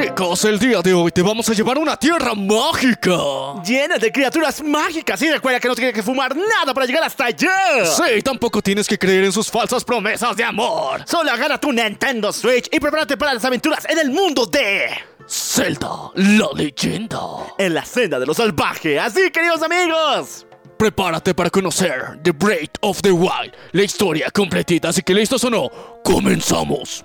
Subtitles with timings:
[0.00, 3.18] Chicos, el día de hoy te vamos a llevar a una tierra mágica.
[3.62, 7.26] Llena de criaturas mágicas y recuerda que no tienes que fumar nada para llegar hasta
[7.26, 7.84] allá.
[7.84, 11.02] Sí, tampoco tienes que creer en sus falsas promesas de amor.
[11.04, 14.88] Solo agarra tu Nintendo Switch y prepárate para las aventuras en el mundo de...
[15.28, 17.18] Zelda, la leyenda.
[17.58, 18.98] En la senda de lo salvaje.
[18.98, 20.46] Así, queridos amigos.
[20.78, 25.50] Prepárate para conocer The Breath of the Wild, la historia completita, así que listos o
[25.50, 25.68] no,
[26.02, 27.04] comenzamos.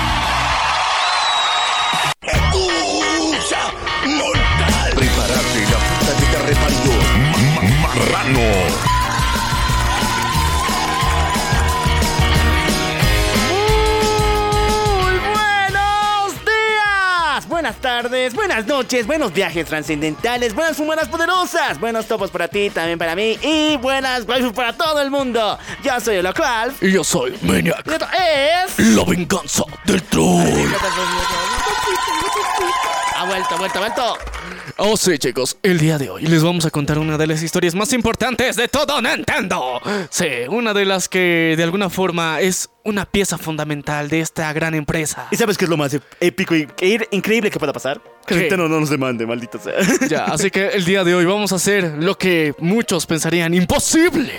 [8.23, 8.35] Muy
[15.33, 22.47] buenos días, buenas tardes, buenas noches, buenos viajes trascendentales, buenas fumadas poderosas, buenos topos para
[22.47, 25.57] ti, también para mí y buenas waifus para todo el mundo.
[25.83, 26.75] Yo soy el local.
[26.79, 27.81] Y yo soy Maniac.
[27.87, 28.79] Y esto es.
[28.95, 30.45] La venganza del troll.
[33.21, 34.17] Ha vuelto, ha vuelto, ha vuelto.
[34.77, 37.75] Oh sí chicos, el día de hoy les vamos a contar una de las historias
[37.75, 39.79] más importantes de todo Nintendo.
[40.09, 44.73] Sí, una de las que de alguna forma es una pieza fundamental de esta gran
[44.73, 45.27] empresa.
[45.31, 48.01] ¿Y sabes qué es lo más épico y e increíble que pueda pasar?
[48.25, 48.39] Que ¿Qué?
[48.41, 49.73] Nintendo no nos demande, maldito sea.
[50.09, 54.31] Ya, así que el día de hoy vamos a hacer lo que muchos pensarían imposible.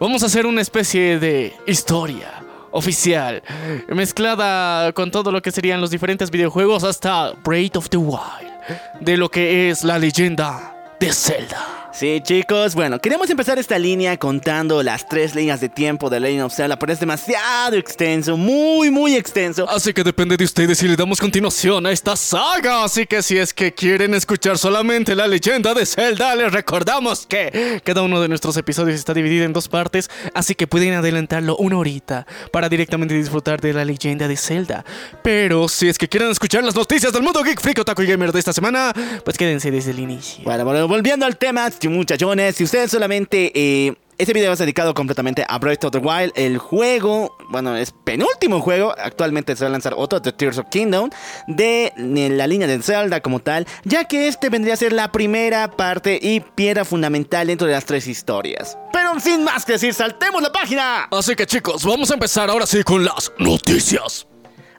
[0.00, 3.42] Vamos a hacer una especie de historia oficial,
[3.88, 8.52] mezclada con todo lo que serían los diferentes videojuegos hasta Breath of the Wild,
[9.00, 11.87] de lo que es la leyenda de Zelda.
[11.98, 16.44] Sí, chicos, bueno, queremos empezar esta línea contando las tres líneas de tiempo de Legend
[16.44, 19.68] of Zelda, pero es demasiado extenso, muy, muy extenso.
[19.68, 22.84] Así que depende de ustedes si le damos continuación a esta saga.
[22.84, 27.82] Así que si es que quieren escuchar solamente la leyenda de Zelda, les recordamos que
[27.82, 30.08] cada uno de nuestros episodios está dividido en dos partes.
[30.34, 34.84] Así que pueden adelantarlo una horita para directamente disfrutar de la leyenda de Zelda.
[35.24, 38.30] Pero si es que quieren escuchar las noticias del mundo geek, freak, otaku y gamer
[38.30, 38.92] de esta semana,
[39.24, 40.44] pues quédense desde el inicio.
[40.44, 43.52] Bueno, bueno, volviendo al tema, muchachones, si ustedes solamente...
[43.54, 47.92] eh, este video es dedicado completamente a Breath of the Wild, el juego, bueno, es
[48.02, 51.08] penúltimo juego, actualmente se va a lanzar otro, The Tears of Kingdom,
[51.46, 55.70] de la línea de Zelda como tal, ya que este vendría a ser la primera
[55.70, 58.76] parte y piedra fundamental dentro de las tres historias.
[58.92, 61.04] Pero sin más que decir, saltemos la página.
[61.12, 64.26] Así que chicos, vamos a empezar ahora sí con las noticias.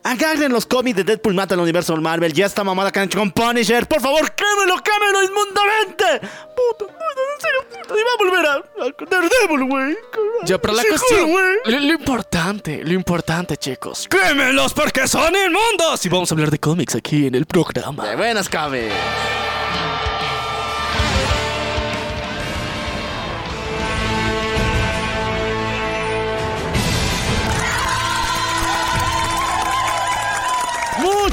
[0.03, 2.33] Agarren los cómics de Deadpool Mata al universo Marvel.
[2.33, 3.87] Ya está mamada hecho con Punisher.
[3.87, 6.27] Por favor, quémelo, quémelo inmundamente.
[6.55, 7.93] Puta, puta, en serio, puta.
[7.93, 8.53] Y va a volver a,
[8.85, 9.97] a Daredevil, güey.
[10.45, 11.29] Ya, pero la cuestión.
[11.65, 14.07] Lo, lo importante, lo importante, chicos.
[14.07, 16.05] ¡Quémelos porque son inmundos!
[16.05, 18.07] Y vamos a hablar de cómics aquí en el programa.
[18.07, 18.89] De buenas, cabe.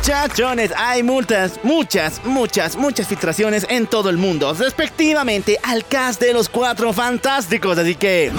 [0.06, 6.32] Muchachones, hay multas, muchas, muchas, muchas filtraciones en todo el mundo, respectivamente al cast de
[6.32, 8.30] los cuatro fantásticos, así que...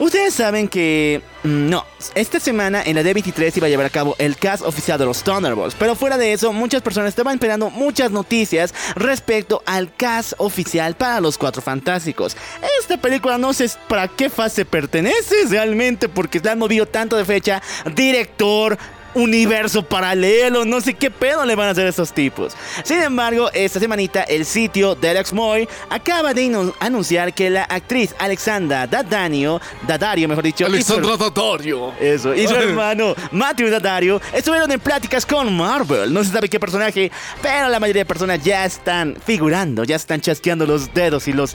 [0.00, 1.22] Ustedes saben que...
[1.44, 1.86] mm, No,
[2.16, 5.22] esta semana en la D23 iba a llevar a cabo el cast oficial de los
[5.22, 10.96] Thunderbolts, pero fuera de eso, muchas personas estaban esperando muchas noticias respecto al cast oficial
[10.96, 12.36] para los Cuatro Fantásticos.
[12.80, 17.24] Esta película no sé para qué fase pertenece realmente, porque le han movido tanto de
[17.24, 17.62] fecha,
[17.94, 18.76] director,
[19.14, 22.56] universo paralelo, no sé qué pedo le van a hacer a estos tipos.
[22.84, 28.14] Sin embargo, esta semanita el sitio de Alex Moy acaba de anunciar que la actriz
[28.18, 31.92] Alexandra Daddario, Daddario mejor dicho, Alexandra Daddario.
[32.00, 36.12] eso, y su hermano Matthew Daddario estuvieron en pláticas con Marvel.
[36.12, 40.20] No se sabe qué personaje, pero la mayoría de personas ya están figurando, ya están
[40.20, 41.54] chasqueando los dedos y los.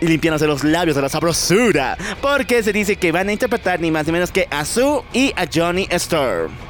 [0.00, 1.98] Y limpiándose los labios de la sabrosura.
[2.22, 5.32] Porque se dice que van a interpretar ni más ni menos que a Sue y
[5.34, 6.67] a Johnny Storm.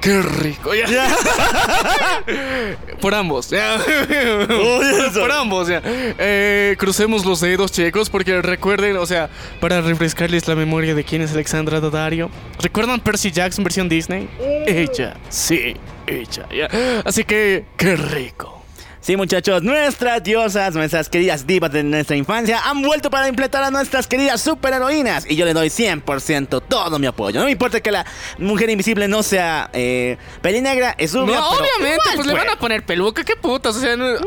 [0.00, 0.74] ¡Qué rico!
[0.74, 1.14] Ya.
[3.00, 3.50] Por ambos.
[3.50, 3.78] ya.
[5.14, 5.68] Por ambos.
[5.68, 5.82] ya.
[5.84, 9.28] Eh, crucemos los dedos, chicos, porque recuerden, o sea,
[9.60, 12.30] para refrescarles la memoria de quién es Alexandra Daddario.
[12.60, 14.28] ¿Recuerdan Percy Jackson versión Disney?
[14.66, 15.74] Ella, sí,
[16.06, 16.46] ella.
[16.50, 16.68] ya.
[17.04, 18.59] Así que, qué rico.
[19.02, 23.70] Sí, muchachos, nuestras diosas, nuestras queridas divas de nuestra infancia han vuelto para implementar a
[23.70, 25.24] nuestras queridas superheroínas.
[25.26, 27.40] Y yo le doy 100% todo mi apoyo.
[27.40, 28.04] No me importa que la
[28.36, 31.36] mujer invisible no sea eh, pelinegra, es No, rubia.
[31.36, 33.74] pero obviamente, igual, pues le van a poner peluca, qué putas.
[33.74, 34.18] O sea, no- ahora,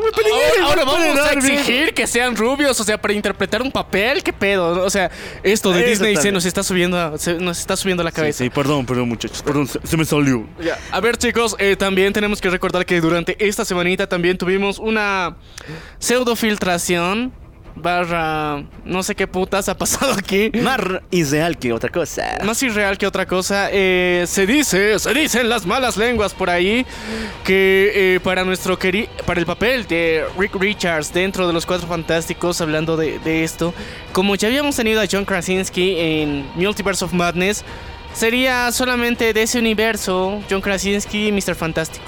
[0.64, 4.32] ahora no vamos a exigir que sean rubios, o sea, para interpretar un papel, qué
[4.32, 4.84] pedo.
[4.84, 5.08] O sea,
[5.44, 8.38] esto de Eso Disney se nos está subiendo, se nos está subiendo la cabeza.
[8.42, 10.48] Sí, perdón, perdón, muchachos, perdón, se, se me salió.
[10.60, 14.63] Ya, A ver chicos, eh, también tenemos que recordar que durante esta semanita también tuvimos
[14.78, 15.36] una
[15.98, 17.32] pseudo filtración
[17.76, 20.50] barra no sé qué putas ha pasado aquí.
[20.62, 20.80] Más
[21.10, 22.38] irreal que otra cosa.
[22.44, 26.86] Más irreal que otra cosa, eh, se dice, se dicen las malas lenguas por ahí
[27.44, 31.86] que eh, para nuestro queri para el papel de Rick Richards dentro de los Cuatro
[31.86, 33.74] Fantásticos, hablando de, de esto,
[34.12, 37.64] como ya habíamos tenido a John Krasinski en Multiverse of Madness,
[38.12, 41.54] sería solamente de ese universo John Krasinski y Mr.
[41.54, 42.04] Fantástico.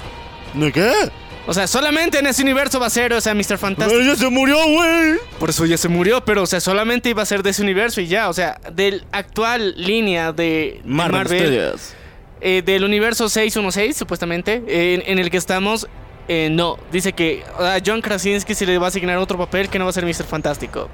[0.53, 0.93] ¿De qué?
[1.49, 3.57] O sea, solamente en ese universo va a ser, o sea, Mr.
[3.57, 3.99] Fantástico.
[4.01, 5.15] ¡Ella se murió, güey!
[5.39, 8.01] Por eso ya se murió, pero, o sea, solamente iba a ser de ese universo
[8.01, 8.27] y ya.
[8.29, 11.93] O sea, del actual línea de de Marvel, Marvel, Studios.
[12.41, 15.87] eh, del universo 616, supuestamente, eh, en, en el que estamos,
[16.27, 16.77] eh, no.
[16.91, 19.89] Dice que a John Krasinski se le va a asignar otro papel que no va
[19.91, 20.25] a ser Mr.
[20.25, 20.89] Fantástico.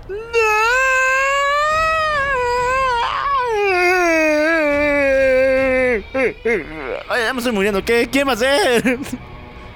[7.09, 7.83] Ay, ya me estoy muriendo.
[7.83, 8.07] ¿Qué?
[8.11, 8.97] ¿Quién va a ser?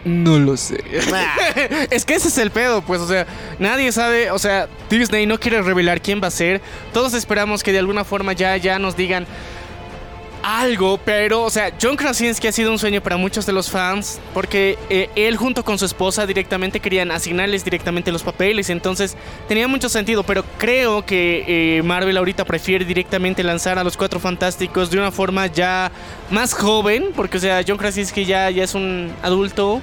[0.07, 0.81] No lo sé.
[1.13, 1.36] Ah.
[1.92, 3.27] es que ese es el pedo, pues, o sea,
[3.59, 6.62] nadie sabe, o sea, Disney no quiere revelar quién va a ser.
[6.94, 9.27] Todos esperamos que de alguna forma ya, ya nos digan
[10.44, 14.21] algo, pero, o sea, John Krasinski ha sido un sueño para muchos de los fans,
[14.33, 19.18] porque eh, él junto con su esposa directamente querían asignarles directamente los papeles, entonces
[19.50, 21.44] tenía mucho sentido, pero creo que
[21.77, 25.92] eh, Marvel ahorita prefiere directamente lanzar a los Cuatro Fantásticos de una forma ya
[26.31, 29.81] más joven, porque, o sea, John Krasinski ya, ya es un adulto,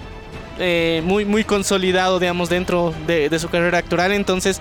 [0.58, 4.12] eh, muy, muy consolidado, digamos, dentro de, su carrera actoral.
[4.12, 4.60] Entonces,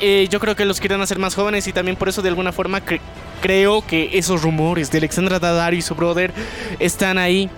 [0.00, 2.52] eh, yo creo que los quieren hacer más jóvenes y también por eso, de alguna
[2.52, 3.00] forma, cre-
[3.40, 6.32] creo que esos rumores de Alexandra Daddario y su brother
[6.78, 7.50] están ahí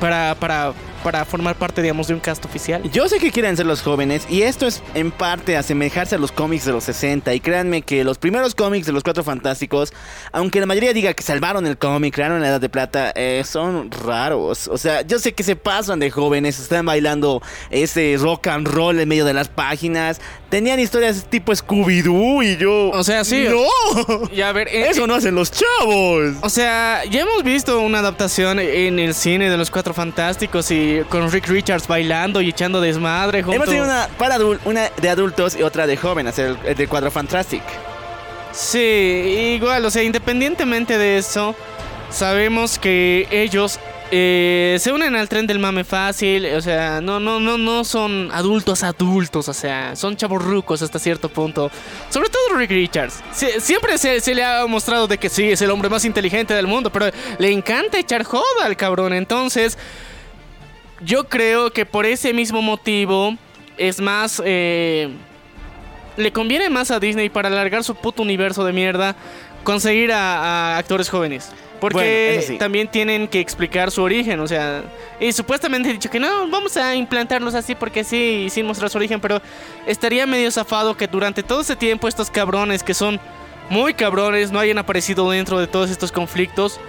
[0.00, 0.72] para, para,
[1.04, 2.82] para formar parte, digamos, de un cast oficial.
[2.90, 6.32] Yo sé que quieren ser los jóvenes y esto es en parte asemejarse a los
[6.32, 9.92] cómics de los 60 y créanme que los primeros cómics de los Cuatro Fantásticos,
[10.32, 13.90] aunque la mayoría diga que salvaron el cómic, crearon la Edad de Plata, eh, son
[13.90, 14.66] raros.
[14.66, 18.98] O sea, yo sé que se pasan de jóvenes, están bailando ese rock and roll
[18.98, 20.22] en medio de las páginas,
[20.54, 22.90] tenían historias tipo Scooby-Doo y yo...
[22.90, 23.48] O sea, sí.
[23.48, 24.30] ¡No!
[24.32, 26.34] Y a ver, eh, Eso no hacen los chavos.
[26.42, 31.00] O sea, ya hemos visto una adaptación en el cine de los Cuatro Fantásticos y
[31.08, 33.56] con Rick Richards bailando y echando desmadre junto...
[33.56, 37.10] Hemos tenido una para una de adultos y otra de jóvenes, el, el de Cuatro
[37.10, 37.64] Fantastic.
[38.52, 41.56] Sí, igual, o sea, independientemente de eso,
[42.10, 43.80] sabemos que ellos
[44.10, 48.30] eh, se unen al tren del mame fácil, o sea, no, no, no, no son
[48.32, 51.70] adultos adultos, o sea, son chavorrucos hasta cierto punto.
[52.10, 53.22] Sobre todo Rick Richards.
[53.34, 56.66] Sie- siempre se, le ha mostrado de que sí, es el hombre más inteligente del
[56.66, 57.06] mundo, pero
[57.38, 59.78] le encanta echar joda al cabrón, entonces...
[61.00, 63.36] Yo creo que por ese mismo motivo
[63.76, 64.40] es más...
[64.44, 65.10] eh,
[66.16, 69.16] le conviene más a Disney para alargar su puto universo de mierda
[69.64, 71.50] conseguir a actores jóvenes.
[71.90, 72.56] Porque Bueno, sí.
[72.58, 74.82] también tienen que explicar su origen, o sea,
[75.20, 78.96] y supuestamente he dicho que no, vamos a implantarlos así porque sí, sin mostrar su
[78.96, 79.42] origen, pero
[79.86, 83.20] estaría medio zafado que durante todo ese tiempo estos cabrones que son
[83.68, 86.80] muy cabrones no hayan aparecido dentro de todos estos conflictos.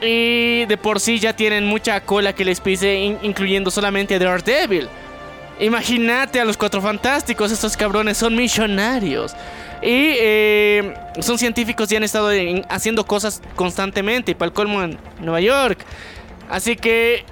[0.00, 4.18] Y de por sí ya tienen mucha cola que les pise, in- incluyendo solamente a
[4.18, 4.88] Daredevil.
[5.60, 9.34] Imagínate a los cuatro fantásticos, estos cabrones son millonarios.
[9.82, 14.82] Y eh, son científicos y han estado en- haciendo cosas constantemente, y para el colmo
[14.82, 15.84] en Nueva York.
[16.48, 17.24] Así que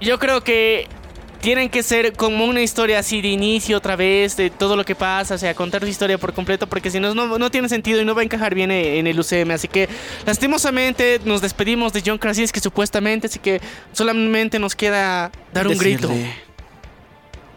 [0.00, 0.86] yo creo que
[1.40, 4.94] tienen que ser como una historia así de inicio otra vez, de todo lo que
[4.94, 8.00] pasa, o sea, contar su historia por completo, porque si no, no, no tiene sentido
[8.00, 9.50] y no va a encajar bien en el UCM.
[9.50, 9.86] Así que,
[10.24, 13.60] lastimosamente, nos despedimos de John Krasinski supuestamente, así que
[13.92, 16.08] solamente nos queda dar un grito.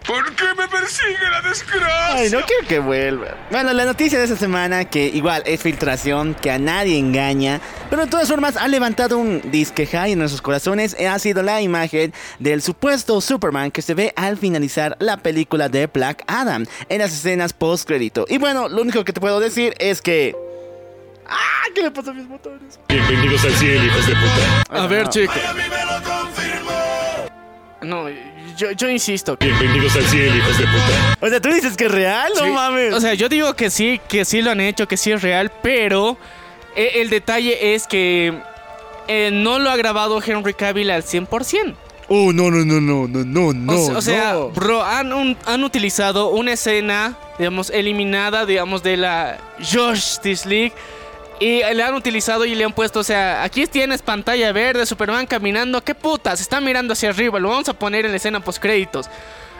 [0.08, 2.14] ¿Por qué me persigue la desgracia?
[2.14, 3.36] Ay, no quiero que vuelva.
[3.52, 7.60] Bueno, la noticia de esta semana, que igual es filtración, que a nadie engaña,
[7.90, 11.62] pero de todas formas ha levantado un disque high en nuestros corazones, ha sido la
[11.62, 17.00] imagen del supuesto Superman que se ve al finalizar la película de Black Adam, en
[17.00, 18.26] las escenas post crédito.
[18.30, 20.34] Y bueno, lo único que te puedo decir es que...
[21.28, 21.66] ¡Ah!
[21.76, 22.80] ¿Qué le pasó a mis motores?
[22.88, 24.84] Bienvenidos al cielo, hijos de puta.
[24.84, 25.10] A ver, no.
[25.10, 25.36] chicos.
[27.82, 28.08] No,
[28.58, 29.38] yo, yo insisto.
[29.38, 31.18] que- Bienvenidos al cielo, hijos de puta.
[31.22, 32.94] O sea, tú dices que es real, no Sí, mames.
[32.94, 35.52] O sea, yo digo que sí, que sí lo han hecho, que sí es real,
[35.62, 36.18] pero
[36.76, 38.34] eh, el detalle es que
[39.08, 41.76] eh, no lo ha grabado Henry Cavill al 100%.
[42.10, 43.74] Oh, no, no, no, no, no, no, no.
[43.74, 44.50] o, se- o sea, no.
[44.50, 50.74] bro, han, un- han utilizado una escena, digamos, eliminada, digamos, de la Justice League.
[51.40, 55.28] Y le han utilizado y le han puesto, o sea, aquí tienes pantalla verde, Superman
[55.28, 58.60] caminando, qué putas, está mirando hacia arriba, lo vamos a poner en la escena post
[58.60, 59.08] créditos.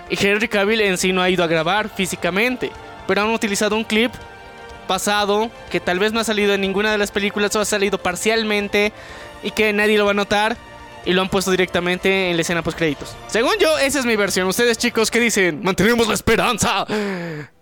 [0.10, 2.72] Y Henry Cavill en sí no ha ido a grabar físicamente,
[3.06, 4.12] pero han utilizado un clip
[4.88, 7.98] pasado que tal vez no ha salido en ninguna de las películas o ha salido
[8.00, 8.94] parcialmente
[9.44, 10.58] y que nadie lo va a notar
[11.06, 13.16] y lo han puesto directamente en la escena post créditos.
[13.28, 14.48] Según yo, esa es mi versión.
[14.48, 15.62] Ustedes chicos, ¿qué dicen?
[15.62, 16.86] Mantenemos la esperanza.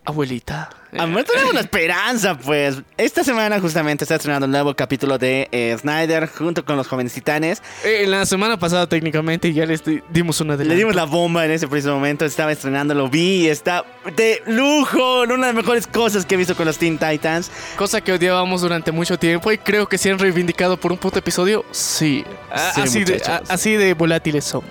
[0.06, 0.70] Abuelita.
[0.98, 2.78] A ver, tenemos la esperanza, pues.
[2.98, 7.14] Esta semana justamente está estrenando un nuevo capítulo de eh, Snyder junto con los jóvenes
[7.14, 7.62] titanes.
[7.84, 11.46] Eh, la semana pasada técnicamente ya les di- dimos una de Le dimos la bomba
[11.46, 12.26] en ese preciso momento.
[12.26, 13.84] Estaba estrenando, lo vi y está
[14.16, 15.22] de lujo.
[15.24, 17.52] Una de las mejores cosas que he visto con los Teen Titans.
[17.78, 21.20] Cosa que odiábamos durante mucho tiempo y creo que se han reivindicado por un puto
[21.20, 21.66] episodio.
[21.72, 22.24] Sí.
[22.52, 24.70] A- Sí, así, de, a- así de volátiles somos.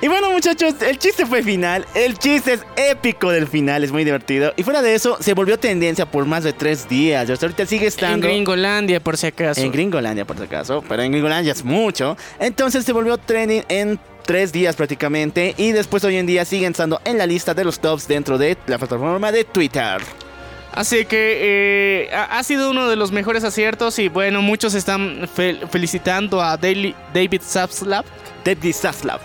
[0.00, 1.86] Y bueno, muchachos, el chiste fue final.
[1.94, 4.52] El chiste es épico del final, es muy divertido.
[4.56, 7.28] Y fuera de eso, se volvió tendencia por más de tres días.
[7.28, 8.28] Hasta ahorita sigue En estando.
[8.28, 9.60] Gringolandia, por si acaso.
[9.60, 10.84] En Gringolandia, por si acaso.
[10.88, 12.16] Pero en Gringolandia es mucho.
[12.38, 15.54] Entonces se volvió trending en tres días prácticamente.
[15.56, 18.56] Y después hoy en día siguen estando en la lista de los tops dentro de
[18.68, 20.00] la plataforma de Twitter.
[20.72, 25.66] Así que eh, ha, sido uno de los mejores aciertos y bueno, muchos están fel-
[25.68, 28.04] felicitando a Daily- David Zaslav.
[28.44, 29.20] David Zaslav.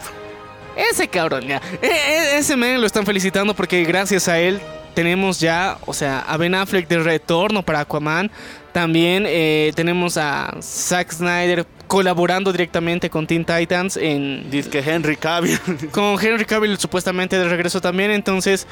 [0.75, 1.61] Ese cabrón ya.
[1.81, 4.59] E- e- ese men lo están felicitando porque gracias a él
[4.93, 8.31] tenemos ya, o sea, a Ben Affleck de retorno para Aquaman.
[8.73, 15.17] También eh, tenemos a Zack Snyder colaborando directamente con Teen Titans en Dice que Henry
[15.17, 15.59] Cavill.
[15.91, 18.11] con Henry Cavill supuestamente de regreso también.
[18.11, 18.65] Entonces,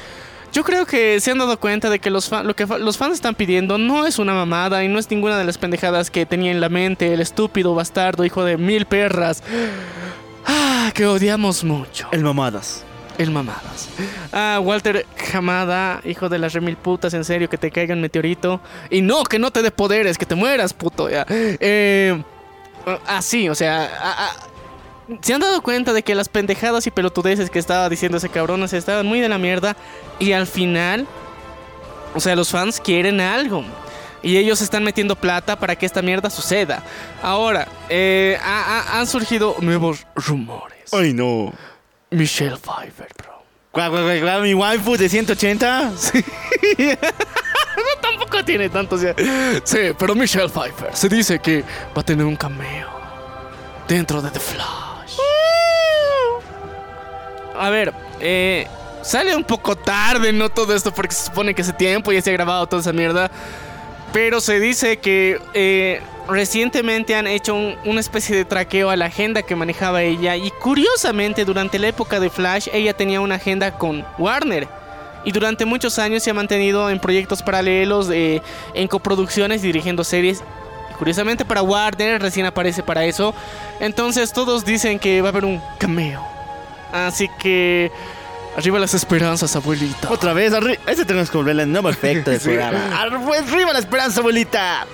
[0.52, 2.96] yo creo que se han dado cuenta de que, los, fa- lo que fa- los
[2.96, 6.24] fans están pidiendo no es una mamada y no es ninguna de las pendejadas que
[6.24, 9.42] tenía en la mente el estúpido bastardo hijo de mil perras.
[10.46, 12.08] Ah, que odiamos mucho.
[12.10, 12.84] El mamadas.
[13.20, 13.88] El mamadas.
[14.32, 18.60] Ah, Walter Hamada, hijo de las remil putas, en serio, que te caiga un meteorito.
[18.88, 21.10] Y no, que no te dé poderes, que te mueras, puto.
[21.10, 21.26] Ya.
[21.28, 22.22] Eh,
[23.06, 24.36] así, o sea, a- a-
[25.20, 28.62] se han dado cuenta de que las pendejadas y pelotudeces que estaba diciendo ese cabrón,
[28.62, 29.76] o sea, estaban muy de la mierda.
[30.18, 31.06] Y al final,
[32.14, 33.64] o sea, los fans quieren algo.
[34.22, 36.82] Y ellos están metiendo plata para que esta mierda suceda.
[37.22, 40.92] Ahora, eh, ha- ha- han surgido nuevos rumores.
[40.92, 41.52] Ay, no.
[42.10, 43.42] Michelle Pfeiffer, bro.
[43.70, 45.92] ¿Cuál, cuál, cuál, cuál, mi waifu de 180?
[48.00, 48.96] Tampoco tiene tanto.
[48.96, 49.14] o sea.
[49.62, 51.62] Sí, pero Michelle Pfeiffer se dice que
[51.96, 52.88] va a tener un cameo
[53.86, 55.16] dentro de The Flash.
[57.56, 58.66] A ver, eh,
[59.02, 62.30] sale un poco tarde, no todo esto, porque se supone que ese tiempo ya se
[62.30, 63.30] ha grabado toda esa mierda.
[64.12, 69.06] Pero se dice que eh, recientemente han hecho un- una especie de traqueo a la
[69.06, 70.36] agenda que manejaba ella.
[70.36, 74.66] Y curiosamente, durante la época de Flash, ella tenía una agenda con Warner.
[75.24, 78.40] Y durante muchos años se ha mantenido en proyectos paralelos, eh,
[78.74, 80.42] en coproducciones, dirigiendo series.
[80.98, 83.34] Curiosamente para Warner recién aparece para eso.
[83.80, 86.20] Entonces todos dicen que va a haber un cameo.
[86.92, 87.92] Así que...
[88.60, 90.10] Arriba las esperanzas, abuelita.
[90.10, 92.48] Otra vez, arri- ese tenemos que volverle el nuevo efecto del Sí.
[92.48, 92.78] programa.
[93.02, 94.86] Arri- Arriba la esperanza, abuelita.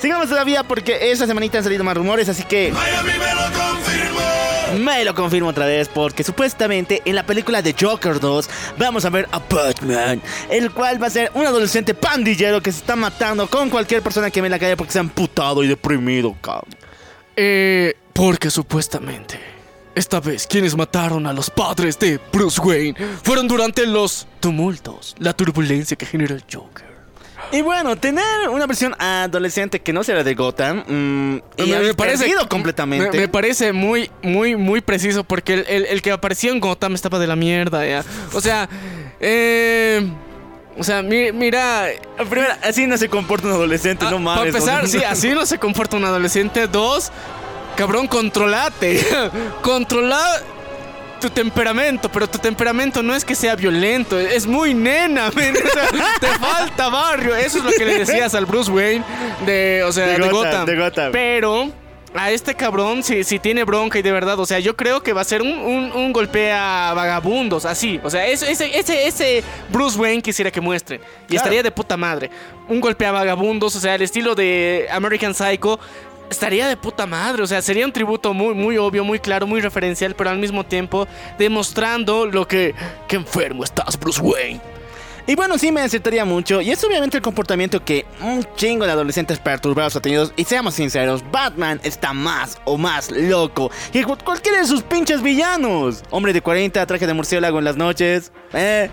[0.00, 4.84] Sigamos todavía porque esta semanita han salido más rumores, así que Miami me lo confirmó.
[4.84, 9.10] me lo confirmo otra vez porque supuestamente en la película de Joker 2 vamos a
[9.10, 13.46] ver a Batman, el cual va a ser un adolescente pandillero que se está matando
[13.46, 16.74] con cualquier persona que ve en la calle porque se ha amputado y deprimido, cabrón.
[17.36, 19.40] Eh, porque supuestamente,
[19.94, 25.32] esta vez quienes mataron a los padres de Bruce Wayne fueron durante los tumultos, la
[25.32, 26.94] turbulencia que generó el Joker.
[27.52, 32.48] Y bueno, tener una versión adolescente que no será de Gotham mm, y me, perdido
[32.48, 33.10] completamente.
[33.12, 36.94] Me, me parece muy, muy, muy preciso porque el, el- el que apareció en Gotham
[36.94, 38.02] estaba de la mierda, ya.
[38.32, 38.68] O sea,
[39.20, 40.08] eh,
[40.78, 41.86] o sea, mi- mira,
[42.30, 44.38] Primero, así no se comporta un adolescente, no Ah, mames.
[44.38, 44.88] Para empezar, ¿no?
[44.88, 46.66] sí, así no se comporta un adolescente.
[46.66, 47.12] Dos,
[47.76, 49.04] cabrón, controlate.
[49.62, 50.20] Controla
[51.20, 55.54] tu temperamento, pero tu temperamento no es que sea violento, es muy nena, men.
[55.56, 55.88] O sea,
[56.20, 57.34] te falta barrio.
[57.34, 59.04] Eso es lo que le decías al Bruce Wayne
[59.46, 60.66] de, o sea, De de, Gotham, Gotham.
[60.66, 61.12] de Gotham.
[61.12, 61.70] Pero
[62.16, 65.12] a este cabrón, si, si tiene bronca y de verdad, o sea, yo creo que
[65.12, 67.98] va a ser un, un, un golpe a vagabundos, así.
[68.04, 71.00] O sea, ese, ese, ese Bruce Wayne quisiera que muestren.
[71.00, 71.36] Y Claro.
[71.38, 72.30] estaría de puta madre.
[72.68, 75.80] Un golpe a vagabundos, o sea, el estilo de American Psycho.
[76.30, 79.60] Estaría de puta madre, o sea, sería un tributo muy, muy obvio, muy claro, muy
[79.60, 81.06] referencial, pero al mismo tiempo
[81.38, 82.74] demostrando lo que...
[83.06, 84.60] ¡Qué enfermo estás, Bruce Wayne!
[85.26, 86.60] Y bueno, sí me acertaría mucho.
[86.60, 90.30] Y es obviamente el comportamiento que un chingo de adolescentes perturbados ha tenido.
[90.36, 95.22] Y seamos sinceros, Batman está más o más loco que cu- cualquiera de sus pinches
[95.22, 96.02] villanos.
[96.10, 98.32] Hombre de 40, traje de murciélago en las noches.
[98.52, 98.90] Eh.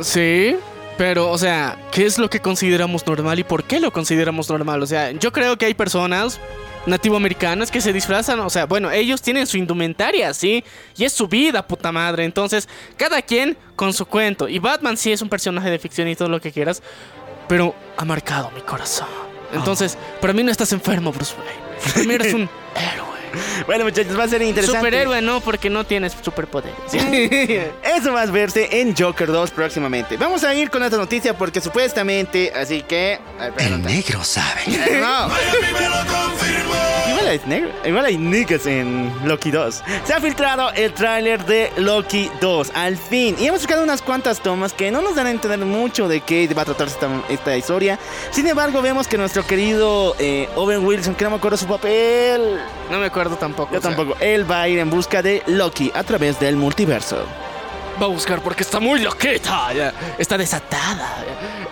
[0.00, 0.56] Sí,
[0.96, 4.82] pero, o sea, ¿qué es lo que consideramos normal y por qué lo consideramos normal?
[4.82, 6.40] O sea, yo creo que hay personas
[6.86, 10.62] nativoamericanas que se disfrazan, o sea, bueno, ellos tienen su indumentaria, ¿sí?
[10.96, 12.24] Y es su vida, puta madre.
[12.24, 14.48] Entonces, cada quien con su cuento.
[14.48, 16.82] Y Batman sí es un personaje de ficción y todo lo que quieras,
[17.48, 19.08] pero ha marcado mi corazón.
[19.52, 21.92] Entonces, para mí no estás enfermo, Bruce Wayne.
[21.92, 23.13] Para mí eres un héroe.
[23.66, 24.78] Bueno, muchachos, va a ser interesante.
[24.80, 26.74] Superhéroe no, porque no tienes superpoderes.
[26.92, 30.16] Eso va a verse en Joker 2 próximamente.
[30.16, 33.18] Vamos a ir con esta noticia porque supuestamente, así que.
[33.58, 34.62] El negro sabe.
[35.00, 35.28] No.
[37.08, 39.82] Igual hay, negro- igual hay niggas en Loki 2.
[40.04, 43.36] Se ha filtrado el tráiler de Loki 2, al fin.
[43.38, 46.48] Y hemos sacado unas cuantas tomas que no nos dan a entender mucho de qué
[46.54, 47.98] va a tratarse esta, esta historia.
[48.30, 52.58] Sin embargo, vemos que nuestro querido eh, Owen Wilson, que no me acuerdo su papel,
[52.90, 53.72] No me acuerdo tampoco.
[53.72, 56.56] yo o sea, tampoco, él va a ir en busca de Loki a través del
[56.56, 57.24] multiverso.
[58.00, 61.16] Va a buscar porque está muy loqueta, ya, está desatada.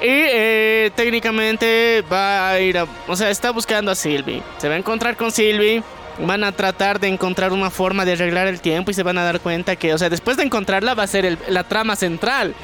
[0.01, 0.07] ya.
[0.07, 2.87] Y eh, técnicamente va a ir a...
[3.09, 4.43] O sea, está buscando a Sylvie.
[4.59, 5.83] Se va a encontrar con Sylvie.
[6.19, 9.25] Van a tratar de encontrar una forma de arreglar el tiempo y se van a
[9.25, 12.55] dar cuenta que, o sea, después de encontrarla va a ser el- la trama central.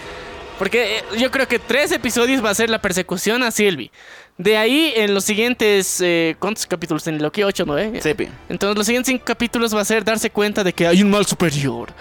[0.59, 3.91] Porque eh, yo creo que tres episodios va a ser la persecución a Sylvie.
[4.39, 6.01] De ahí, en los siguientes...
[6.01, 7.43] eh, ¿Cuántos capítulos tiene Loki?
[7.43, 8.01] ¿Ocho, nueve?
[8.01, 8.29] Sepi.
[8.49, 11.27] Entonces los siguientes cinco capítulos va a ser darse cuenta de que hay un mal
[11.27, 11.93] superior,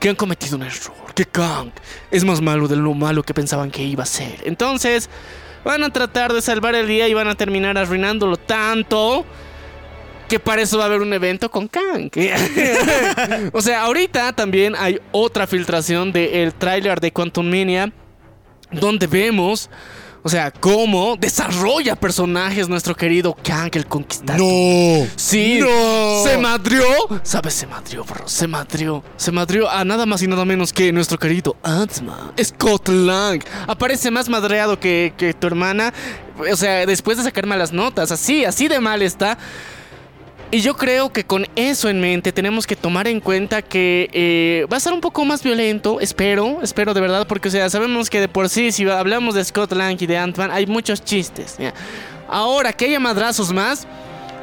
[0.00, 1.70] que han cometido un error, que Kang
[2.10, 4.40] es más malo de lo malo que pensaban que iba a ser.
[4.44, 5.10] Entonces
[5.64, 9.26] van a tratar de salvar el día y van a terminar arruinándolo tanto
[10.30, 12.10] que para eso va a haber un evento con Kang.
[13.52, 17.92] o sea, ahorita también hay otra filtración del tráiler de Quantum Mania
[18.70, 19.68] donde vemos...
[20.24, 24.40] O sea, cómo desarrolla personajes nuestro querido Kang el Conquistador.
[24.40, 25.06] No.
[25.16, 26.22] Sí, No.
[26.24, 26.84] se madrió.
[27.24, 27.54] ¿Sabes?
[27.54, 28.28] Se madrió, bro.
[28.28, 29.02] Se madrió.
[29.16, 32.32] Se madrió a nada más y nada menos que nuestro querido Ant-Man.
[32.42, 33.42] Scott Lang.
[33.66, 35.92] Aparece más madreado que, que tu hermana.
[36.50, 38.12] O sea, después de sacar malas notas.
[38.12, 39.38] Así, así de mal está.
[40.54, 44.66] Y yo creo que con eso en mente tenemos que tomar en cuenta que eh,
[44.70, 48.28] va a ser un poco más violento, espero, espero de verdad, porque sabemos que de
[48.28, 51.56] por sí, si hablamos de Scott Lang y de Ant-Man, hay muchos chistes.
[52.28, 53.86] Ahora que haya madrazos más,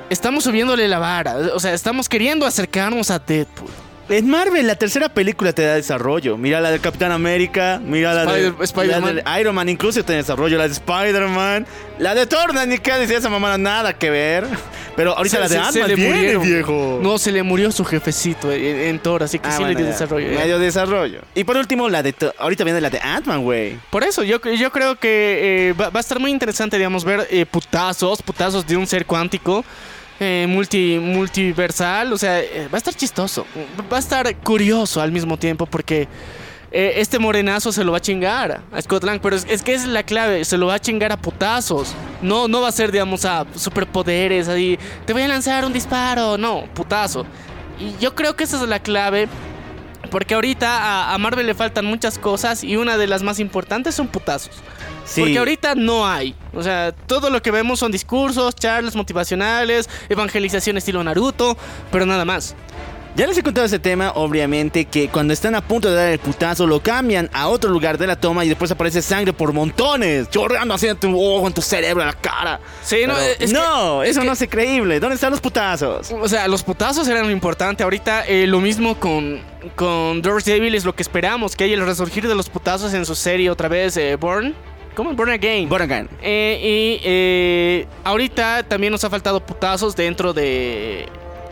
[0.10, 3.70] estamos subiéndole la vara, o sea, estamos queriendo acercarnos a Deadpool.
[4.10, 6.36] En Marvel, la tercera película te da desarrollo.
[6.36, 10.22] Mira la de Capitán América, mira la de, Spider- la de Iron Man, incluso tiene
[10.24, 10.58] desarrollo.
[10.58, 11.68] La de Spider-Man,
[12.00, 14.48] la de Thor, ni qué decía esa mamá, nada que ver.
[14.96, 16.44] Pero ahorita la de Se- Ant-Man le viene, murieron.
[16.44, 17.00] viejo.
[17.04, 19.76] No, se le murió su jefecito en, en Thor, así que Ah, sí bueno, le
[19.78, 19.92] dio ya.
[19.92, 20.28] desarrollo.
[20.28, 20.34] ¿eh?
[20.34, 20.40] ya.
[20.40, 21.22] Medio desarrollo.
[21.36, 23.78] Y por último, la de ahorita viene la de Ant-Man, güey.
[23.92, 27.28] Por eso, yo, yo creo que eh, va, va a estar muy interesante, digamos, ver
[27.30, 29.64] eh, putazos, putazos de un ser cuántico,
[30.20, 33.46] eh, multi, multiversal, o sea, eh, va a estar chistoso,
[33.92, 36.08] va a estar curioso al mismo tiempo porque
[36.72, 39.88] eh, este morenazo se lo va a chingar a Scott Lang, pero es, que es
[39.88, 43.26] la clave, se lo va a chingar a putazos, no, no va a ser, digamos,
[43.26, 47.26] a superpoderes, ahí, te voy a lanzar un disparo, no, putazo.
[47.80, 49.30] Y yo creo que esa es la clave
[50.10, 53.96] porque ahorita a, a Marvel le faltan muchas cosas y una de las más importantes
[53.96, 54.56] son putazos.
[55.06, 55.22] Sí.
[55.22, 56.36] Porque ahorita no hay.
[56.54, 61.58] O sea, todo lo que vemos son discursos, charlas motivacionales, evangelización estilo Naruto,
[61.92, 62.56] pero nada más.
[63.16, 66.20] Ya les he contado ese tema, obviamente, que cuando están a punto de dar el
[66.20, 70.30] putazo, lo cambian a otro lugar de la toma y después aparece sangre por montones,
[70.30, 72.60] chorreando así en tu ojo, en tu cerebro, en la cara.
[72.82, 75.00] Sí, no, que- no, es eso que- no es creíble.
[75.02, 76.12] ¿Dónde están los putazos?
[76.12, 77.84] O sea, los putazos eran lo importante.
[77.84, 79.42] Ahorita eh, lo mismo con,
[79.76, 83.16] con Daredevil es lo que esperamos, que haya el resurgir de los putazos en su
[83.16, 84.56] serie otra vez, eh, Born.
[84.96, 85.14] ¿Cómo?
[85.14, 85.68] Born Again.
[85.68, 86.10] Born again.
[86.22, 91.08] Eh, y eh, ahorita también nos ha faltado putazos dentro de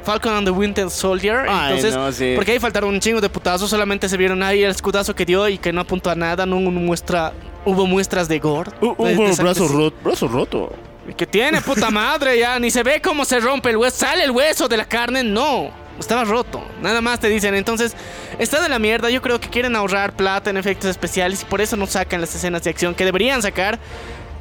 [0.07, 1.45] Falcon and the Winter Soldier.
[1.49, 2.31] Ay, Entonces, no, sí.
[2.35, 3.69] porque ahí faltaron un chingo de putazos.
[3.69, 6.45] Solamente se vieron ahí el escudazo que dio y que no apuntó a nada.
[6.45, 7.33] No hubo, muestra,
[7.65, 8.71] hubo muestras de gore.
[8.81, 9.43] Uh, de- de sangre.
[9.43, 9.97] brazo roto.
[10.03, 10.73] Brazo roto.
[11.17, 12.57] Que tiene puta madre ya.
[12.57, 13.97] Ni se ve cómo se rompe el hueso.
[13.97, 15.23] Sale el hueso de la carne.
[15.23, 15.69] No.
[15.99, 16.63] Estaba roto.
[16.81, 17.53] Nada más te dicen.
[17.55, 17.93] Entonces,
[18.39, 19.09] está de la mierda.
[19.09, 21.41] Yo creo que quieren ahorrar plata en efectos especiales.
[21.41, 23.77] Y por eso no sacan las escenas de acción que deberían sacar.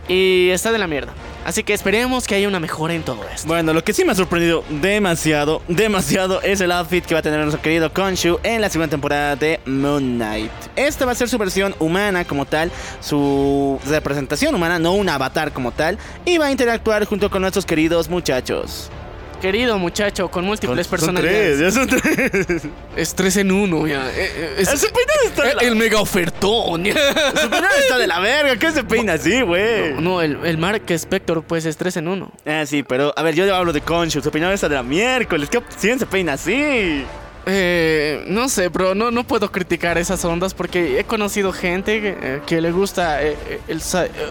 [0.09, 1.13] Y está de la mierda.
[1.45, 3.47] Así que esperemos que haya una mejora en todo esto.
[3.47, 7.23] Bueno, lo que sí me ha sorprendido demasiado, demasiado es el outfit que va a
[7.23, 10.51] tener nuestro querido Khonshu en la segunda temporada de Moon Knight.
[10.75, 15.53] Esta va a ser su versión humana como tal, su representación humana, no un avatar
[15.53, 18.91] como tal, y va a interactuar junto con nuestros queridos muchachos.
[19.37, 21.59] Querido muchacho con múltiples Son personalidades.
[21.59, 22.63] tres, ya son tres.
[22.97, 24.07] Es tres en uno, ya.
[24.11, 26.85] Eh, eh, es- Ese peinado está de el, la- el mega ofertón.
[26.87, 28.57] Su peinado está de la verga.
[28.57, 29.95] ¿Qué se peina así, güey?
[30.01, 32.31] No, el, el Mark Spector, pues es tres en uno.
[32.47, 34.23] Ah, sí, pero a ver, yo hablo de Conchu.
[34.23, 35.49] Su peinado está de la miércoles.
[35.51, 37.05] ¿Qué opción se peina así?
[37.49, 42.17] Eh, no sé, bro, no, no puedo criticar esas ondas porque he conocido gente que,
[42.21, 43.81] eh, que le gusta eh, eh, el,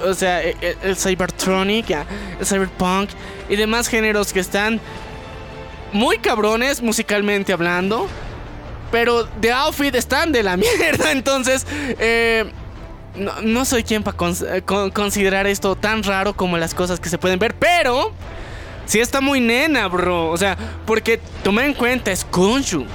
[0.04, 3.10] o sea, el cybertronic, el cyberpunk
[3.47, 4.82] y demás géneros que están
[5.93, 8.10] muy cabrones musicalmente hablando,
[8.91, 11.65] pero de outfit están de la mierda, entonces
[13.15, 14.17] no, no soy quien para
[14.91, 18.12] considerar esto tan raro como las cosas que se pueden ver, pero
[18.86, 22.86] sí está muy nena, bro, o sea, porque toma en cuenta es Konshu.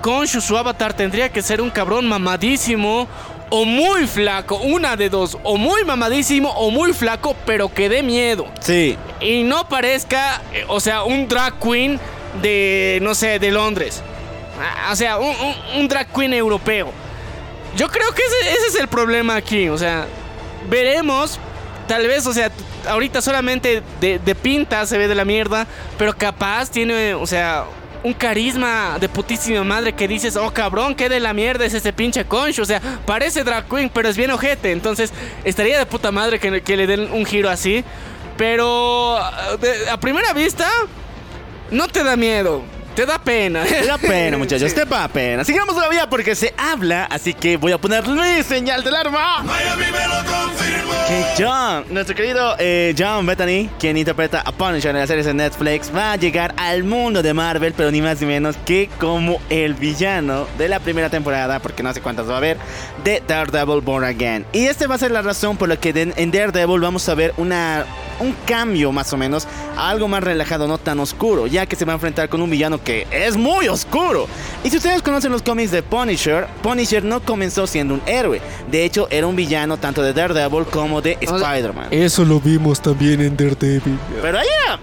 [0.00, 3.08] Konshu, su avatar tendría que ser un cabrón mamadísimo
[3.50, 8.02] o muy flaco, una de dos, o muy mamadísimo o muy flaco, pero que dé
[8.02, 8.46] miedo.
[8.60, 8.96] Sí.
[9.20, 12.00] Y no parezca, eh, o sea, un drag queen
[12.42, 14.02] de, no sé, de Londres.
[14.60, 16.90] Ah, O sea, un, un- un drag queen europeo.
[17.76, 19.68] Yo creo que ese, ese es el problema aquí.
[19.68, 20.06] O sea,
[20.68, 21.38] veremos.
[21.86, 22.50] Tal vez, o sea,
[22.88, 25.66] ahorita solamente de, de pinta se ve de la mierda.
[25.98, 27.64] Pero capaz tiene, o sea,
[28.02, 31.92] un carisma de putísima madre que dices, oh cabrón, qué de la mierda es ese
[31.92, 32.62] pinche concho.
[32.62, 34.72] O sea, parece drag queen, pero es bien ojete.
[34.72, 35.12] Entonces,
[35.44, 37.84] estaría de puta madre que, que le den un giro así.
[38.36, 39.18] Pero
[39.60, 40.68] de- a primera vista,
[41.70, 42.62] no te da miedo,
[42.96, 43.62] te da pena.
[43.64, 45.44] Te da pena, muchachos, te da pena.
[45.44, 49.44] Sigamos todavía porque se habla, así que voy a ponerle señal del arma.
[51.06, 55.34] Que John, nuestro querido eh, John Bethany, quien interpreta a Punisher en las series de
[55.34, 59.40] Netflix, va a llegar al mundo de Marvel, pero ni más ni menos que como
[59.50, 62.56] el villano de la primera temporada, porque no sé cuántas va a haber,
[63.04, 64.46] de Daredevil Born Again.
[64.52, 67.34] Y este va a ser la razón por la que en Daredevil vamos a ver
[67.36, 67.84] una,
[68.20, 71.84] un cambio más o menos a algo más relajado, no tan oscuro, ya que se
[71.84, 74.28] va a enfrentar con un villano que es muy oscuro.
[74.64, 78.40] Y si ustedes conocen los cómics de Punisher, Punisher no comenzó siendo un héroe.
[78.70, 81.88] De hecho, era un villano tanto de Daredevil como de Spider-Man.
[81.90, 83.98] Eso lo vimos también en Daredevil.
[84.22, 84.78] Pero ahí era.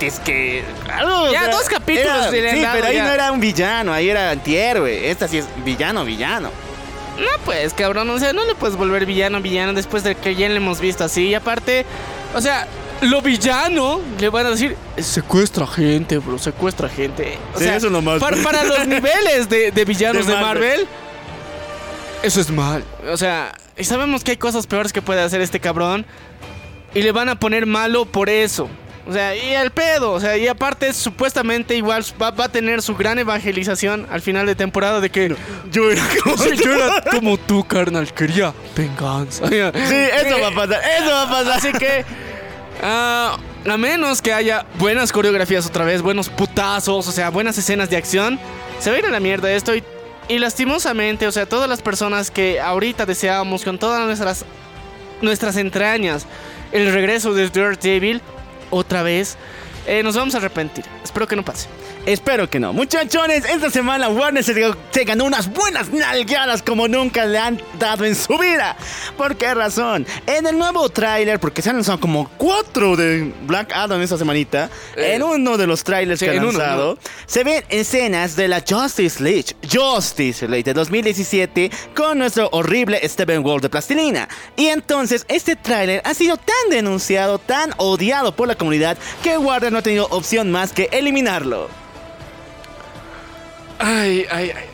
[0.00, 0.62] Es que.
[0.92, 3.04] algo, Ya, o sea, dos capítulos era- Sí, pero ahí ya.
[3.06, 5.10] no era un villano, ahí era antihéroe.
[5.10, 6.50] Esta sí es villano, villano.
[7.18, 10.48] No, pues, cabrón, o sea, no le puedes volver villano, villano después de que ya
[10.48, 11.28] le hemos visto así.
[11.28, 11.84] Y aparte,
[12.34, 12.66] o sea,
[13.10, 17.38] lo villano, le van a decir, secuestra gente, bro, secuestra gente.
[17.54, 18.20] O Sí, sea, eso nomás.
[18.20, 20.88] Para, para los niveles de, de villanos De de Marvel, Marvel.
[22.22, 22.84] eso es mal.
[23.10, 26.06] O sea, y sabemos que hay cosas peores que puede hacer este cabrón.
[26.94, 28.68] Y le van a poner malo por eso.
[29.06, 30.12] O sea, y el pedo.
[30.12, 34.46] O sea, y aparte, supuestamente igual va, va a tener su gran evangelización al final
[34.46, 35.34] de temporada de que
[35.72, 38.14] yo era como, yo era como tú, carnal.
[38.14, 39.48] Quería venganza.
[39.48, 41.58] Sí, eso va a pasar, eso va a pasar.
[41.58, 42.04] Así que,
[42.82, 47.90] ah, a menos que haya buenas coreografías otra vez, buenos putazos, o sea, buenas escenas
[47.90, 48.38] de acción,
[48.78, 49.74] se va a ir a la mierda esto.
[49.74, 49.82] Y,
[50.28, 54.44] y lastimosamente, o sea, todas las personas que ahorita deseábamos con todas nuestras,
[55.20, 56.26] nuestras entrañas
[56.74, 58.20] el regreso de Daredevil,
[58.70, 59.36] otra vez,
[59.86, 60.84] eh, nos vamos a arrepentir.
[61.04, 61.68] Espero que no pase.
[62.06, 62.74] Espero que no.
[62.74, 64.52] Muchachones, esta semana Warner se,
[64.90, 68.76] se ganó unas buenas nalgadas como nunca le han dado en su vida.
[69.16, 70.06] ¿Por qué razón?
[70.26, 74.68] En el nuevo tráiler, porque se han lanzado como cuatro de Black Adam esta semanita,
[74.96, 77.00] Eh, en uno de los trailers sí, que han uno, lanzado, ¿no?
[77.26, 83.42] se ven escenas de la Justice League, Justice League de 2017, con nuestro horrible Stephen
[83.42, 84.28] Wall de plastilina.
[84.56, 89.72] Y entonces, este tráiler ha sido tan denunciado, tan odiado por la comunidad, que Warner
[89.72, 91.68] no ha tenido opción más que eliminarlo.
[93.86, 94.64] Ay, ay, ay,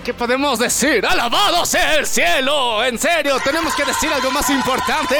[0.00, 1.06] a ¿qué podemos decir?
[1.06, 2.84] ¡Alabado sea el cielo!
[2.84, 5.14] En serio, tenemos que decir algo más importante.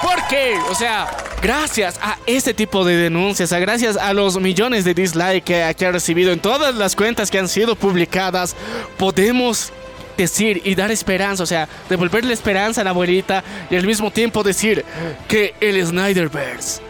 [0.00, 1.08] Porque, o sea,
[1.42, 5.86] gracias a este tipo de denuncias, a gracias a los millones de dislikes que, que
[5.86, 8.54] ha recibido en todas las cuentas que han sido publicadas,
[8.96, 9.72] podemos
[10.16, 14.44] decir y dar esperanza, o sea, devolverle esperanza a la abuelita y al mismo tiempo
[14.44, 14.84] decir
[15.26, 16.80] que el Snyderverse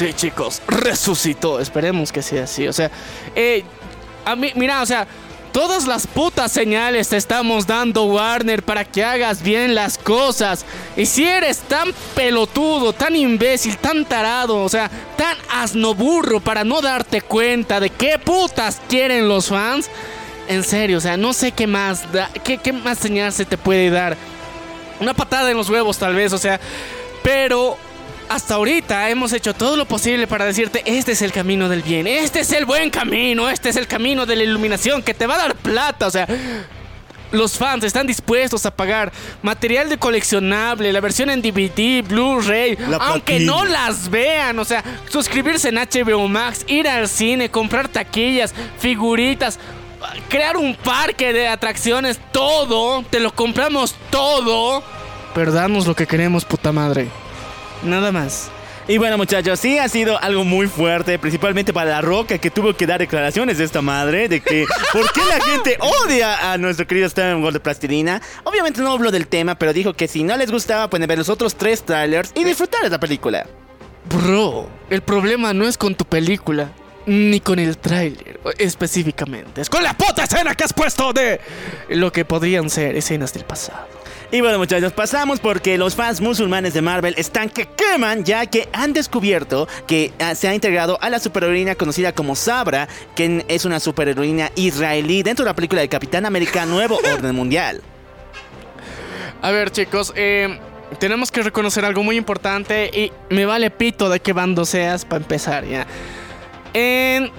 [0.00, 1.60] Sí, chicos, resucitó.
[1.60, 2.66] Esperemos que sea así.
[2.66, 2.90] O sea,
[3.36, 3.62] eh,
[4.24, 5.06] a mí, mira, o sea,
[5.52, 10.64] todas las putas señales te estamos dando, Warner, para que hagas bien las cosas.
[10.96, 16.80] Y si eres tan pelotudo, tan imbécil, tan tarado, o sea, tan asnoburro para no
[16.80, 19.90] darte cuenta de qué putas quieren los fans,
[20.48, 23.58] en serio, o sea, no sé qué más, da- qué, qué más señal se te
[23.58, 24.16] puede dar.
[24.98, 26.58] Una patada en los huevos, tal vez, o sea,
[27.22, 27.76] pero
[28.30, 32.06] hasta ahorita hemos hecho todo lo posible para decirte, este es el camino del bien,
[32.06, 35.34] este es el buen camino, este es el camino de la iluminación que te va
[35.34, 36.28] a dar plata, o sea,
[37.32, 39.10] los fans están dispuestos a pagar
[39.42, 45.70] material de coleccionable, la versión en DVD, Blu-ray, aunque no las vean, o sea, suscribirse
[45.70, 49.58] en HBO Max, ir al cine, comprar taquillas, figuritas,
[50.28, 54.84] crear un parque de atracciones, todo, te lo compramos todo,
[55.34, 57.08] pero danos lo que queremos, puta madre.
[57.82, 58.50] Nada más.
[58.88, 62.74] Y bueno, muchachos, sí ha sido algo muy fuerte, principalmente para La Roca, que tuvo
[62.74, 66.86] que dar declaraciones de esta madre, de que por qué la gente odia a nuestro
[66.86, 68.20] querido Steven Gold de Plastilina.
[68.42, 71.28] Obviamente no habló del tema, pero dijo que si no les gustaba, pueden ver los
[71.28, 73.46] otros tres trailers y disfrutar de la película.
[74.08, 76.72] Bro, el problema no es con tu película,
[77.06, 79.60] ni con el tráiler específicamente.
[79.60, 81.40] Es con la puta escena que has puesto de
[81.90, 83.99] lo que podrían ser escenas del pasado.
[84.32, 88.68] Y bueno, muchachos, pasamos porque los fans musulmanes de Marvel están que queman, ya que
[88.72, 93.64] han descubierto que ah, se ha integrado a la superheroína conocida como Sabra, que es
[93.64, 97.82] una superheroína israelí dentro de la película de Capitán América Nuevo Orden Mundial.
[99.42, 100.60] A ver, chicos, eh,
[101.00, 105.22] tenemos que reconocer algo muy importante y me vale pito de qué bando seas para
[105.22, 105.88] empezar, ¿ya?
[106.72, 107.32] En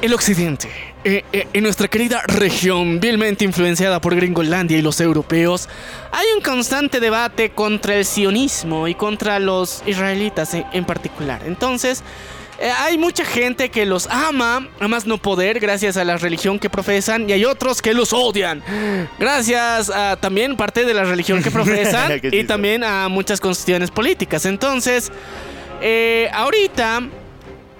[0.00, 0.68] el occidente,
[1.04, 5.68] eh, eh, en nuestra querida región, vilmente influenciada por Gringolandia y los europeos,
[6.12, 11.42] hay un constante debate contra el sionismo y contra los israelitas en, en particular.
[11.44, 12.04] Entonces,
[12.60, 16.60] eh, hay mucha gente que los ama, a más no poder, gracias a la religión
[16.60, 18.62] que profesan, y hay otros que los odian,
[19.18, 24.46] gracias a también parte de la religión que profesan y también a muchas cuestiones políticas.
[24.46, 25.10] Entonces,
[26.32, 27.02] ahorita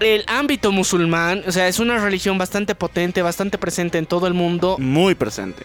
[0.04, 4.34] el ámbito musulmán, o sea, es una religión bastante potente, bastante presente en todo el
[4.34, 5.62] mundo Muy presente.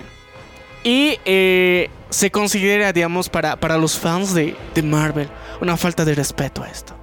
[0.83, 5.27] y eh, se considera, digamos, para, para los fans de, de Marvel
[5.61, 6.95] una falta de respeto a esto.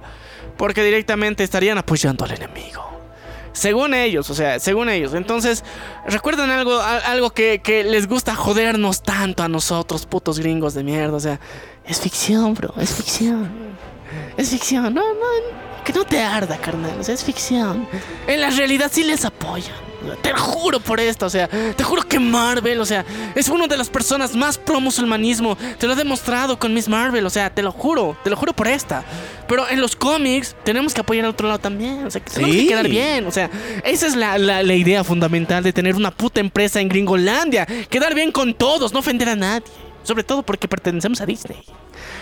[0.57, 2.83] Porque directamente estarían apoyando al enemigo.
[3.51, 5.13] Según ellos, o sea, según ellos.
[5.13, 5.63] Entonces,
[6.07, 11.15] ¿recuerdan algo, algo que, que les gusta jodernos tanto a nosotros, putos gringos de mierda?
[11.15, 11.39] O sea,
[11.85, 13.49] es ficción, bro, es ficción.
[14.37, 17.87] Es ficción, no, no, que no te arda, carnal, o sea, es ficción.
[18.27, 19.85] En la realidad sí les apoyan.
[20.21, 23.65] Te lo juro por esto, o sea, te juro que Marvel, o sea, es una
[23.65, 25.57] de las personas más pro musulmanismo.
[25.79, 28.53] Te lo he demostrado con Miss Marvel, o sea, te lo juro, te lo juro
[28.53, 29.03] por esta.
[29.47, 32.55] Pero en los cómics tenemos que apoyar al otro lado también, o sea, que tenemos
[32.55, 32.61] Sí.
[32.63, 33.49] que quedar bien, o sea,
[33.83, 37.65] esa es la, la- la idea fundamental de tener una puta empresa en Gringolandia.
[37.89, 39.65] Quedar bien con todos, no ofender a nadie.
[40.03, 41.63] Sobre todo porque pertenecemos a Disney.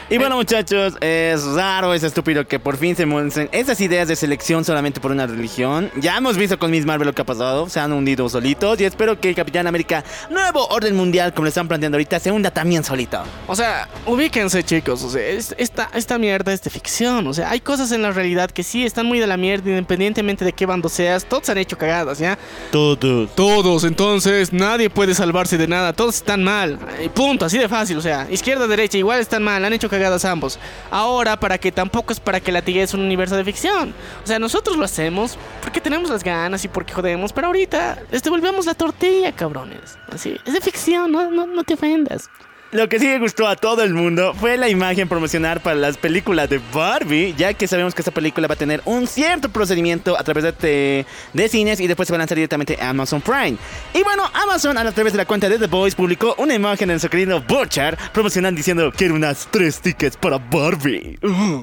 [0.10, 4.16] Y bueno, muchachos, es raro, es estúpido que por fin se muestren esas ideas de
[4.16, 5.92] selección solamente por una religión.
[6.00, 8.86] Ya hemos visto con Miss Marvel lo que ha pasado, se han hundido solitos y
[8.86, 12.52] espero que el Capitán América Nuevo Orden Mundial, como lo están planteando ahorita, se hunda
[12.52, 13.22] también solito.
[13.48, 17.50] O sea, ubíquense chicos, o sea, es- esta, esta mierda es de ficción, o sea,
[17.50, 20.66] hay cosas en la realidad que sí están muy de la mierda independientemente de qué
[20.66, 22.38] bando seas, todos han hecho cagadas, ¿ya?
[22.72, 23.34] Todos.
[23.36, 27.98] Todos, entonces nadie puede salvarse de nada, todos están mal, y punto, así de fácil,
[27.98, 30.60] o sea, izquierda, derecha, igual están mal, han hecho cagadas ambos.
[30.92, 34.78] Ahora, para que tampoco es para que latigues un universo de ficción, o sea, nosotros
[34.78, 39.32] lo hacemos porque tenemos las ganas y porque jodemos, pero ahorita les devolvemos la tortilla,
[39.32, 42.30] cabrones, así, es de ficción, no, no, no te ofendas.
[42.74, 45.96] Lo que sí le gustó a todo el mundo fue la imagen promocional para las
[45.96, 50.18] películas de Barbie, ya que sabemos que esta película va a tener un cierto procedimiento
[50.18, 53.58] a través de, de cines y después se va a lanzar directamente a Amazon Prime.
[53.94, 56.96] Y bueno, Amazon a través de la cuenta de The Voice publicó una imagen de
[56.96, 61.20] nuestro querido Butcher promocionando diciendo quiero unas tres tickets para Barbie.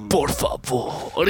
[0.08, 1.28] Por favor.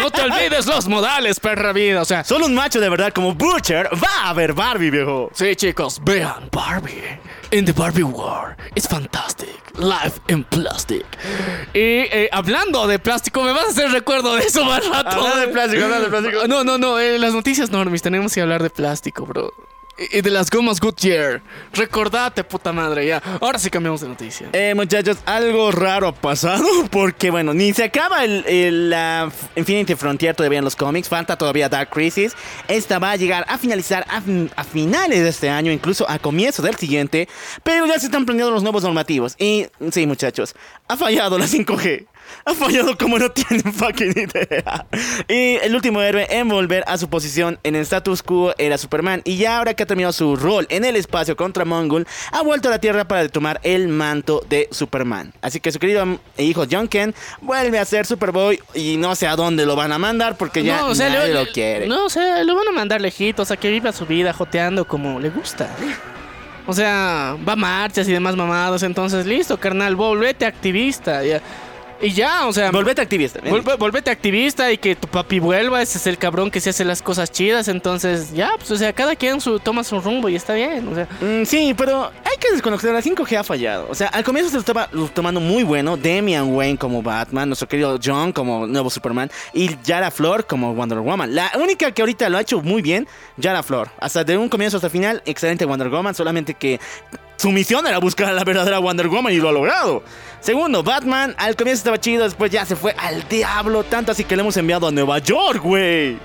[0.00, 2.00] No te olvides los modales, perra vida.
[2.00, 5.30] O sea, Solo un macho de verdad como Butcher va a ver Barbie, viejo.
[5.34, 7.20] sí, chicos, vean Barbie.
[7.52, 8.54] In the Barbie World.
[8.74, 9.60] It's fantastic.
[9.76, 11.04] Life in plastic.
[11.74, 15.10] Y eh, hablando de plástico, me vas a hacer recuerdo de eso más rato.
[15.10, 16.48] Hablando de plástico, hablando de plástico.
[16.48, 16.98] No, no, no.
[16.98, 19.52] En las noticias normis tenemos que hablar de plástico, bro.
[19.98, 21.42] Y de las gomas Goodyear.
[21.74, 23.22] Recordate, puta madre, ya.
[23.40, 24.48] Ahora sí cambiamos de noticia.
[24.52, 29.94] Eh, muchachos, algo raro ha pasado porque, bueno, ni se acaba el, el, la Infinity
[29.94, 32.32] Frontier todavía en los cómics, falta todavía Dark Crisis.
[32.68, 36.18] Esta va a llegar a finalizar a, fin- a finales de este año, incluso a
[36.18, 37.28] comienzos del siguiente,
[37.62, 39.34] pero ya se están planeando los nuevos normativos.
[39.38, 40.54] Y sí, muchachos,
[40.88, 42.06] ha fallado la 5G.
[42.44, 44.86] Ha fallado como no tienen fucking idea.
[45.28, 49.22] Y el último héroe en volver a su posición en el status quo era Superman.
[49.24, 52.66] Y ya ahora que ha terminado su rol en el espacio contra Mongol, ha vuelto
[52.68, 55.32] a la Tierra para tomar el manto de Superman.
[55.40, 59.36] Así que su querido hijo John Ken vuelve a ser Superboy y no sé a
[59.36, 61.86] dónde lo van a mandar porque ya o sea, nadie le- lo quiere.
[61.86, 65.20] No, o sea, lo van a mandar lejitos a que viva su vida joteando como
[65.20, 65.68] le gusta.
[66.66, 68.82] O sea, va a marchas y demás mamados.
[68.82, 71.22] Entonces, listo, carnal, volvete activista.
[71.24, 71.40] ya.
[72.02, 73.40] Y ya, o sea, Volvete activista.
[73.40, 75.80] volve- volvete activista y que tu papi vuelva.
[75.80, 77.68] Ese es el cabrón que se hace las cosas chidas.
[77.68, 80.88] Entonces, ya, pues, o sea, cada quien su, toma su rumbo y está bien.
[80.88, 83.86] O sea, Mm, sí, pero hay que desconocer, la 5G ha fallado.
[83.88, 85.96] O sea, al comienzo se lo estaba tomando muy bueno.
[85.96, 90.98] Damian Wayne como Batman, nuestro querido John como nuevo Superman y Yara Flor como Wonder
[90.98, 91.34] Woman.
[91.34, 93.90] La única que ahorita lo ha hecho muy bien, Yara Flor.
[94.00, 96.80] Hasta de un comienzo hasta el final, excelente Wonder Woman, solamente que
[97.42, 100.04] su misión era buscar a la verdadera Wonder Woman y lo ha logrado.
[100.38, 104.36] Segundo, Batman, al comienzo estaba chido, después ya se fue al diablo, tanto así que
[104.36, 106.18] le hemos enviado a Nueva York, güey.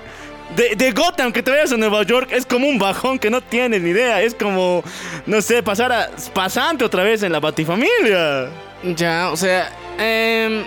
[0.54, 3.40] De, de, Gotham que te vayas a Nueva York es como un bajón que no
[3.40, 4.22] tienes ni idea.
[4.22, 4.84] Es como,
[5.26, 8.48] no sé, pasar a pasante otra vez en la Batifamilia.
[8.84, 10.64] Ya, o sea, eh,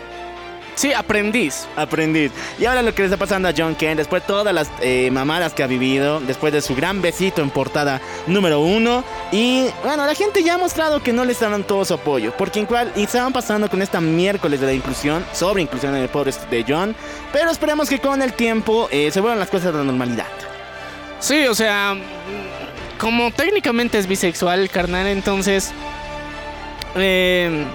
[0.75, 1.67] Sí, aprendiz.
[1.75, 2.31] Aprendiz.
[2.57, 5.09] Y ahora lo que le está pasando a John Kent, después de todas las eh,
[5.11, 9.03] mamadas que ha vivido, después de su gran besito en portada número uno.
[9.31, 12.33] Y bueno, la gente ya ha mostrado que no le están dando todo su apoyo.
[12.37, 16.09] Porque igual, y estaban pasando con esta miércoles de la inclusión, sobre inclusión en el
[16.09, 16.95] pobre de John.
[17.33, 20.27] Pero esperemos que con el tiempo eh, se vuelvan las cosas a la normalidad.
[21.19, 21.95] Sí, o sea,
[22.97, 25.71] como técnicamente es bisexual el carnal, entonces...
[26.95, 27.65] Eh,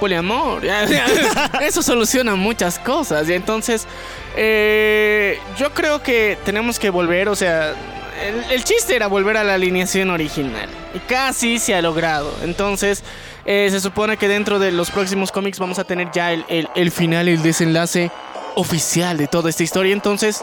[0.00, 0.62] poliamor.
[1.60, 3.28] Eso soluciona muchas cosas.
[3.28, 3.86] Y entonces,
[4.36, 7.74] eh, yo creo que tenemos que volver, o sea,
[8.50, 10.68] el, chiste era volver a la alineación original.
[10.94, 12.34] Y casi se ha logrado.
[12.42, 13.04] Entonces,
[13.44, 16.68] eh, se supone que dentro de los próximos cómics vamos a tener ya el, el,
[16.74, 18.10] el final, el desenlace
[18.56, 19.92] oficial de toda esta historia.
[19.92, 20.42] Entonces,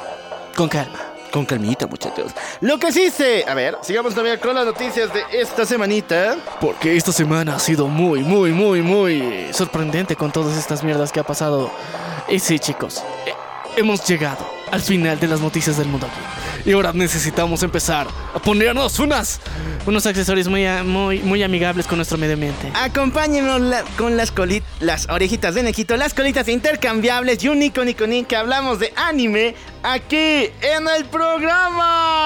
[0.55, 1.06] con calma.
[1.31, 2.31] Con calmita, muchachos.
[2.61, 3.43] Lo que sí se...
[3.47, 6.37] A ver, sigamos también con las noticias de esta semanita.
[6.59, 11.19] Porque esta semana ha sido muy, muy, muy, muy sorprendente con todas estas mierdas que
[11.19, 11.69] ha pasado.
[12.29, 13.33] Y sí, chicos, eh,
[13.77, 16.19] hemos llegado al final de las noticias del mundo aquí.
[16.69, 19.39] Y ahora necesitamos empezar a ponernos unas,
[19.85, 22.69] unos accesorios muy, muy, muy amigables con nuestro medio ambiente.
[22.73, 23.61] Acompáñenos
[23.97, 24.33] con las,
[24.81, 27.83] las orejitas de Nequito, las colitas intercambiables y un Nico
[28.27, 32.17] que hablamos de anime aquí en el programa.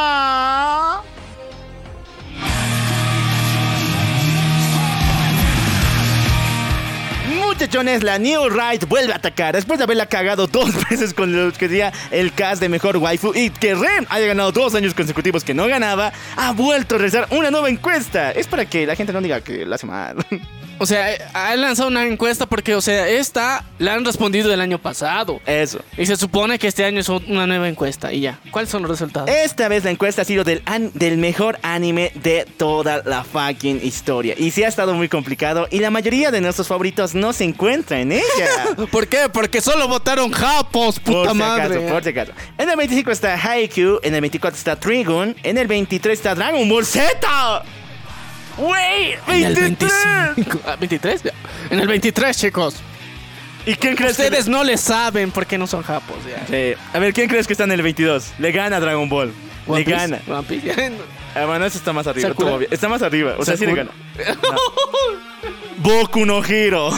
[7.32, 11.52] Muchachones, la New Ride vuelve a atacar después de haberla cagado dos veces con lo
[11.52, 15.44] que sería el cast de mejor waifu y que Ren haya ganado dos años consecutivos
[15.44, 18.32] que no ganaba, ha vuelto a realizar una nueva encuesta.
[18.32, 20.16] Es para que la gente no diga que la hace mal.
[20.82, 24.80] O sea, ha lanzado una encuesta porque, o sea, esta la han respondido el año
[24.80, 25.40] pasado.
[25.46, 25.80] Eso.
[25.96, 28.12] Y se supone que este año es una nueva encuesta.
[28.12, 29.30] Y ya, ¿cuáles son los resultados?
[29.30, 30.64] Esta vez la encuesta ha sido del,
[30.96, 34.34] del mejor anime de toda la fucking historia.
[34.36, 35.68] Y sí ha estado muy complicado.
[35.70, 38.88] Y la mayoría de nuestros favoritos no se encuentran en ella.
[38.92, 39.30] ¿Por qué?
[39.32, 41.76] Porque solo votaron japos, puta por madre.
[41.76, 42.32] Acaso, por si acaso.
[42.58, 44.00] En el 25 está Haikyuu.
[44.02, 45.36] En el 24 está Trigun.
[45.44, 47.64] En el 23 está Dragon Ball Z.
[48.62, 49.16] ¡Wey!
[49.28, 50.36] ¡23!
[50.36, 51.32] ¿23?
[51.34, 51.34] Ah,
[51.72, 52.76] en el 23, chicos.
[53.66, 56.18] ¿Y quién crees Ustedes no le saben por qué no son japos.
[56.28, 56.46] Ya.
[56.48, 56.80] Sí.
[56.94, 58.34] A ver, ¿quién crees que está en el 22?
[58.40, 59.34] Le gana Dragon Ball.
[59.68, 60.20] le gana.
[60.28, 60.74] One Piece.
[61.34, 62.34] Ah, bueno, eso está más arriba.
[62.70, 63.36] Está más arriba.
[63.38, 63.92] O sea, sí le gana.
[64.44, 64.60] No.
[65.78, 66.92] Boku no Hiro.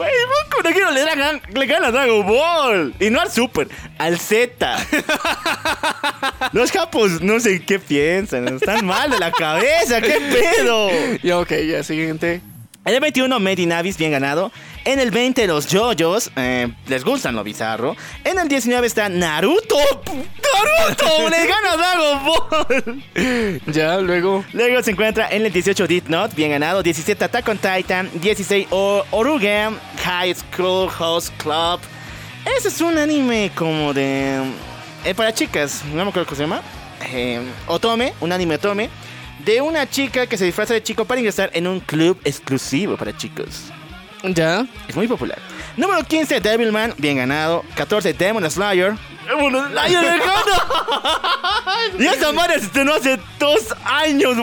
[0.00, 1.04] Wey, Boku no Hiro le,
[1.52, 2.94] le gana a Dragon Ball.
[2.98, 4.56] Y no al Super, al Z.
[6.52, 8.48] Los japos no sé qué piensan.
[8.48, 10.00] Están mal de la cabeza.
[10.00, 10.88] ¿Qué pedo?
[11.22, 12.40] Ya, ok, ya, siguiente.
[12.82, 14.50] En el 21, Made in Abyss, bien ganado.
[14.86, 17.94] En el 20, los JoJo's, eh, les gustan lo bizarro.
[18.24, 19.76] En el 19 está Naruto.
[20.06, 21.28] ¡Naruto!
[21.30, 23.62] ¡Le gana Dragon Ball!
[23.66, 24.46] Ya, luego.
[24.54, 26.82] Luego se encuentra en el 18, Death Note, bien ganado.
[26.82, 28.10] 17, Attack on Titan.
[28.14, 31.80] 16, o Orugan High School House Club.
[32.56, 34.40] Ese es un anime como de.
[35.04, 36.62] Eh, para chicas, no me acuerdo cómo se llama.
[37.12, 38.88] Eh, Otome, un anime Otome
[39.44, 43.16] de una chica que se disfraza de chico para ingresar en un club exclusivo para
[43.16, 43.64] chicos.
[44.22, 44.66] Ya.
[44.88, 45.38] Es muy popular.
[45.76, 47.64] Número 15, Devilman, bien ganado.
[47.74, 48.94] 14, Demon Slayer.
[49.26, 50.20] Demon Slayer, de
[52.04, 54.36] Y esa madre se estrenó hace dos años,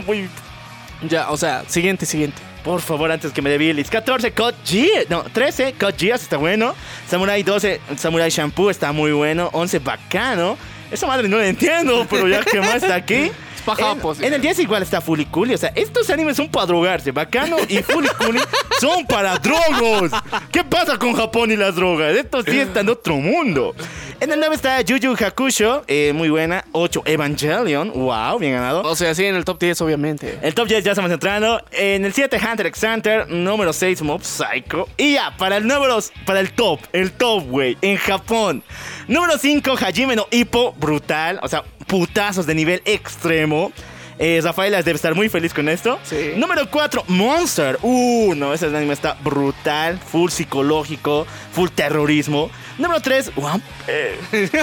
[1.03, 2.41] Ya, o sea, siguiente, siguiente.
[2.63, 3.89] Por favor, antes que me debilis.
[3.89, 5.09] 14, Code Geass.
[5.09, 6.73] No, 13, Code Geass está bueno.
[7.07, 9.49] Samurai 12, Samurai Shampoo está muy bueno.
[9.53, 10.57] 11, Bacano.
[10.91, 13.31] Esa madre no la entiendo, pero ya que más está aquí.
[13.77, 15.53] En, en, el 10 igual está Fuliculi.
[15.53, 17.11] O sea, estos animes son para drogarse.
[17.11, 18.39] Bacano y Fuliculi
[18.79, 20.11] son para drogos.
[20.51, 22.15] ¿Qué pasa con Japón y las drogas?
[22.15, 23.75] Esto sí está en otro mundo.
[24.19, 26.65] En el 9 está Juju Hakusho, eh, muy buena.
[26.71, 28.81] 8, Evangelion, wow, bien ganado.
[28.81, 30.39] O sea, sí, en el top 10, obviamente.
[30.41, 31.61] El top 10 ya estamos entrando.
[31.71, 33.29] En el 7, Hunter x Hunter.
[33.29, 34.89] Número 6, Mob Psycho.
[34.97, 38.63] Y ya, para el número, para el top, el top, güey, en Japón.
[39.07, 41.39] Número 5, Hajime no Hippo, brutal.
[41.43, 43.71] O sea, putazos de nivel extremo.
[44.19, 45.99] Eh, Rafaela debe estar muy feliz con esto.
[46.03, 46.33] Sí.
[46.35, 47.77] Número 4, Monster.
[47.81, 52.49] Uh, no, ese anime está brutal, full psicológico, full terrorismo.
[52.77, 54.49] Número 3, One Piece.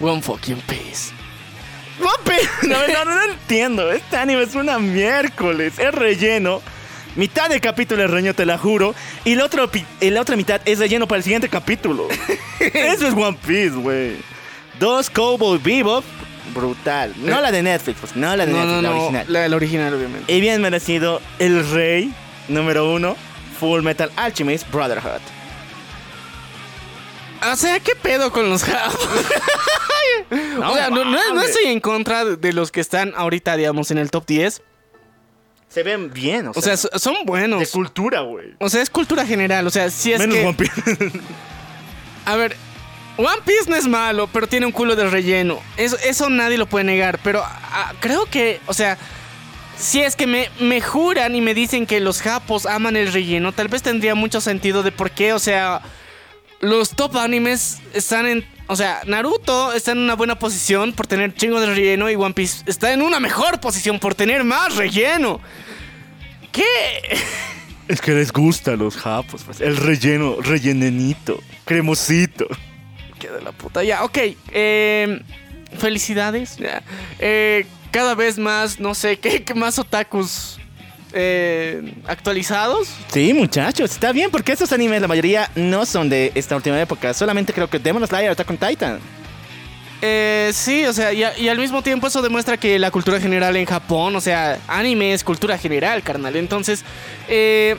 [0.00, 1.12] One fucking Piece.
[2.62, 3.92] No, no, no, no entiendo.
[3.92, 5.78] Este anime es una miércoles.
[5.78, 6.60] Es relleno.
[7.16, 8.94] Mitad del capítulo es relleno, te la juro.
[9.24, 9.48] Y la
[10.00, 12.08] y la otra mitad es relleno para el siguiente capítulo.
[12.60, 14.16] Eso es One Piece, güey.
[14.80, 16.04] Dos Cowboy Bebop.
[16.54, 17.12] Brutal.
[17.18, 18.16] No la de Netflix, pues.
[18.16, 18.96] No la de No, Netflix, no, la no.
[19.00, 19.26] original.
[19.28, 20.32] La, la original, obviamente.
[20.32, 22.12] Y bien merecido el rey
[22.48, 23.16] número uno.
[23.60, 25.20] Full Metal Alchemist Brotherhood.
[27.52, 28.98] O sea, ¿qué pedo con los japos?
[30.64, 33.98] o sea, no, no- no estoy en contra de los que están ahorita, digamos, en
[33.98, 34.62] el top 10.
[35.74, 36.76] Se ven bien, o O sea.
[36.76, 37.68] sea, so- son de buenos.
[37.70, 38.54] cultura, güey.
[38.60, 39.66] O sea, es cultura general.
[39.66, 40.44] O sea, si es Menos que...
[40.46, 41.20] One Piece.
[42.26, 42.56] A ver,
[43.16, 45.60] One Piece no es malo, pero tiene un culo de relleno.
[45.76, 47.18] Eso, eso nadie lo puede negar.
[47.24, 48.96] Pero ah, creo que, o sea,
[49.76, 53.52] si es que me, me juran y me dicen que los japos aman el relleno,
[53.52, 55.82] tal vez tendría mucho sentido de por qué, o sea,
[56.60, 58.53] los top animes están en...
[58.66, 62.34] O sea, Naruto está en una buena posición por tener chingo de relleno y One
[62.34, 65.40] Piece está en una mejor posición por tener más relleno.
[66.52, 66.64] ¿Qué?
[67.86, 69.60] Es que les gusta a los japos, pues.
[69.60, 72.46] El relleno, rellenenito, cremosito.
[73.18, 73.84] Que de la puta.
[73.84, 74.18] Ya, ok.
[74.52, 75.20] eh,
[75.78, 76.56] felicidades.
[77.18, 80.58] Eh, cada vez más, no sé, ¿qué, qué más otakus
[81.14, 82.88] eh, actualizados?
[83.12, 87.14] Sí, muchachos, está bien porque estos animes, la mayoría no son de esta última época.
[87.14, 88.98] Solamente creo que Demon Slayer, Attack on Titan.
[90.02, 93.18] Eh, sí, o sea, y, a- y al mismo tiempo eso demuestra que la cultura
[93.20, 96.36] general en Japón, o sea, anime es cultura general, carnal.
[96.36, 96.84] Entonces,
[97.28, 97.76] eh,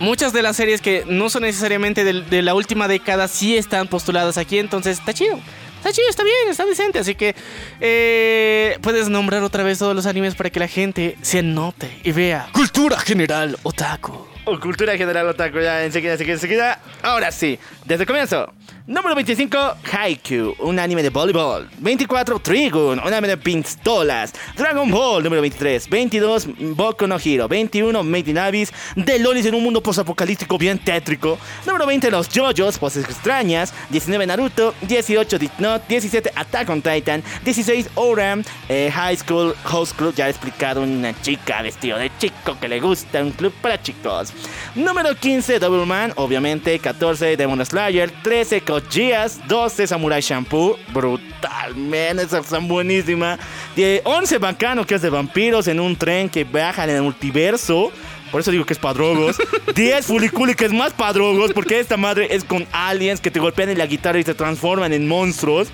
[0.00, 3.86] muchas de las series que no son necesariamente del- de, la última década sí están
[3.88, 5.38] postuladas aquí, entonces está chido.
[5.84, 6.98] Está chido, está bien, está decente.
[6.98, 7.34] Así que
[7.78, 12.10] eh, puedes nombrar otra vez todos los animes para que la gente se note y
[12.10, 12.48] vea.
[12.52, 14.26] Cultura general, otaku.
[14.46, 16.80] O cultura general otaku, ya enseguida, enseguida, enseguida.
[17.02, 18.50] Ahora sí, desde el comienzo.
[18.86, 19.56] Número 25,
[19.90, 21.66] Haikyuu, un anime de voleibol.
[21.78, 24.34] 24, Trigun, un anime de pistolas.
[24.58, 25.88] Dragon Ball, número 23.
[25.88, 27.48] 22, Boku no Hero.
[27.48, 31.38] 21, Made in Abyss, de lolis en un mundo posapocalíptico bien tétrico.
[31.64, 33.72] Número 20, Los JoJo's, poses extrañas.
[33.88, 34.74] 19, Naruto.
[34.82, 35.84] 18, Death Note.
[35.88, 37.22] 17, Attack on Titan.
[37.42, 38.44] 16, Oram.
[38.68, 42.80] eh, High School House Club, ya he explicado, una chica vestido de chico que le
[42.80, 44.34] gusta un club para chicos.
[44.74, 46.78] Número 15, Double Man, obviamente.
[46.78, 48.10] 14, Demon Slayer.
[48.22, 48.60] 13,
[48.90, 49.40] Geass.
[49.48, 50.76] 12, Samurai Shampoo.
[50.92, 53.38] Brutal, man, esa están buenísima.
[53.76, 57.90] Die- 11, Bacano, que es de vampiros en un tren que viajan en el multiverso.
[58.30, 59.36] Por eso digo que es padrogos.
[59.74, 63.68] 10 Fuliculi, que es más padrogos, porque esta madre es con aliens que te golpean
[63.68, 65.68] en la guitarra y se transforman en monstruos.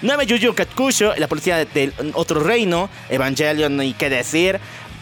[0.00, 4.58] 9 Yu Yu Katkusho, la policía del otro reino, Evangelion y qué decir.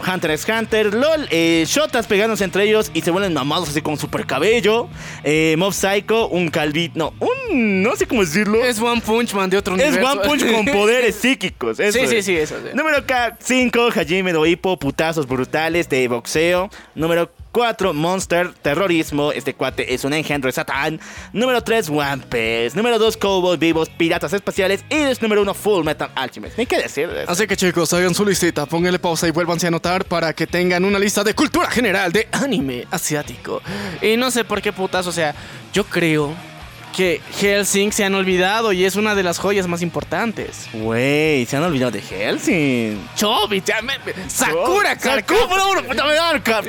[0.07, 3.97] Hunter x Hunter, LOL, eh, Shotas pegándose entre ellos y se vuelven mamados así con
[3.97, 4.87] super cabello.
[5.23, 8.63] Eh, Mob Psycho, un calvito, no, un, no sé cómo decirlo.
[8.63, 10.11] Es One Punch Man de otro Es universo.
[10.11, 11.79] One Punch con poderes psíquicos.
[11.79, 12.25] eso Sí, sí, es.
[12.25, 12.55] sí, eso.
[12.61, 12.69] sí.
[12.75, 13.03] Número
[13.39, 16.69] 5, Hajime no Ippo, putazos brutales de boxeo.
[16.95, 19.31] Número 4, Monster, terrorismo.
[19.31, 20.99] Este cuate es un engendro de Satán.
[21.33, 22.71] Número 3, One.
[22.73, 24.83] Número 2, Cowboy Vivos, piratas espaciales.
[24.89, 26.57] Y es número 1, Full Metal Alchemist.
[26.57, 27.09] Ni qué decir.
[27.27, 30.85] Así que chicos, hagan su listita, pónganle pausa y vuélvanse a anotar para que tengan
[30.85, 33.61] una lista de cultura general de anime asiático.
[34.01, 35.35] Y no sé por qué putas, o sea,
[35.73, 36.33] yo creo
[36.95, 40.67] que Helsing se han olvidado y es una de las joyas más importantes.
[40.73, 42.99] Güey, se han olvidado de Helsing.
[43.15, 43.93] Chobit, ya me-
[44.29, 45.81] Sakura, Sakura,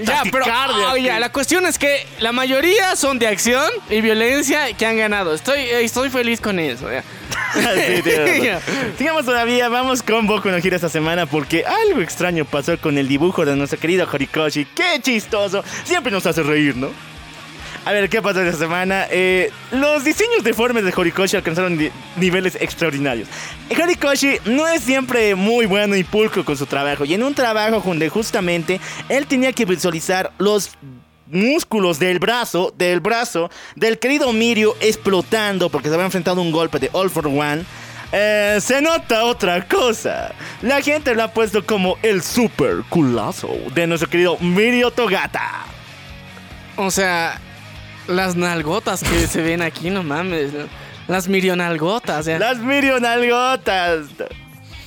[0.03, 4.73] Ya, pero ah, ya, la cuestión es que la mayoría son de acción y violencia
[4.75, 5.35] que han ganado.
[5.35, 6.91] Estoy, eh, estoy feliz con eso.
[6.91, 7.03] ya.
[7.55, 8.49] Sí.
[8.99, 13.09] Sigamos todavía, vamos con Boku no Hero esta semana porque algo extraño pasó con el
[13.09, 14.65] dibujo de nuestro querido Horikoshi.
[14.75, 15.63] ¡Qué chistoso!
[15.85, 16.89] Siempre nos hace reír, ¿no?
[17.85, 19.07] A ver, ¿qué pasó esta semana?
[19.11, 23.27] Eh, los diseños deformes de Horikoshi alcanzaron ni- niveles extraordinarios.
[23.71, 27.05] Horikoshi no es siempre muy bueno y pulcro con su trabajo.
[27.05, 30.71] Y en un trabajo donde justamente él tenía que visualizar los
[31.27, 36.53] músculos del brazo, del brazo del querido Mirio explotando porque se había enfrentado a un
[36.53, 37.65] golpe de All for One.
[38.13, 40.33] eh, se nota otra cosa.
[40.61, 45.65] La gente lo ha puesto como el super culazo de nuestro querido Mirio Togata.
[46.77, 47.41] O sea,
[48.07, 50.51] las nalgotas que se ven aquí, no mames.
[51.09, 52.27] Las mirionalgotas.
[52.27, 52.39] ya.
[52.39, 54.07] Las Mirio Nalgotas.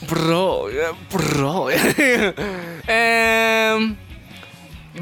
[0.10, 1.68] Bro, eh, bro.
[2.88, 3.96] Em,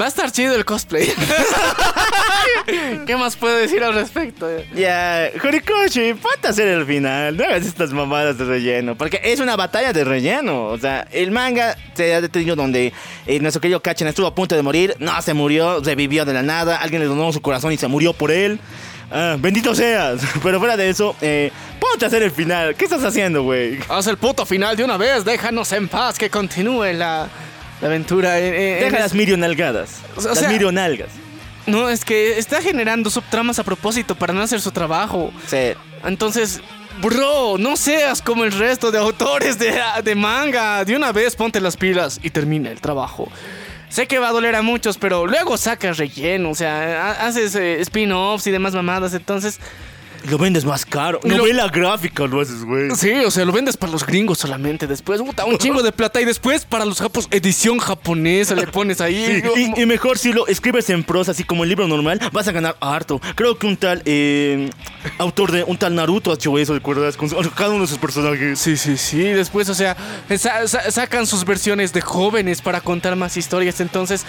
[0.00, 1.08] va a estar chido el cosplay.
[3.06, 4.48] ¿Qué más puedo decir al respecto?
[4.74, 7.36] Ya, Horikoshi, ponte a hacer el final.
[7.36, 8.96] No hagas estas mamadas de relleno.
[8.96, 10.66] Porque es una batalla de relleno.
[10.66, 12.92] O sea, el manga se ha detenido donde
[13.26, 14.96] eh, nuestro querido Kachen estuvo a punto de morir.
[14.98, 16.76] No se murió, revivió de la nada.
[16.76, 18.58] Alguien le donó su corazón y se murió por él.
[19.10, 20.22] Ah, bendito seas.
[20.42, 22.74] Pero fuera de eso, eh, ponte a hacer el final.
[22.74, 23.78] ¿Qué estás haciendo, güey?
[23.88, 27.28] Haz el puto final de una vez, déjanos en paz, que continúe la,
[27.80, 28.38] la aventura.
[28.38, 29.96] en- en- Deja en- las mirionalgadas.
[30.16, 31.08] O sea- las mirionalgas.
[31.66, 35.32] No, es que está generando subtramas a propósito para no hacer su trabajo.
[35.46, 35.72] Sí.
[36.04, 36.60] Entonces,
[37.00, 40.84] bro, no seas como el resto de autores de, de manga.
[40.84, 43.28] De una vez ponte las pilas y termina el trabajo.
[43.88, 47.54] Sé que va a doler a muchos, pero luego sacas relleno, o sea, ha- haces
[47.54, 49.58] eh, spin-offs y demás mamadas, entonces...
[50.28, 51.20] Lo vendes más caro.
[51.22, 52.90] Lo- Novela gráfica lo haces, güey.
[52.96, 54.86] Sí, o sea, lo vendes para los gringos solamente.
[54.86, 56.20] Después, puta, un chingo de plata.
[56.20, 59.42] Y después, para los japos, edición japonesa le pones ahí.
[59.54, 62.48] Sí, y, y mejor si lo escribes en prosa, así como el libro normal, vas
[62.48, 63.20] a ganar harto.
[63.34, 64.70] Creo que un tal eh,
[65.18, 67.16] autor de un tal Naruto ha hecho eso, ¿recuerdas?
[67.16, 68.58] Con cada uno de sus personajes.
[68.58, 69.18] Sí, sí, sí.
[69.22, 69.96] Después, o sea,
[70.38, 73.80] sa- sa- sacan sus versiones de jóvenes para contar más historias.
[73.80, 74.24] Entonces,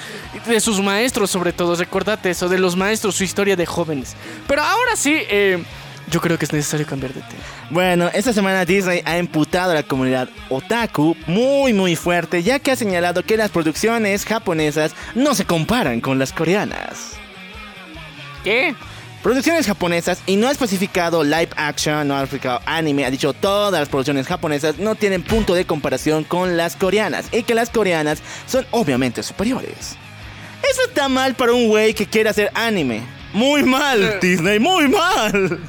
[0.47, 1.75] de sus maestros, sobre todo.
[1.75, 4.15] Recordate eso, de los maestros, su historia de jóvenes.
[4.47, 5.63] Pero ahora sí, eh,
[6.09, 7.43] yo creo que es necesario cambiar de tema.
[7.69, 12.71] Bueno, esta semana Disney ha imputado a la comunidad otaku muy muy fuerte, ya que
[12.71, 17.13] ha señalado que las producciones japonesas no se comparan con las coreanas.
[18.43, 18.75] ¿Qué?
[19.23, 23.79] Producciones japonesas y no ha especificado live action, no ha especificado anime, ha dicho todas
[23.79, 28.21] las producciones japonesas no tienen punto de comparación con las coreanas y que las coreanas
[28.45, 29.97] son obviamente superiores.
[30.69, 33.01] Eso está mal para un güey que quiere hacer anime.
[33.33, 35.59] Muy mal, Disney, muy mal.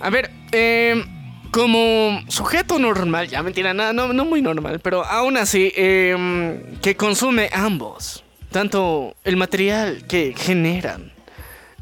[0.00, 1.04] A ver, eh,
[1.50, 6.96] como sujeto normal, ya mentira, nada, no, no muy normal, pero aún así, eh, que
[6.96, 11.12] consume ambos, tanto el material que generan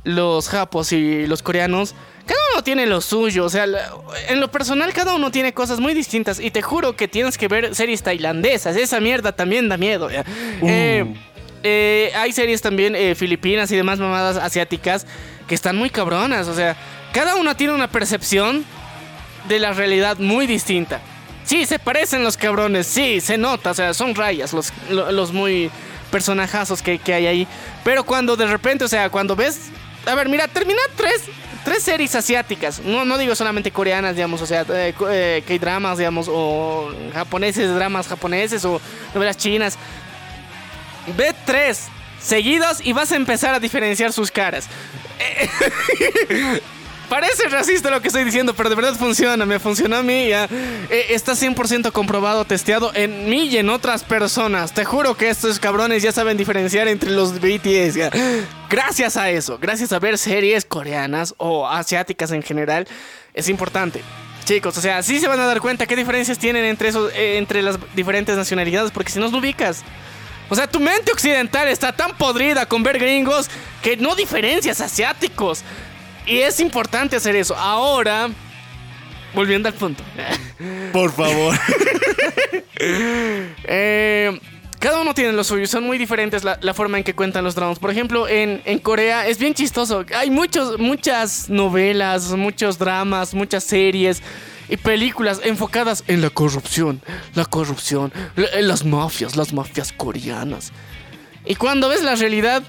[0.05, 1.95] los japos y los coreanos,
[2.27, 3.67] cada uno tiene lo suyo, o sea,
[4.29, 7.49] en lo personal cada uno tiene cosas muy distintas y te juro que tienes que
[7.49, 10.11] ver series tailandesas, esa mierda también da miedo.
[10.11, 10.25] ya.
[10.63, 11.15] Eh,
[11.63, 15.07] eh, hay series también eh, filipinas y demás mamadas asiáticas
[15.49, 16.77] que están muy cabronas, o sea,
[17.19, 18.65] cada una tiene una percepción
[19.49, 21.01] de la realidad muy distinta.
[21.43, 25.33] Sí, se parecen los cabrones, sí, se nota, o sea, son rayas los, lo- los
[25.33, 25.69] muy
[26.13, 27.49] personajazos que, que hay ahí.
[27.83, 29.63] Pero cuando de repente, o sea, cuando ves...
[30.07, 31.23] A ver, mira, termina tres,
[31.65, 32.79] tres series asiáticas.
[32.85, 37.75] No, no digo solamente coreanas, digamos, o sea, eh, co- eh, K-dramas, digamos, o japoneses,
[37.75, 38.81] dramas japoneses, o
[39.13, 39.77] novelas chinas.
[41.17, 41.89] Ve tres
[42.21, 44.69] seguidos y vas a empezar a diferenciar sus caras.
[47.09, 50.29] Parece racista lo que estoy diciendo, pero de verdad funciona, me funcionó a mí.
[50.29, 50.45] Ya.
[50.91, 54.75] Eh, está 100% comprobado, testeado en mí y en otras personas.
[54.75, 58.11] Te juro que estos cabrones ya saben diferenciar entre los BTS.
[58.69, 62.87] Gracias a eso, gracias a ver series coreanas o asiáticas en general,
[63.33, 64.03] es importante.
[64.45, 67.39] Chicos, o sea, sí se van a dar cuenta qué diferencias tienen entre, esos, eh,
[67.39, 69.83] entre las diferentes nacionalidades, porque si no lo ubicas.
[70.51, 73.51] O sea, tu mente occidental está tan podrida con ver gringos
[73.83, 75.63] que no diferencias asiáticos.
[76.29, 77.57] Y es importante hacer eso.
[77.57, 78.29] Ahora,
[79.35, 80.03] volviendo al punto.
[80.93, 81.55] Por favor.
[82.81, 84.39] Eh,
[84.79, 87.55] cada uno tiene lo suyo, son muy diferentes la, la forma en que cuentan los
[87.57, 87.79] dramas.
[87.81, 90.05] Por ejemplo, en, en Corea es bien chistoso.
[90.17, 94.23] Hay muchos, muchas novelas, muchos dramas, muchas series
[94.69, 97.01] y películas enfocadas en la corrupción,
[97.35, 100.73] la corrupción, la- las mafias, las mafias coreanas.
[101.45, 102.63] Y cuando ves la realidad,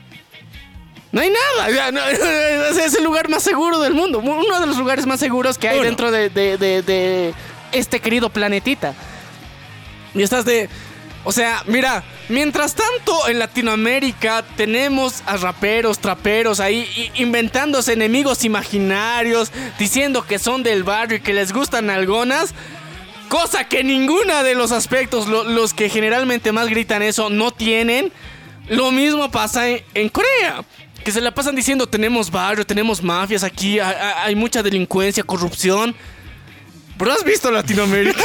[1.11, 1.69] no hay nada.
[1.71, 4.19] ya, no- es el lugar más seguro del mundo.
[4.19, 5.85] Uno de los lugares más seguros que hay Uno.
[5.85, 7.33] dentro de, de- de- de
[7.71, 8.93] este querido planetita.
[10.15, 10.69] Y estás de...
[11.25, 19.51] O sea, mira, mientras tanto en Latinoamérica tenemos a raperos, traperos ahí inventándose enemigos imaginarios,
[19.77, 22.53] diciendo que son del barrio y que les gustan algonas.
[23.27, 28.11] Cosa que ninguna de los aspectos, lo- los que generalmente más gritan eso, no tienen.
[28.69, 30.63] Lo mismo pasa en, en Corea.
[31.03, 35.95] Que se la pasan diciendo tenemos barrio, tenemos mafias aquí, hay, mucha delincuencia, corrupción.
[36.97, 38.21] Pero has visto Latinoamérica.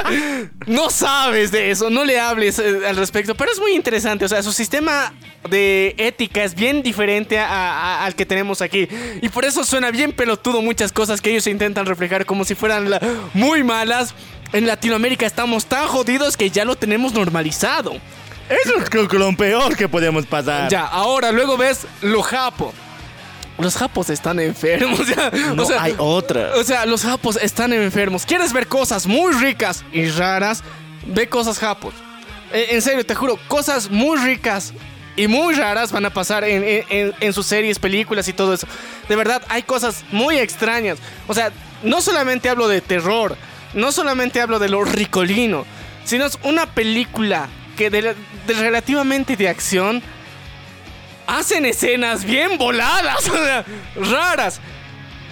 [0.66, 3.34] no sabes de eso, no le hables eh, al respecto.
[3.34, 4.24] Pero es muy interesante.
[4.24, 5.12] O sea, su sistema
[5.50, 8.88] de ética es bien diferente a- al que tenemos aquí.
[9.20, 12.88] Y por eso suena bien pelotudo muchas cosas que ellos intentan reflejar como si fueran
[13.34, 14.14] muy malas.
[14.54, 17.96] En Latinoamérica estamos tan jodidos que ya lo tenemos normalizado.
[18.48, 20.70] Eso es creo que lo peor que podemos pasar.
[20.70, 22.72] Ya, ahora luego ves lo japo.
[23.58, 25.00] Los japos están enfermos.
[25.16, 25.30] ya.
[25.54, 26.52] No o sea, hay otra.
[26.56, 28.24] O sea, los japos están enfermos.
[28.26, 30.62] ¿Quieres ver cosas muy ricas y raras?
[31.06, 31.94] Ve cosas japos.
[32.52, 34.72] Eh, en serio, te juro, cosas muy ricas
[35.16, 38.52] y muy raras van a pasar en, en- en- en sus series, películas y todo
[38.54, 38.66] eso.
[39.08, 40.98] De verdad, hay cosas muy extrañas.
[41.26, 41.50] O sea,
[41.82, 43.36] no solamente hablo de terror,
[43.72, 45.64] no solamente hablo de lo ricolino,
[46.04, 48.14] sino es una película que de, de
[48.54, 50.02] relativamente de acción
[51.26, 53.64] hacen escenas bien voladas, o sea,
[53.96, 54.60] raras.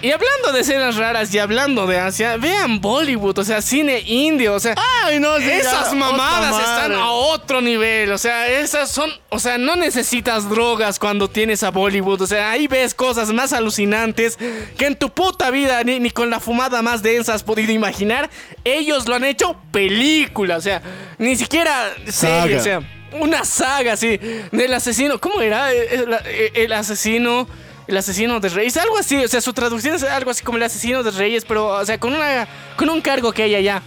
[0.01, 4.53] Y hablando de escenas raras y hablando de Asia, vean Bollywood, o sea, cine indio,
[4.53, 8.91] o sea, Ay, no, sí, esas ya, mamadas están a otro nivel, o sea, esas
[8.91, 13.31] son, o sea, no necesitas drogas cuando tienes a Bollywood, o sea, ahí ves cosas
[13.31, 14.37] más alucinantes
[14.77, 18.29] que en tu puta vida ni, ni con la fumada más densa has podido imaginar.
[18.63, 20.83] Ellos lo han hecho película, o sea,
[21.17, 22.81] ni siquiera serie, o sea,
[23.21, 24.19] una saga así
[24.51, 25.71] del asesino, ¿cómo era?
[25.71, 27.47] El, el- el asesino
[27.87, 30.63] el asesino de Reyes, algo así, o sea, su traducción es algo así como el
[30.63, 32.47] asesino de Reyes, pero o sea, con una
[32.77, 33.83] con un cargo que hay allá.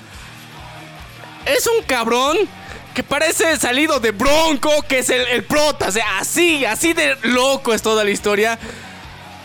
[1.47, 2.37] Es un cabrón
[2.95, 7.17] que parece salido de Bronco, que es el, el prota, o sea, así, así de
[7.23, 8.59] loco es toda la historia.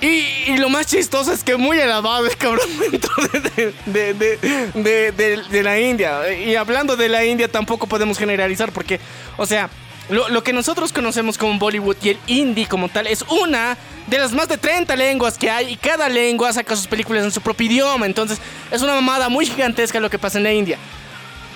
[0.03, 2.67] Y, lo más chistoso es que muy elevado el cabrón
[3.85, 6.33] de la India.
[6.33, 8.99] Y hablando de la India tampoco podemos generalizar porque,
[9.37, 9.69] o sea,
[10.09, 13.77] lo, lo que nosotros conocemos como Bollywood y el indie como tal es una
[14.07, 17.31] de las más de 30 lenguas que hay y cada lengua saca sus películas en
[17.31, 18.05] su propio idioma.
[18.05, 18.39] Entonces
[18.71, 20.77] es una mamada muy gigantesca lo que pasa en la India.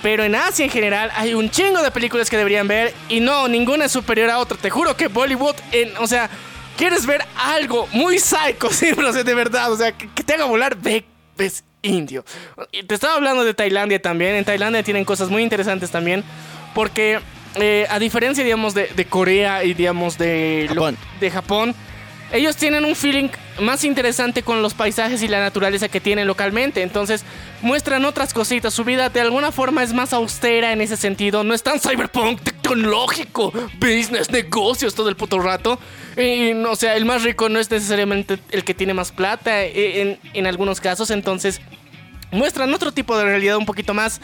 [0.00, 3.46] Pero en Asia en general hay un chingo de películas que deberían ver y no,
[3.46, 4.56] ninguna es superior a otra.
[4.56, 6.30] Te juro que Bollywood, en, o sea,
[6.78, 10.22] quieres ver algo muy psycho, sí, pero o sea, de verdad, o sea, que, que
[10.22, 11.04] te haga volar, ve,
[11.36, 12.24] ves indio.
[12.86, 14.34] Te estaba hablando de Tailandia también.
[14.34, 16.24] En Tailandia tienen cosas muy interesantes también
[16.74, 17.20] porque
[17.54, 21.74] eh, a diferencia, digamos, de, de Corea y, digamos, de lo- de Japón,
[22.32, 23.28] ellos tienen un feeling
[23.60, 26.82] más interesante con los paisajes y la naturaleza que tienen localmente.
[26.82, 27.24] Entonces,
[27.62, 28.74] muestran otras cositas.
[28.74, 31.42] Su vida de alguna forma es más austera en ese sentido.
[31.42, 35.78] No es tan cyberpunk, tecnológico, business, negocios todo el puto rato.
[36.16, 40.02] Y, o sea, el más rico no es necesariamente el que tiene más plata eh,
[40.02, 41.10] en, en algunos casos.
[41.10, 41.60] Entonces,
[42.30, 44.20] muestran otro tipo de realidad un poquito más,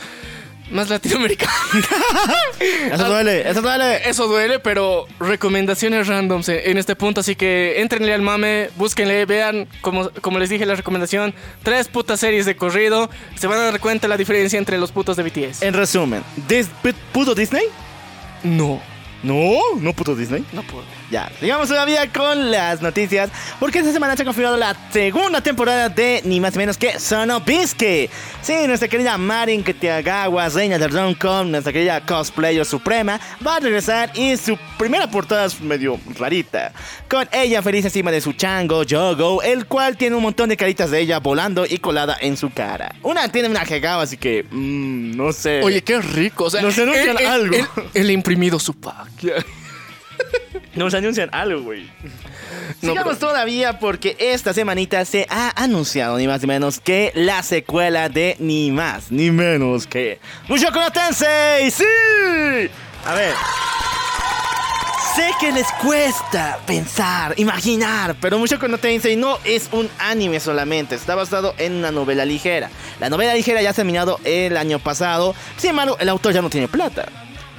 [0.74, 1.52] más latinoamericana.
[2.92, 4.08] Eso duele, eso duele.
[4.08, 7.20] Eso duele, pero recomendaciones randoms en este punto.
[7.20, 12.20] Así que entrenle al mame, búsquenle, vean, como, como les dije la recomendación, tres putas
[12.20, 13.10] series de corrido.
[13.36, 15.62] Se van a dar cuenta la diferencia entre los putos de BTS.
[15.62, 17.64] En resumen, ¿dis- pu- ¿puto Disney?
[18.42, 18.80] no,
[19.22, 20.44] No, no puto Disney.
[20.52, 20.84] no puedo.
[21.10, 23.30] Ya, sigamos todavía con las noticias,
[23.60, 26.98] porque esta semana se ha confirmado la segunda temporada de ni más ni menos que
[26.98, 28.08] Sonobisque.
[28.40, 34.10] Sí, nuestra querida Marin Ketiagawa, reina del rom-com, nuestra querida cosplayer suprema, va a regresar
[34.14, 36.72] y su primera portada es medio rarita.
[37.08, 40.90] Con ella feliz encima de su chango, Yogo, el cual tiene un montón de caritas
[40.90, 42.94] de ella volando y colada en su cara.
[43.02, 45.62] Una tiene una jegao, así que, mmm, no sé.
[45.62, 46.44] Oye, qué rico.
[46.44, 47.56] O sea, el, el- algo.
[47.94, 49.10] El, el imprimido su pack.
[50.76, 51.88] Nos anuncian algo, güey.
[52.82, 57.12] No, Sigamos pero- todavía porque esta semanita se ha anunciado ni más ni menos que
[57.14, 60.18] la secuela de ni más ni menos que
[60.48, 61.70] Mushoku no Tensei.
[61.70, 61.84] ¡Sí!
[63.06, 63.34] A ver.
[65.14, 70.96] Sé que les cuesta pensar, imaginar, pero Mushoku no Tensei no es un anime solamente,
[70.96, 72.68] está basado en una novela ligera.
[72.98, 76.42] La novela ligera ya se ha terminado el año pasado, sin embargo, el autor ya
[76.42, 77.06] no tiene plata.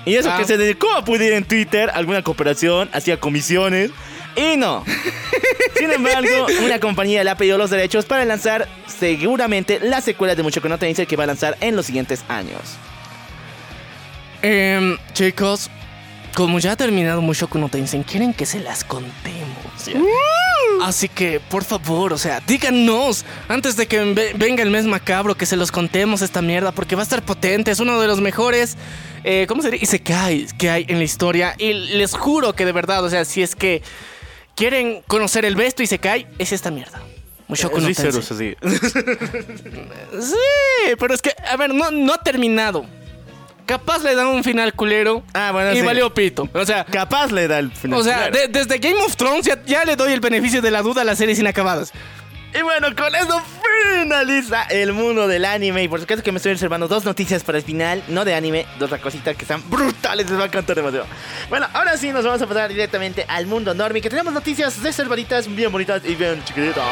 [0.06, 0.38] Y eso Ah.
[0.38, 3.92] que se dedicó a pedir en Twitter alguna cooperación, hacía comisiones,
[4.36, 4.84] y no.
[5.78, 10.44] Sin embargo, una compañía le ha pedido los derechos para lanzar seguramente la secuela de
[10.44, 12.62] Mushoku no Tensei que va a lanzar en los siguientes años.
[14.42, 15.70] Em, chicos,
[16.36, 19.56] como ya ha terminado Mushoku no quieren que se las contemos.
[20.84, 25.36] Así que, por favor, o sea, díganos antes de que ve- venga el mes macabro
[25.36, 28.20] que se los contemos esta mierda, porque va a estar potente, es uno de los
[28.20, 28.76] mejores,
[29.26, 29.84] eh, ¿cómo se dice?
[29.84, 31.56] Isekais que hay en la historia.
[31.58, 33.82] Y les juro que de verdad, o sea, si es que
[34.56, 37.02] quieren conocer el besto Isekai, es esta mierda.
[37.48, 38.12] No Tensei.
[38.24, 38.56] sí.
[40.20, 42.86] Sí, pero es que, a ver, no, no ha terminado.
[43.66, 45.24] Capaz le dan un final culero.
[45.34, 45.82] Ah, bueno, Y sí.
[45.82, 46.48] valió pito.
[46.54, 48.00] O sea, Capaz le da el final.
[48.00, 50.84] o sea de- desde Game of Thrones ya, ya le doy el beneficio de la
[50.84, 51.92] duda a las series inacabadas.
[52.58, 53.42] Y bueno, con eso
[54.00, 55.84] finaliza el mundo del anime.
[55.84, 58.66] Y por supuesto que me estoy reservando dos noticias para el final, no de anime,
[58.80, 61.06] de otra cosita que están brutales, les va a encantar demasiado.
[61.50, 65.54] Bueno, ahora sí nos vamos a pasar directamente al mundo normie, que tenemos noticias reservaditas
[65.54, 66.84] bien bonitas y bien chiquititas.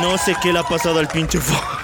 [0.00, 1.81] No sé qué le ha pasado al pinche Fox.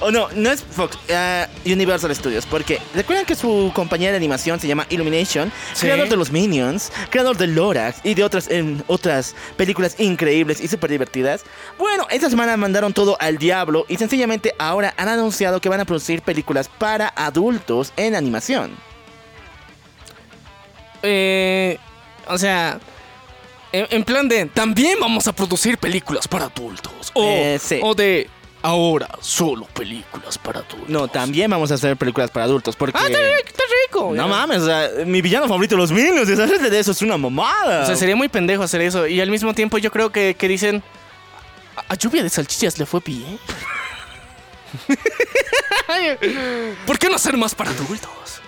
[0.00, 2.46] Oh, no, no es Fox, ah, Universal Studios.
[2.46, 5.86] Porque recuerdan que su compañía de animación se llama Illumination, Sí.
[5.86, 8.48] creador de los Minions, creador de Lorax y de otras,
[8.86, 11.42] otras películas increíbles y súper divertidas.
[11.78, 15.84] Bueno, esta semana mandaron todo al diablo y sencillamente ahora han anunciado que van a
[15.84, 18.76] producir películas para adultos en animación.
[21.02, 21.78] Eh,
[22.28, 22.80] o sea,
[23.72, 27.10] en, en plan de, también vamos a producir películas para adultos.
[27.14, 27.80] O, Eh, sí.
[27.82, 28.28] o de,
[28.66, 30.88] ahora solo películas para adultos.
[30.88, 32.98] No, también vamos a hacer películas para adultos porque...
[32.98, 34.12] Ah, está rico, está rico.
[34.14, 37.84] No mames, o sea, mi villano favorito los Minions, deshacerse de eso es una mamada.
[37.84, 39.06] O sea, sería muy pendejo hacer eso.
[39.06, 40.82] Y al mismo tiempo yo creo que, que dicen...
[41.76, 43.38] A, a lluvia de salchichas le fue bien.
[46.86, 48.40] ¿Por qué no hacer más para adultos?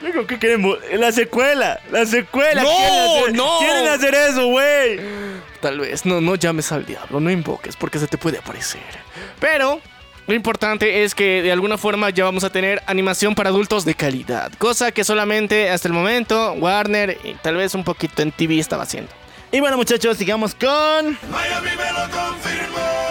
[0.00, 0.78] Digo, ¿qué queremos?
[0.94, 2.62] La secuela, la secuela.
[2.62, 3.58] No, quieren hacer, no.
[3.58, 5.00] Quieren hacer eso, güey.
[5.60, 8.80] Tal vez, no, no llames al diablo, no invoques porque se te puede aparecer.
[9.38, 9.80] Pero
[10.26, 13.94] lo importante es que de alguna forma ya vamos a tener animación para adultos de
[13.94, 14.52] calidad.
[14.58, 18.84] Cosa que solamente hasta el momento Warner y tal vez un poquito en TV estaba
[18.84, 19.10] haciendo.
[19.52, 21.18] Y bueno, muchachos, sigamos con.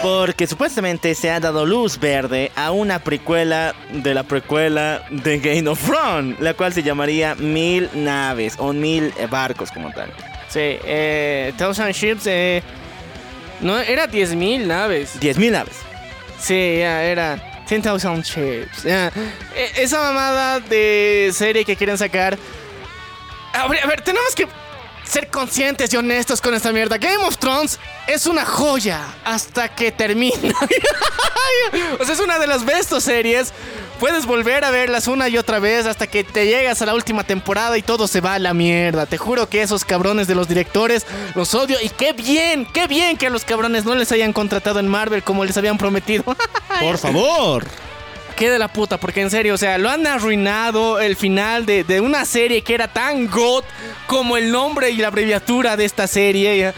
[0.02, 5.68] Porque supuestamente se ha dado luz verde a una precuela de la precuela de Game
[5.68, 10.10] of Thrones, la cual se llamaría Mil Naves o Mil Barcos como tal.
[10.50, 12.62] Sí, eh, Thousand Ships, eh,
[13.60, 15.18] no, era 10.000 naves.
[15.20, 15.76] 10.000 naves.
[16.40, 17.36] Sí, ya, era
[17.68, 18.82] 10,000 Ships.
[18.82, 19.12] ya.
[19.54, 22.36] E- esa mamada de serie que quieren sacar.
[23.52, 24.46] A ver, a ver, tenemos que
[25.10, 26.96] ser conscientes y honestos con esta mierda.
[26.98, 30.34] Game of Thrones es una joya hasta que termina.
[32.00, 33.52] o sea, es una de las bestos series.
[33.98, 37.24] Puedes volver a verlas una y otra vez hasta que te llegas a la última
[37.24, 39.04] temporada y todo se va a la mierda.
[39.04, 41.76] Te juro que esos cabrones de los directores los odio.
[41.82, 45.22] Y qué bien, qué bien que a los cabrones no les hayan contratado en Marvel
[45.22, 46.24] como les habían prometido.
[46.80, 47.66] Por favor.
[48.40, 51.84] Qué de la puta, porque en serio, o sea, lo han arruinado el final de,
[51.84, 53.64] de una serie que era tan god
[54.06, 56.72] como el nombre y la abreviatura de esta serie.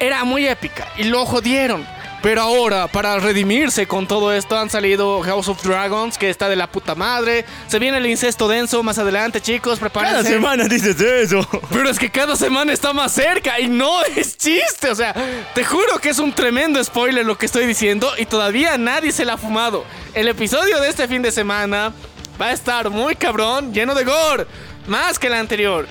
[0.00, 1.86] Era muy épica y lo jodieron.
[2.28, 6.56] Pero ahora, para redimirse con todo esto, han salido House of Dragons, que está de
[6.56, 7.46] la puta madre.
[7.68, 10.32] Se viene el incesto denso más adelante, chicos, Cada prepárense.
[10.32, 11.48] semana dices eso.
[11.70, 14.90] Pero es que cada semana está más cerca y no es chiste.
[14.90, 15.14] O sea,
[15.54, 19.24] te juro que es un tremendo spoiler lo que estoy diciendo y todavía nadie se
[19.24, 19.86] la ha fumado.
[20.12, 21.94] El episodio de este fin de semana
[22.38, 24.46] va a estar muy cabrón, lleno de gore,
[24.86, 25.86] más que el anterior.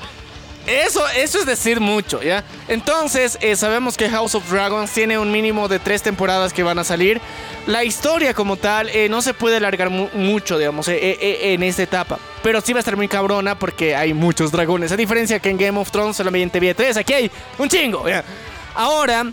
[0.67, 2.43] Eso, eso es decir mucho, ¿ya?
[2.67, 6.77] Entonces, eh, sabemos que House of Dragons tiene un mínimo de tres temporadas que van
[6.77, 7.21] a salir.
[7.67, 11.83] La historia como tal eh, no se puede alargar mu- mucho, digamos, eh, en esta
[11.83, 12.19] etapa.
[12.43, 14.91] Pero sí va a estar muy cabrona porque hay muchos dragones.
[14.91, 18.25] A diferencia que en Game of Thrones solamente había tres, aquí hay un chingo, ¿ya?
[18.75, 19.25] Ahora,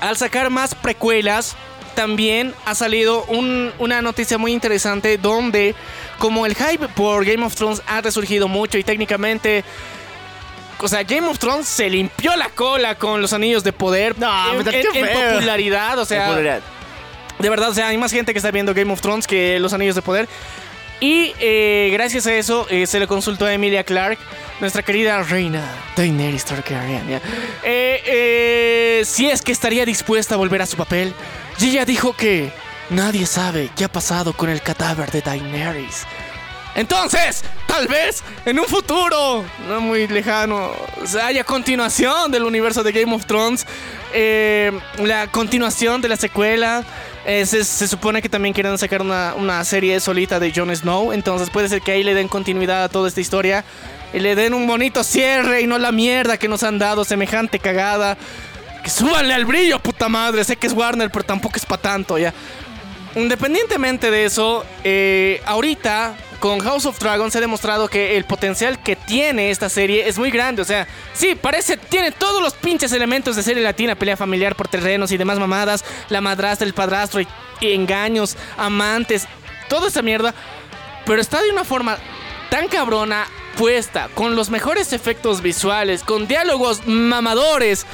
[0.00, 1.54] al sacar más precuelas,
[1.94, 5.76] también ha salido un- una noticia muy interesante donde
[6.18, 9.62] como el hype por Game of Thrones ha resurgido mucho y técnicamente...
[10.80, 14.52] O sea, Game of Thrones se limpió la cola con los anillos de poder No,
[14.60, 15.98] en, en- en popularidad.
[15.98, 16.60] O sea, Popularidad.
[17.38, 19.72] de verdad, o sea, hay más gente que está viendo Game of Thrones que los
[19.72, 20.28] anillos de poder.
[21.00, 24.18] Y eh, gracias a eso eh, se le consultó a Emilia Clark,
[24.60, 25.62] nuestra querida reina
[25.96, 27.20] Daenerys Targaryen.
[27.62, 31.14] Eh, eh, si es que estaría dispuesta a volver a su papel.
[31.60, 32.50] Y ella dijo que
[32.90, 36.04] nadie sabe qué ha pasado con el cadáver de Daenerys.
[36.78, 40.70] Entonces, tal vez en un futuro, no muy lejano,
[41.20, 43.66] haya continuación del universo de Game of Thrones.
[44.14, 46.84] eh, la continuación de la secuela.
[47.26, 51.12] eh, se, se supone que también quieren sacar una, una serie solita de Jon Snow.
[51.12, 53.64] Entonces puede ser que ahí le den continuidad a toda esta historia.
[54.14, 57.58] Y le den un bonito cierre y no la mierda que nos han dado, semejante
[57.58, 58.16] cagada.
[58.84, 60.44] Que súbanle al brillo, puta madre.
[60.44, 62.32] Sé que es Warner, pero tampoco es para tanto, ya.
[63.16, 68.96] Independientemente de eso, eh, ahorita con House of Dragons ha demostrado que el potencial que
[68.96, 70.62] tiene esta serie es muy grande.
[70.62, 74.68] O sea, sí, parece, tiene todos los pinches elementos de serie latina, pelea familiar por
[74.68, 77.28] terrenos y demás mamadas, la madrastra, el padrastro, y,
[77.60, 79.26] y engaños, amantes,
[79.68, 80.34] toda esa mierda.
[81.06, 81.98] Pero está de una forma
[82.50, 83.26] tan cabrona,
[83.56, 87.86] puesta, con los mejores efectos visuales, con diálogos mamadores.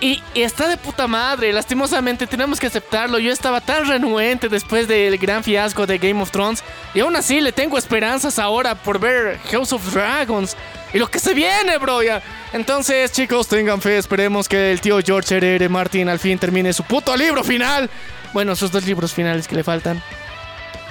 [0.00, 3.18] Y, está de puta madre, lastimosamente tenemos que aceptarlo.
[3.18, 6.62] Yo estaba tan renuente después del gran fiasco de Game of Thrones.
[6.94, 10.56] Y aún así le tengo esperanzas ahora por ver House of Dragons.
[10.92, 12.02] Y lo que se viene, bro.
[12.02, 12.22] ya.
[12.52, 13.98] Entonces, chicos, tengan fe.
[13.98, 15.68] Esperemos que el tío George R.R.
[15.68, 17.90] Martin al fin termine su puto libro final.
[18.32, 20.00] Bueno, sus dos libros finales que le faltan.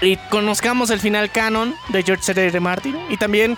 [0.02, 2.60] Y conozcamos el final canon de George R.R.
[2.60, 2.98] Martin.
[3.10, 3.58] Y también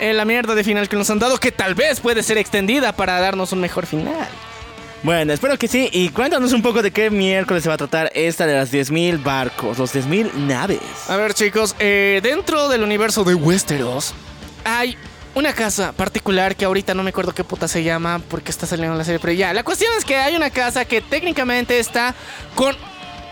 [0.00, 2.92] eh, la mierda de final que nos han dado, que tal vez puede ser extendida
[2.92, 4.28] para darnos un mejor final.
[5.02, 5.88] Bueno, espero que sí.
[5.92, 9.22] Y cuéntanos un poco de qué miércoles se va a tratar esta de las 10.000
[9.22, 10.80] barcos, los 10.000 naves.
[11.08, 14.14] A ver, chicos, eh, dentro del universo de Westeros
[14.64, 14.96] hay
[15.34, 18.94] una casa particular que ahorita no me acuerdo qué puta se llama porque está saliendo
[18.94, 19.52] en la serie, pero ya.
[19.52, 22.14] La cuestión es que hay una casa que técnicamente está
[22.54, 22.74] con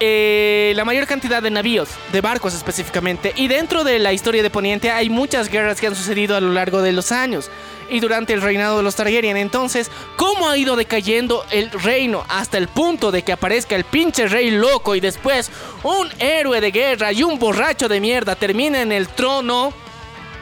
[0.00, 3.32] eh, la mayor cantidad de navíos, de barcos específicamente.
[3.36, 6.52] Y dentro de la historia de Poniente hay muchas guerras que han sucedido a lo
[6.52, 7.50] largo de los años.
[7.94, 9.36] Y durante el reinado de los Targaryen.
[9.36, 14.26] Entonces, ¿cómo ha ido decayendo el reino hasta el punto de que aparezca el pinche
[14.26, 15.48] rey loco y después
[15.84, 19.72] un héroe de guerra y un borracho de mierda termina en el trono?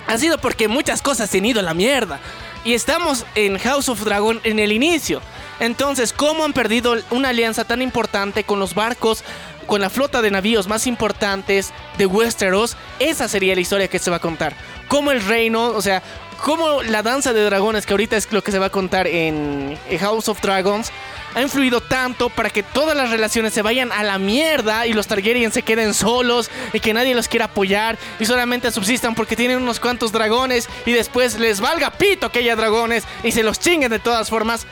[0.06, 2.20] Ha sido porque muchas cosas se han ido a la mierda.
[2.64, 5.20] Y estamos en House of Dragon en el inicio.
[5.60, 9.24] Entonces, ¿cómo han perdido una alianza tan importante con los barcos,
[9.66, 12.78] con la flota de navíos más importantes de Westeros?
[12.98, 14.56] Esa sería la historia que se va a contar.
[14.88, 16.02] Cómo el reino, o sea,
[16.42, 19.78] cómo la danza de dragones, que ahorita es lo que se va a contar en
[20.00, 20.90] House of Dragons,
[21.34, 25.06] ha influido tanto para que todas las relaciones se vayan a la mierda y los
[25.06, 29.62] Targaryen se queden solos y que nadie los quiera apoyar y solamente subsistan porque tienen
[29.62, 33.90] unos cuantos dragones y después les valga pito que haya dragones y se los chinguen
[33.90, 34.66] de todas formas.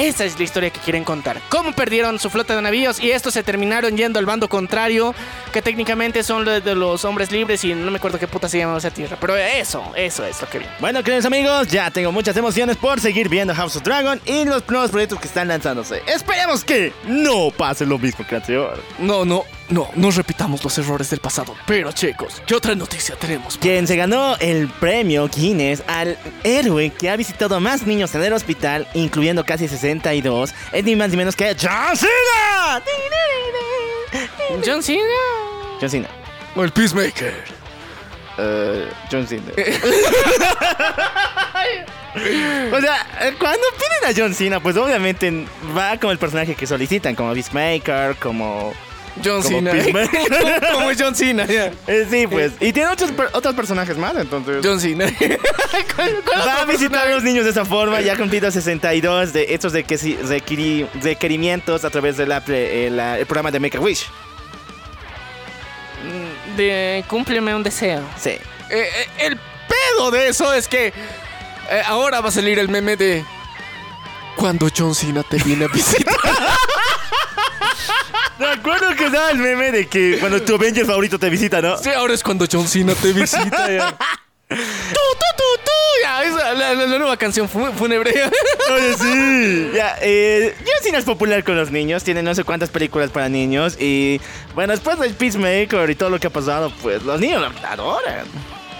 [0.00, 1.42] Esa es la historia que quieren contar.
[1.50, 5.14] Cómo perdieron su flota de navíos y estos se terminaron yendo al bando contrario,
[5.52, 8.56] que técnicamente son los de los hombres libres y no me acuerdo qué puta se
[8.56, 9.18] llama esa tierra.
[9.20, 10.64] Pero eso, eso es lo que vi.
[10.80, 14.66] Bueno, queridos amigos, ya tengo muchas emociones por seguir viendo House of Dragon y los
[14.70, 16.02] nuevos proyectos que están lanzándose.
[16.06, 18.82] Esperemos que no pase lo mismo que anterior.
[18.98, 21.54] No, no, no, no repitamos los errores del pasado.
[21.66, 23.56] Pero chicos, ¿qué otra noticia tenemos?
[23.58, 28.22] Quien se ganó el premio Guinness al héroe que ha visitado a más niños en
[28.22, 32.82] el hospital, incluyendo casi 62, es ni más ni menos que John Cena.
[34.64, 35.00] John Cena.
[35.80, 36.08] John Cena.
[36.56, 37.44] O el Peacemaker.
[38.38, 39.52] Eh, John Cena.
[42.72, 45.46] o sea, eh, cuando piden a John Cena, pues obviamente
[45.76, 48.74] va como el personaje que solicitan, como Peacemaker, como...
[49.24, 49.72] John Como Cena.
[50.72, 51.44] Como John Cena.
[51.48, 52.52] Eh, sí, pues.
[52.60, 54.58] Y tiene otros, per- otros personajes más, entonces...
[54.64, 55.06] John Cena.
[55.96, 59.32] ¿Cuál- cuál Va a visitar a los niños de esa forma, ya ha cumplido 62
[59.32, 63.80] de estos de que sí requiri- requerimientos a través del el programa de Make a
[63.80, 64.06] Wish.
[66.56, 68.02] De cúmpleme un deseo.
[68.18, 68.30] Sí.
[68.30, 68.40] Eh,
[68.70, 73.24] eh, el pedo de eso es que eh, ahora va a salir el meme de
[74.36, 76.14] cuando John Cena te viene a visitar.
[78.38, 81.76] Me acuerdo que da el meme de que cuando tu Avenger favorito te visita, ¿no?
[81.76, 83.70] sí, ahora es cuando John Cena te visita.
[83.70, 83.96] Ya.
[84.48, 85.70] Tú, tú, tú, tú.
[86.02, 88.12] Ya, esa, la, la- la nueva canción fu- fúnebre.
[88.74, 89.70] Oye, sí.
[89.74, 93.28] Ya, eh, John Cena es popular con los niños, tiene no sé cuántas películas para
[93.28, 94.20] niños y
[94.54, 98.24] bueno, después del Peacemaker y todo lo que ha pasado, pues los niños lo adoran.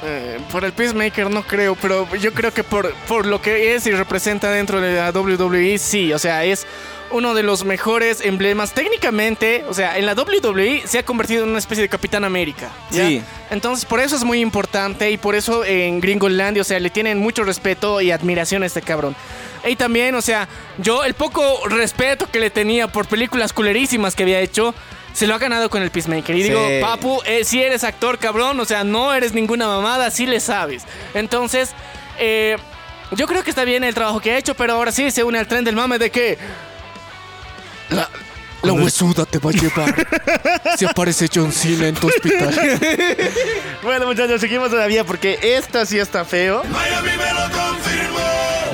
[0.02, 3.86] Eh, por el Peacemaker no creo, pero yo creo que por, por lo que es
[3.86, 6.66] y representa dentro de la WWE, sí, o sea, es
[7.10, 8.72] uno de los mejores emblemas.
[8.72, 12.70] Técnicamente, o sea, en la WWE se ha convertido en una especie de Capitán América.
[12.90, 13.06] ¿ya?
[13.06, 13.22] Sí.
[13.50, 17.18] Entonces, por eso es muy importante y por eso en Gringolandia, o sea, le tienen
[17.18, 19.16] mucho respeto y admiración a este cabrón.
[19.66, 20.48] Y también, o sea,
[20.78, 24.74] yo el poco respeto que le tenía por películas culerísimas que había hecho,
[25.12, 26.36] se lo ha ganado con el Peacemaker.
[26.36, 26.48] Y Sí.
[26.48, 30.40] digo, papu, eh, si eres actor, cabrón, o sea, no eres ninguna mamada, sí le
[30.40, 30.84] sabes.
[31.14, 31.70] Entonces,
[32.18, 32.56] eh,
[33.12, 35.38] yo creo que está bien el trabajo que ha hecho, pero ahora sí se une
[35.38, 36.38] al tren del mame de que
[37.90, 38.08] la,
[38.62, 39.94] la huesuda te va a llevar
[40.78, 42.54] si aparece John Cena en tu hospital.
[43.82, 46.62] Bueno, muchachos, seguimos todavía porque esta sí está feo.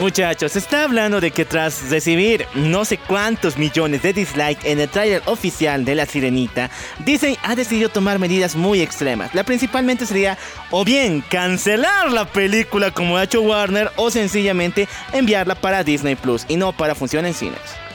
[0.00, 4.80] Muchachos, se está hablando de que tras recibir no sé cuántos millones de dislikes en
[4.80, 6.70] el trailer oficial de La Sirenita,
[7.04, 9.34] Disney ha decidido tomar medidas muy extremas.
[9.34, 10.36] La principalmente sería
[10.70, 16.44] o bien cancelar la película como ha hecho Warner o sencillamente enviarla para Disney Plus
[16.48, 17.85] y no para función en cines.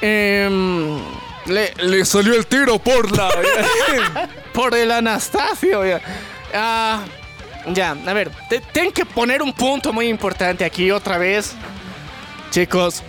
[0.00, 0.98] Em,
[1.46, 3.28] le, le salió el tiro por la.
[4.52, 5.84] por el Anastasio.
[5.86, 6.00] Ya.
[6.54, 7.00] Ah,
[7.72, 11.54] ya, a ver, te- tengo que poner un punto muy importante aquí otra vez.
[12.50, 13.02] Chicos.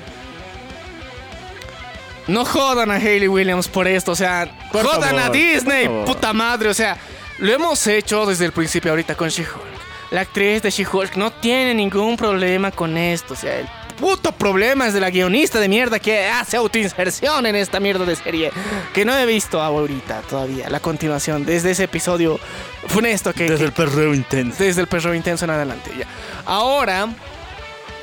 [2.28, 6.70] No jodan a Hayley Williams por esto, o sea, Por jodan a Disney, puta madre,
[6.70, 6.98] o sea,
[7.38, 9.76] lo hemos hecho desde el principio ahorita con She-Hulk.
[10.10, 13.68] La actriz de She-Hulk no tiene ningún problema con esto, o sea, el
[14.00, 18.16] puto problema es de la guionista de mierda que hace autoinserción en esta mierda de
[18.16, 18.52] serie,
[18.94, 22.40] que no he visto ahorita todavía, la continuación, desde ese episodio
[22.88, 23.46] funesto que...
[23.46, 24.64] que- perreo intenso.
[24.64, 25.92] desde el perro intenso en adelante.
[25.98, 26.06] Ya.
[26.46, 27.08] Ahora,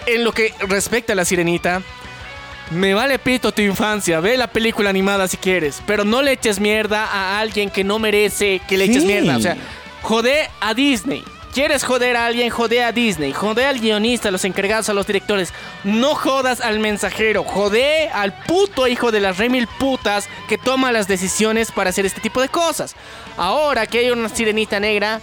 [0.06, 1.82] en lo que respecta a la sirenita,
[2.70, 4.20] me vale pito tu infancia.
[4.20, 7.98] Ve la película animada si quieres, pero no le eches mierda a alguien que no
[7.98, 9.06] merece que le eches Sí.
[9.08, 9.36] mierda.
[9.36, 9.56] O sea,
[10.02, 11.22] jode a Disney.
[11.52, 12.48] ¿Quieres joder a alguien?
[12.48, 13.32] Jode a Disney.
[13.34, 15.52] Jode al guionista, a los encargados, a los directores.
[15.84, 17.44] No jodas al mensajero.
[17.44, 22.22] Jode al puto hijo de las remil putas que toma las decisiones para hacer este
[22.22, 22.96] tipo de cosas.
[23.36, 25.20] Ahora que hay una sirenita negra,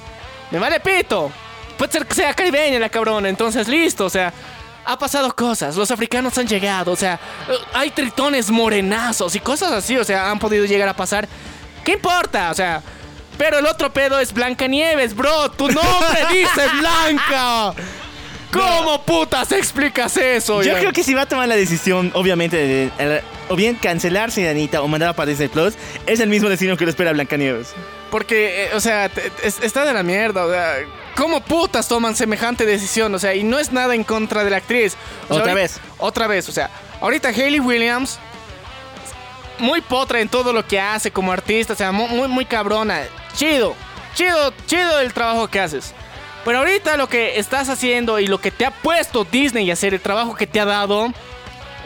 [0.51, 1.31] me vale pito.
[1.79, 4.33] Puede ser que sea caribeña la cabrona, entonces listo, o sea,
[4.85, 7.13] ha pasado cosas, los africanos han llegado, o sea,
[7.47, 11.25] eh, hay tritones morenazos y cosas así, o sea, han podido llegar a pasar.
[11.85, 12.51] ¿Qué importa?
[12.51, 12.83] O sea,
[13.39, 17.73] pero el otro pedo es Blancanieves, bro, tu nombre dice Blanca.
[18.51, 20.61] ¿Cómo putas explicas eso?
[20.63, 20.79] Yo ya?
[20.79, 24.81] creo que si va a tomar la decisión, obviamente, de, de- o bien cancelar Sirenita
[24.81, 25.75] o mandar para Disney Plus,
[26.07, 27.73] es el mismo destino que le espera Blancanieves.
[28.09, 30.77] Porque, eh, o sea, te- es- está de la mierda, o sea,
[31.15, 33.13] ¿cómo putas toman semejante decisión?
[33.13, 34.95] O sea, y no es nada en contra de la actriz.
[35.29, 35.79] O sea, Otra vez.
[35.99, 36.71] Otra vez, o sea,
[37.01, 38.19] ahorita Hayley Williams,
[39.59, 43.01] muy potra en todo lo que hace como artista, o sea, mu- muy, muy cabrona.
[43.35, 43.75] Chido,
[44.15, 45.93] chido, chido el trabajo que haces.
[46.45, 49.93] Pero ahorita lo que estás haciendo y lo que te ha puesto Disney a hacer,
[49.93, 51.11] el trabajo que te ha dado,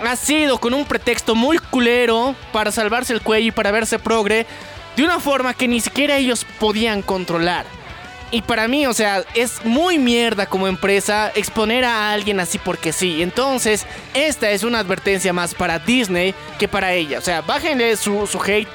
[0.05, 4.45] ha sido con un pretexto muy culero para salvarse el cuello y para verse progre
[4.95, 7.65] de una forma que ni siquiera ellos podían controlar.
[8.33, 12.91] Y para mí, o sea, es muy mierda como empresa exponer a alguien así porque
[12.91, 13.21] sí.
[13.21, 17.19] Entonces, esta es una advertencia más para Disney que para ella.
[17.19, 18.67] O sea, bájenle su, su hate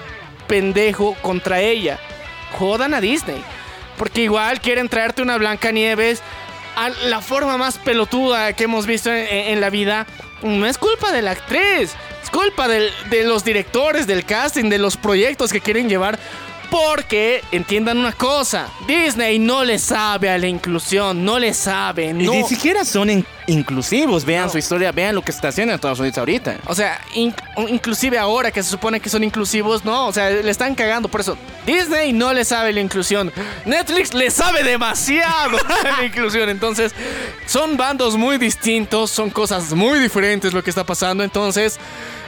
[0.47, 1.99] pendejo contra ella.
[2.53, 3.43] Jodan a Disney.
[3.97, 6.23] Porque igual quieren traerte una Blanca Nieves
[6.77, 10.07] a la forma más pelotuda que hemos visto en, la vida.
[10.41, 11.97] No es culpa de la actriz.
[12.23, 12.93] Es culpa de
[13.25, 16.17] los directores, del casting, de los proyectos que quieren llevar.
[16.71, 22.13] Porque entiendan una cosa, Disney no le sabe a la inclusión, no le sabe, Y
[22.13, 22.33] no.
[22.33, 24.25] Ni siquiera son in- inclusivos.
[24.27, 26.57] Vean su historia, vean lo que está haciendo en Estados Unidos ahorita.
[26.67, 27.35] O sea, in-
[27.69, 31.23] inclusive ahora que se supone que son inclusivos, no, o sea, le están cagando por
[31.23, 31.39] eso.
[31.67, 33.33] Disney no le sabe la inclusión.
[33.65, 35.57] Netflix le sabe demasiado
[35.99, 36.51] la inclusión.
[36.51, 36.93] Entonces,
[37.47, 41.25] son bandos muy distintos, son cosas muy diferentes lo que está pasando.
[41.25, 41.79] Entonces,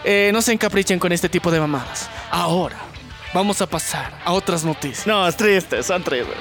[0.04, 2.08] eh, no se encaprichen con este tipo de mamadas.
[2.30, 2.76] Ahora,
[3.32, 5.06] vamos a pasar a otras noticias.
[5.06, 6.36] No, es triste, son tristes.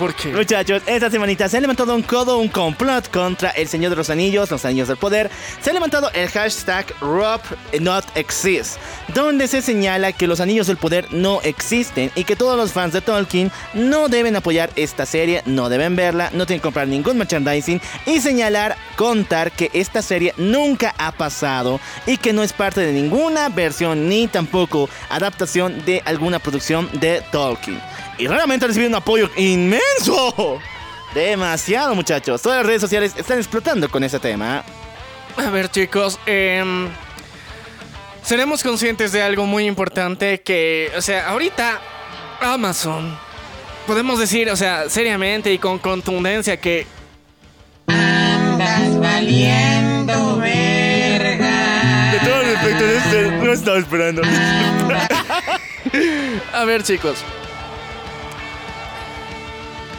[0.00, 4.08] Muchachos, esta semanita se ha levantado un codo, un complot contra el Señor de los
[4.08, 5.30] Anillos, los Anillos del Poder.
[5.60, 7.42] Se ha levantado el hashtag Rob
[7.78, 8.78] Not Exist,
[9.14, 12.94] donde se señala que los Anillos del Poder no existen y que todos los fans
[12.94, 17.18] de Tolkien no deben apoyar esta serie, no deben verla, no tienen que comprar ningún
[17.18, 22.80] merchandising y señalar, contar que esta serie nunca ha pasado y que no es parte
[22.80, 27.89] de ninguna versión ni tampoco adaptación de alguna producción de Tolkien.
[28.20, 30.60] Y raramente ha recibido un apoyo inmenso.
[31.14, 32.42] Demasiado, muchachos.
[32.42, 34.62] Todas las redes sociales están explotando con ese tema.
[35.38, 36.88] A ver, chicos, em,
[38.22, 41.80] seremos conscientes de algo muy importante que, o sea, ahorita
[42.42, 43.18] Amazon,
[43.86, 46.86] podemos decir, o sea, seriamente y con contundencia que
[47.86, 52.12] Andas valiendo verga.
[52.12, 54.20] De todos los efectos, este no estaba esperando.
[56.52, 57.24] A ver, chicos.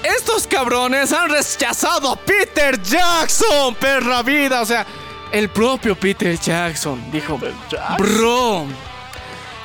[0.03, 4.61] Estos cabrones han rechazado a Peter Jackson, perra vida.
[4.61, 4.85] O sea,
[5.31, 7.39] el propio Peter Jackson dijo,
[7.97, 8.65] bro,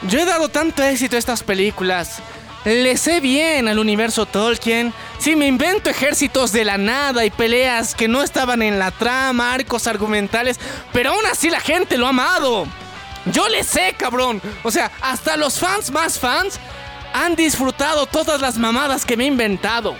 [0.02, 2.18] yo he dado tanto éxito a estas películas.
[2.64, 4.92] Le sé bien al universo Tolkien.
[5.18, 9.54] Si me invento ejércitos de la nada y peleas que no estaban en la trama,
[9.54, 10.58] arcos argumentales,
[10.92, 12.66] pero aún así la gente lo ha amado.
[13.26, 14.42] Yo le sé, cabrón.
[14.62, 16.58] O sea, hasta los fans más fans
[17.14, 19.96] han disfrutado todas las mamadas que me he inventado.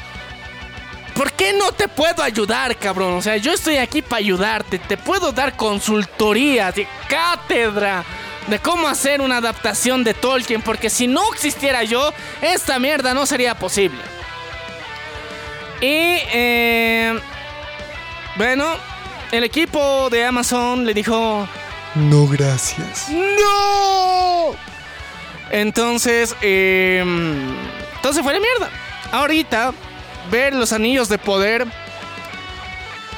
[1.17, 3.15] ¿Por qué no te puedo ayudar, cabrón?
[3.15, 4.79] O sea, yo estoy aquí para ayudarte.
[4.79, 8.05] Te puedo dar consultorías de cátedra
[8.47, 10.61] de cómo hacer una adaptación de Tolkien.
[10.61, 12.13] Porque si no existiera yo,
[12.43, 13.99] esta mierda no sería posible.
[15.81, 17.19] Y, eh,
[18.37, 18.77] bueno,
[19.33, 21.49] el equipo de Amazon le dijo...
[21.95, 23.09] No, gracias.
[23.09, 24.55] ¡No!
[25.51, 27.03] Entonces, eh,
[27.97, 28.71] entonces fue la mierda.
[29.13, 29.73] Ahorita,
[30.31, 31.67] ver los anillos de poder.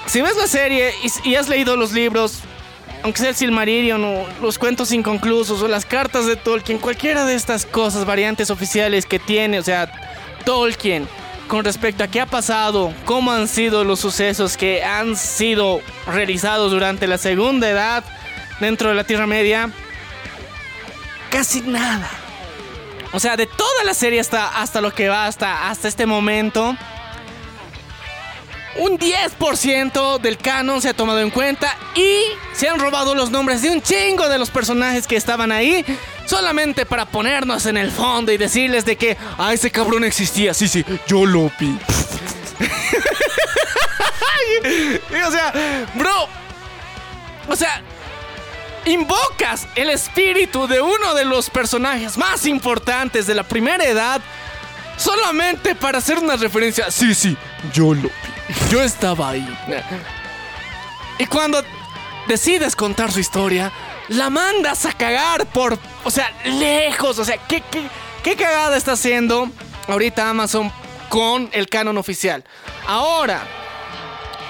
[0.06, 0.92] Si ves la serie
[1.24, 2.40] y, has leído los libros,
[3.02, 7.34] aunque sea el Silmarillion o los cuentos inconclusos o las cartas de Tolkien, cualquiera de
[7.34, 9.92] estas cosas, variantes oficiales que tiene, o sea,
[10.44, 11.06] Tolkien,
[11.46, 16.70] con respecto a qué ha pasado, cómo han sido los sucesos que han sido realizados
[16.70, 18.04] durante la Segunda Edad
[18.60, 19.70] dentro de la Tierra Media,
[21.30, 22.08] casi nada.
[23.12, 26.76] O sea, de toda la serie hasta, hasta lo que va hasta, hasta este momento,
[28.78, 32.22] un 10% del canon se ha tomado en cuenta y
[32.54, 35.84] se han robado los nombres de un chingo de los personajes que estaban ahí
[36.26, 40.68] solamente para ponernos en el fondo y decirles de que, ah, ese cabrón existía, sí,
[40.68, 41.78] sí, yo lo vi.
[45.26, 45.52] O sea,
[45.94, 46.28] bro,
[47.48, 47.82] o sea,
[48.86, 54.20] invocas el espíritu de uno de los personajes más importantes de la primera edad
[54.96, 56.90] solamente para hacer una referencia.
[56.90, 57.36] Sí, sí,
[57.72, 58.27] yo lo vi.
[58.70, 59.58] Yo estaba ahí.
[61.18, 61.62] Y cuando
[62.26, 63.72] decides contar su historia,
[64.08, 67.82] la mandas a cagar por, o sea, lejos, o sea, ¿qué, qué,
[68.22, 69.50] qué cagada está haciendo
[69.86, 70.72] ahorita Amazon
[71.08, 72.44] con el canon oficial?
[72.86, 73.42] Ahora,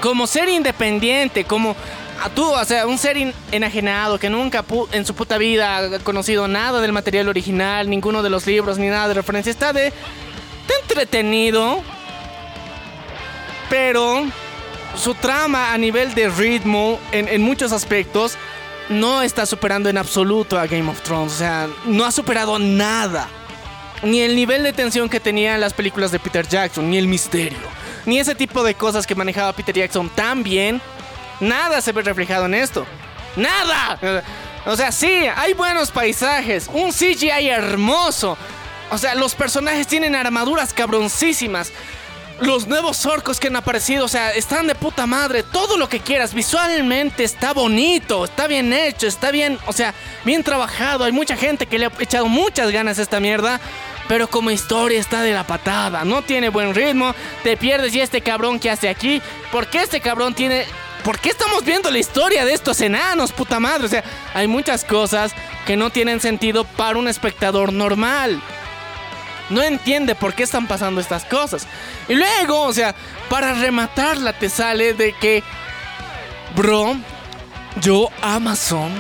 [0.01, 1.75] como ser independiente, como
[2.23, 3.17] a tú, o sea, un ser
[3.53, 8.31] enajenado que nunca en su puta vida ha conocido nada del material original, ninguno de
[8.31, 11.83] los libros, ni nada de referencia, está de, de entretenido,
[13.69, 14.27] pero
[14.97, 18.37] su trama a nivel de ritmo, en, muchos aspectos,
[18.89, 23.29] no está superando en absoluto a Game of Thrones, o sea, no ha superado nada.
[24.03, 27.59] Ni el nivel de tensión que tenían las películas de Peter Jackson, ni el misterio,
[28.07, 30.81] ni ese tipo de cosas que manejaba Peter Jackson tan bien.
[31.41, 32.87] Nada se ve reflejado en esto.
[33.37, 34.23] ¡Nada!
[34.67, 38.37] O sea, sí, hay buenos paisajes, un CGI hermoso.
[38.91, 41.73] O sea, los personajes tienen armaduras cabroncísimas.
[42.41, 45.43] Los nuevos orcos que han aparecido, o sea, están de puta madre.
[45.43, 49.93] Todo lo que quieras, visualmente está bonito, está bien hecho, está bien, o sea,
[50.25, 51.05] bien trabajado.
[51.05, 53.61] Hay mucha gente que le ha echado muchas ganas a esta mierda.
[54.09, 58.23] Pero como historia está de la patada, no tiene buen ritmo, te pierdes y este
[58.23, 59.21] cabrón que hace aquí,
[59.53, 60.65] ¿por qué este cabrón tiene...
[61.05, 63.87] ¿Por qué estamos viendo la historia de estos enanos, puta madre?
[63.87, 64.03] O sea,
[64.35, 65.33] hay muchas cosas
[65.67, 68.43] que no tienen sentido para un espectador normal.
[69.51, 71.67] No entiende por qué están pasando estas cosas.
[72.09, 72.95] Y luego, o sea,
[73.29, 75.43] para rematarla te sale de que,
[76.55, 76.97] bro,
[77.81, 78.91] yo Amazon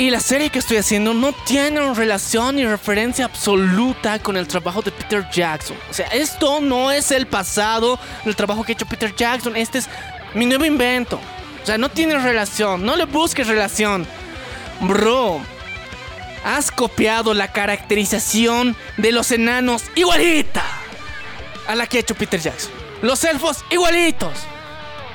[0.00, 4.80] y la serie que estoy haciendo no tienen relación ni referencia absoluta con el trabajo
[4.80, 5.76] de Peter Jackson.
[5.90, 9.56] O sea, esto no es el pasado del trabajo que ha hecho Peter Jackson.
[9.56, 9.90] Este es
[10.32, 11.20] mi nuevo invento.
[11.62, 12.82] O sea, no tiene relación.
[12.82, 14.06] No le busques relación.
[14.80, 15.42] Bro,
[16.44, 20.64] has copiado la caracterización de los enanos igualita
[21.66, 22.72] a la que ha hecho Peter Jackson.
[23.02, 24.32] Los elfos igualitos.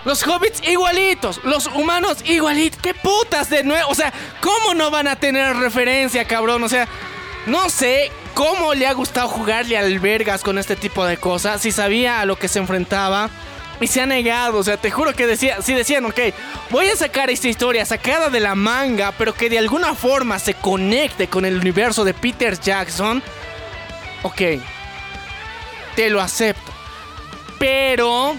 [0.05, 2.79] Los hobbits igualitos, los humanos igualitos.
[2.79, 3.89] ¿Qué putas de nuevo?
[3.89, 6.63] O sea, ¿cómo no van a tener referencia, cabrón?
[6.63, 6.87] O sea,
[7.47, 11.61] no sé cómo le ha gustado jugarle al vergas con este tipo de cosas.
[11.61, 13.31] Si sabía a lo que se enfrentaba.
[13.81, 16.19] Y se ha negado, o sea, te juro que decía, si decían, ok,
[16.69, 20.53] voy a sacar esta historia sacada de la manga, pero que de alguna forma se
[20.53, 23.21] conecte con el universo de Peter Jackson,
[24.23, 24.41] ok,
[25.95, 26.71] te lo acepto.
[27.59, 28.35] Pero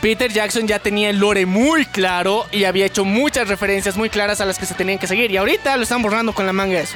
[0.00, 4.40] Peter Jackson ya tenía el lore muy claro y había hecho muchas referencias muy claras
[4.40, 5.30] a las que se tenían que seguir.
[5.30, 6.94] Y ahorita lo están borrando con la manga eso.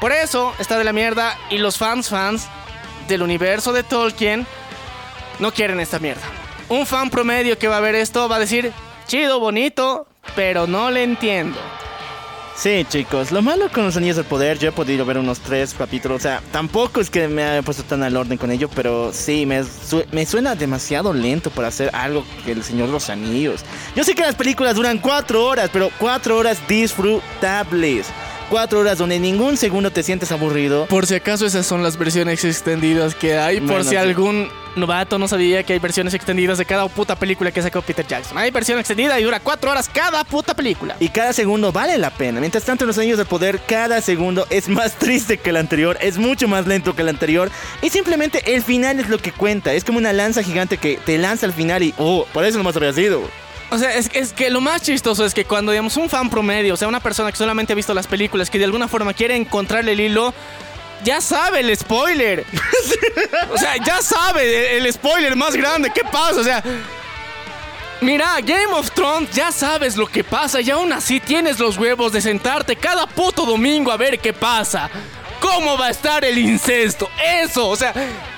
[0.00, 2.46] Por eso está de la mierda y los fans fans
[3.08, 4.46] del universo de Tolkien
[5.38, 6.22] no quieren esta mierda.
[6.68, 8.72] Un fan promedio que va a ver esto va a decir,
[9.06, 11.58] chido, bonito, pero no le entiendo.
[12.58, 15.74] Sí, chicos, lo malo con los anillos del poder, yo he podido ver unos tres
[15.74, 19.12] capítulos, o sea, tampoco es que me haya puesto tan al orden con ello, pero
[19.12, 19.62] sí, me,
[20.10, 23.64] me suena demasiado lento para hacer algo que el Señor de los Anillos.
[23.94, 28.08] Yo sé que las películas duran cuatro horas, pero cuatro horas disfrutables.
[28.50, 30.86] Cuatro horas donde ningún segundo te sientes aburrido.
[30.86, 35.28] Por si acaso esas son las versiones extendidas que hay, por si algún novato no
[35.28, 38.38] sabía que hay versiones extendidas de cada puta película que sacó Peter Jackson.
[38.38, 40.96] Hay versión extendida y dura cuatro horas cada puta película.
[40.98, 42.40] Y cada segundo vale la pena.
[42.40, 45.98] Mientras tanto, en los Anillos del Poder, cada segundo es más triste que el anterior,
[46.00, 47.50] es mucho más lento que el anterior.
[47.82, 49.74] Y simplemente el final es lo que cuenta.
[49.74, 52.76] Es como una lanza gigante que te lanza al final y, oh, por eso nomás
[52.76, 53.28] había sido.
[53.70, 56.74] O sea, es, es que lo más chistoso es que cuando, digamos, un fan promedio,
[56.74, 59.36] o sea, una persona que solamente ha visto las películas, que de alguna forma quiere
[59.36, 60.32] encontrarle el hilo,
[61.04, 62.44] ya sabe el spoiler.
[63.52, 65.90] o sea, ya sabe el, el spoiler más grande.
[65.94, 66.40] ¿Qué pasa?
[66.40, 66.64] O sea,
[68.00, 72.12] mira, Game of Thrones, ya sabes lo que pasa y aún así tienes los huevos
[72.12, 74.90] de sentarte cada puto domingo a ver qué pasa.
[75.40, 77.08] ¿Cómo va a estar el incesto?
[77.22, 77.94] Eso, o sea,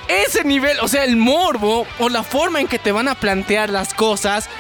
[0.07, 3.71] ese nivel, o sea, el morbo o la forma en que te van a plantear
[3.71, 4.51] las cosas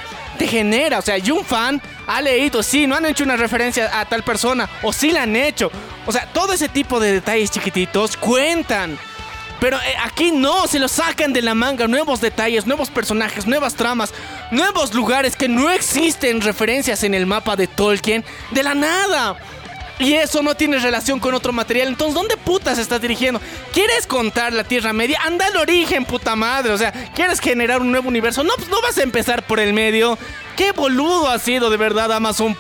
[0.40, 4.00] te genera, o sea, y un fan ha leído, sí, no han hecho una referencia
[4.00, 5.70] a tal persona, o sí la han hecho.
[6.06, 8.98] O sea, todo ese tipo de detalles chiquititos cuentan.
[9.60, 13.74] Pero eh, aquí no, se lo sacan de la manga, nuevos detalles, nuevos personajes, nuevas
[13.74, 14.14] tramas,
[14.50, 19.36] nuevos lugares que no existen referencias en el mapa de Tolkien de la nada.
[20.00, 21.88] Y eso no tiene relación con otro material.
[21.88, 23.38] Entonces, ¿dónde putas estás dirigiendo?
[23.74, 25.20] ¿Quieres contar la Tierra Media?
[25.26, 26.72] Anda al origen, puta madre.
[26.72, 28.42] O sea, ¿quieres generar un nuevo universo?
[28.42, 30.18] No, pues no vas a empezar por el medio.
[30.56, 32.56] Qué boludo ha sido de verdad Amazon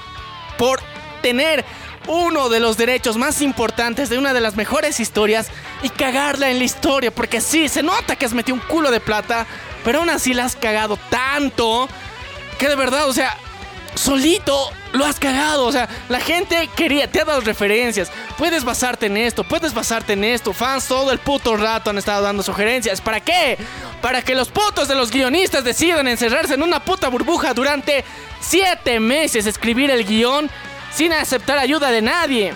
[0.58, 0.80] por
[1.22, 1.64] tener
[2.08, 5.48] uno de los derechos más importantes de una de las mejores historias
[5.82, 7.10] y cagarla en la historia.
[7.10, 9.46] Porque sí, se nota que has metido un culo de plata,
[9.82, 11.88] pero aún así la has cagado tanto
[12.58, 13.34] que de verdad, o sea,
[13.94, 15.66] solito lo has cagado.
[15.66, 18.10] O sea, la gente quería, te ha dado referencias.
[18.38, 20.52] Puedes basarte en esto, puedes basarte en esto.
[20.52, 23.00] Fans todo el puto rato han estado dando sugerencias.
[23.00, 23.58] ¿Para qué?
[24.02, 28.04] Para que los putos de los guionistas decidan encerrarse en una puta burbuja durante
[28.40, 30.50] siete meses, escribir el guion
[30.92, 32.54] sin aceptar ayuda de nadie.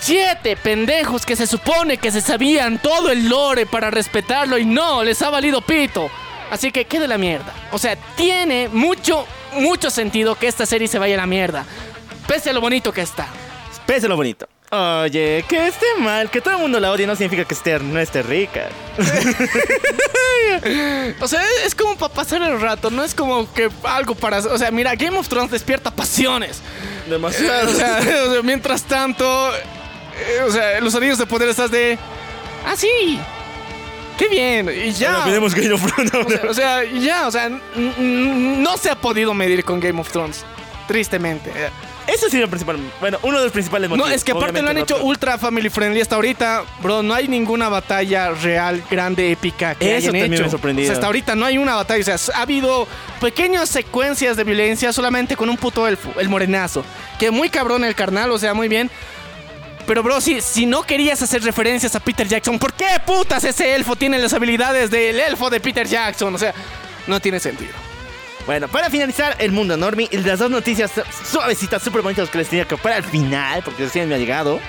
[0.00, 5.02] Siete pendejos que se supone que se sabían todo el lore para respetarlo y no,
[5.02, 6.10] les ha valido pito.
[6.50, 7.52] Así que quede la mierda.
[7.72, 9.26] O sea, tiene mucho,
[9.56, 11.64] mucho sentido que esta serie se vaya a la mierda.
[12.26, 13.28] Pese a lo bonito que está.
[13.86, 14.48] Pese a lo bonito.
[14.70, 18.00] Oye, que esté mal, que todo el mundo la odie no significa que esté, no
[18.00, 18.68] esté rica.
[21.20, 24.38] O sea, es como para pasar el rato, no es como que algo para...
[24.38, 26.60] O sea, mira, Game of Thrones despierta pasiones.
[27.08, 27.70] Demasiado.
[27.70, 28.00] O sea,
[28.44, 31.98] mientras tanto, eh, o sea, los anillos de poder estás de...
[32.64, 33.20] Ah, sí.
[34.18, 34.70] Qué bien.
[34.70, 35.24] Y ya.
[35.26, 36.12] Game of Thrones.
[36.14, 40.10] O sea, o sea, ya, o sea, no se ha podido medir con Game of
[40.10, 40.44] Thrones.
[40.88, 41.50] Tristemente.
[42.06, 42.78] Eso sí es lo principal.
[43.00, 44.08] Bueno, uno de los principales motivos.
[44.08, 47.02] No, es que aparte lo han hecho ultra family friendly hasta ahorita, bro.
[47.02, 50.42] No hay ninguna batalla real, grande, épica que Eso hayan también hecho.
[50.42, 50.86] me ha sorprendido.
[50.86, 52.14] O sea, hasta ahorita no hay una batalla.
[52.14, 52.86] O sea, ha habido
[53.20, 56.84] pequeñas secuencias de violencia solamente con un puto elfo, el morenazo.
[57.18, 58.88] Que muy cabrón el carnal, o sea, muy bien.
[59.86, 63.74] Pero, bro, si, si no querías hacer referencias a Peter Jackson, ¿por qué putas ese
[63.74, 66.34] elfo tiene las habilidades del elfo de Peter Jackson?
[66.34, 66.52] O sea,
[67.06, 67.72] no tiene sentido.
[68.46, 70.92] Bueno, para finalizar el mundo normie, las dos noticias
[71.28, 74.60] suavecitas, súper bonitas que les tenía que para el final, porque recién me ha llegado.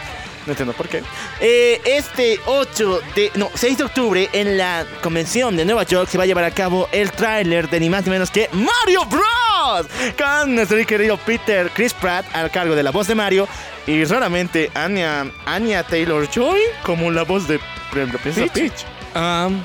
[0.48, 1.03] No entiendo por qué.
[1.41, 3.32] Eh, este 8 de.
[3.36, 6.52] No, 6 de octubre, en la convención de Nueva York, se va a llevar a
[6.52, 9.88] cabo el tráiler de ni más ni menos que Mario Bros.
[10.18, 13.45] Con nuestro querido Peter Chris Pratt al cargo de la voz de Mario.
[13.86, 17.60] Y raramente Anya, Anya Taylor Joy como la voz de
[17.91, 18.86] princesa Peach.
[19.15, 19.61] Um,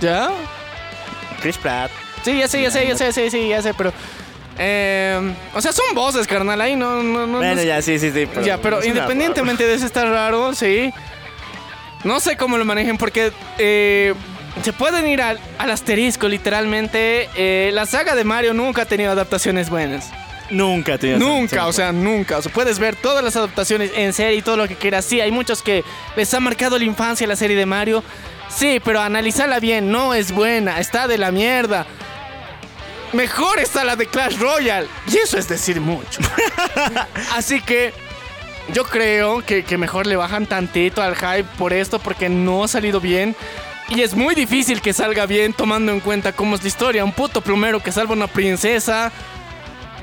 [0.00, 0.32] ¿Ya?
[1.40, 1.92] Chris Pratt.
[2.24, 3.92] Sí, ya sé, ya sé, ya sé, sí, sí, ya sé, pero...
[4.58, 7.02] eh, o sea, son voces, carnal, ahí no...
[7.02, 8.28] no, no Bueno, no- ya, sí, sí, sí.
[8.44, 10.92] ya, pero es una- independientemente de eso está raro, sí.
[12.04, 14.14] No sé cómo lo manejen porque eh,
[14.62, 17.28] se pueden ir al, al asterisco, literalmente.
[17.36, 20.10] Eh, la saga de Mario nunca ha tenido adaptaciones buenas.
[20.50, 21.18] Nunca, tío.
[21.18, 22.38] Nunca, o sea, nunca.
[22.38, 25.04] O sea, puedes ver todas las adaptaciones en serie y todo lo que quieras.
[25.04, 25.84] Sí, hay muchos que
[26.16, 28.02] les ha marcado la infancia la serie de Mario.
[28.48, 31.84] Sí, pero analizarla bien, no es buena, está de la mierda.
[33.12, 34.86] Mejor está la de Clash Royale.
[35.10, 36.20] Y eso es decir mucho.
[37.34, 37.92] Así que
[38.72, 42.68] yo creo que, que mejor le bajan tantito al hype por esto porque no ha
[42.68, 43.34] salido bien.
[43.88, 47.04] Y es muy difícil que salga bien tomando en cuenta cómo es la historia.
[47.04, 49.10] Un puto plumero que salva a una princesa.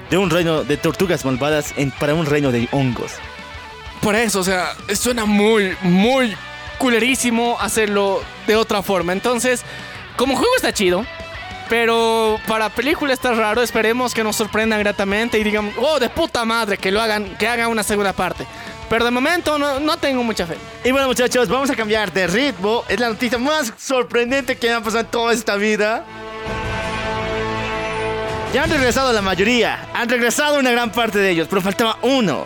[0.10, 3.12] De un reino de tortugas malvadas en- para un reino de hongos.
[4.02, 6.36] Por eso, o sea, suena muy, muy
[6.80, 9.14] culerísimo hacerlo de otra forma.
[9.14, 9.62] Entonces,
[10.18, 11.06] como juego está chido.
[11.70, 13.62] Pero para película está raro.
[13.62, 17.48] Esperemos que nos sorprendan gratamente y digan, oh, de puta madre, que lo hagan, que
[17.48, 18.46] hagan una segunda parte.
[18.90, 20.58] Pero de momento no, no tengo mucha fe.
[20.84, 22.84] Y bueno, muchachos, vamos a cambiar de ritmo.
[22.88, 26.06] Es la noticia más sorprendente que me ha pasado en toda esta vida.
[28.54, 29.90] Ya han regresado la mayoría.
[29.94, 32.46] Han regresado una gran parte de ellos, pero faltaba uno.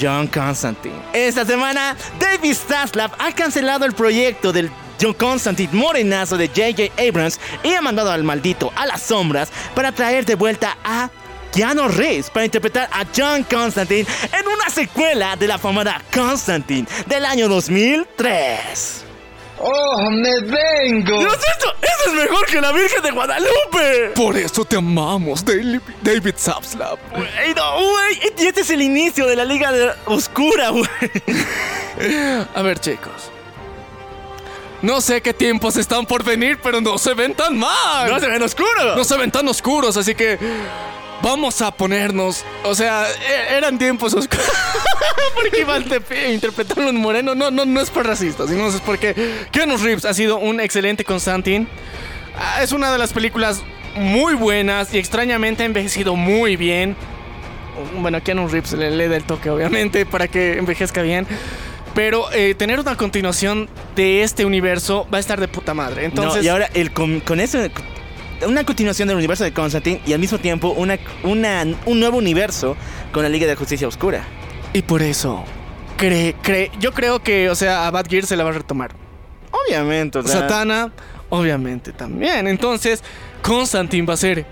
[0.00, 0.94] John Constantine.
[1.12, 4.70] Esta semana, David Zaslav ha cancelado el proyecto del
[5.00, 6.92] John Constantine morenazo de J.J.
[7.00, 11.10] Abrams y ha mandado al maldito a las sombras para traer de vuelta a
[11.52, 14.06] Keanu Reeves para interpretar a John Constantine
[14.38, 19.04] en una secuela de la famada Constantine del año 2003.
[19.60, 21.18] ¡Oh, me vengo!
[21.18, 21.74] ¡Dios esto!
[21.82, 24.12] ¡Eso es mejor que la Virgen de Guadalupe!
[24.14, 26.98] Por eso te amamos, David, David Zapslap.
[27.44, 28.20] ¡Ey, no, güey!
[28.38, 30.86] Y este es el inicio de la Liga de Oscura, güey.
[32.54, 33.32] A ver, chicos.
[34.82, 38.10] No sé qué tiempos están por venir, pero no se ven tan mal.
[38.10, 38.96] ¡No se ven oscuros!
[38.96, 40.38] no se ven tan oscuros, así que
[41.20, 42.44] vamos a ponernos.
[42.62, 44.46] O sea, e- eran tiempos oscuros.
[45.34, 47.34] porque iba a interp- interpretarlo en moreno.
[47.34, 49.14] No, no, no es por racista, sino es porque
[49.50, 51.66] Keanu Reeves ha sido un excelente Constantine.
[52.38, 53.62] Ah, Es una de las películas
[53.96, 56.94] muy buenas y extrañamente ha envejecido muy bien.
[58.00, 61.26] Bueno, Keanu Reeves le, le da el toque, obviamente, para que envejezca bien.
[61.98, 66.04] Pero eh, tener una continuación de este universo va a estar de puta madre.
[66.04, 67.58] Entonces, No, y ahora el con, con eso
[68.46, 72.76] una continuación del universo de Constantine y al mismo tiempo una, una, un nuevo universo
[73.10, 74.22] con la Liga de Justicia Oscura.
[74.72, 75.42] Y por eso,
[75.96, 78.92] cree, cree, yo creo que, o sea, a Bad Gear se la va a retomar.
[79.50, 80.92] Obviamente, o sea, Satana,
[81.30, 82.46] obviamente también.
[82.46, 83.02] Entonces,
[83.42, 84.46] Constantine va a ser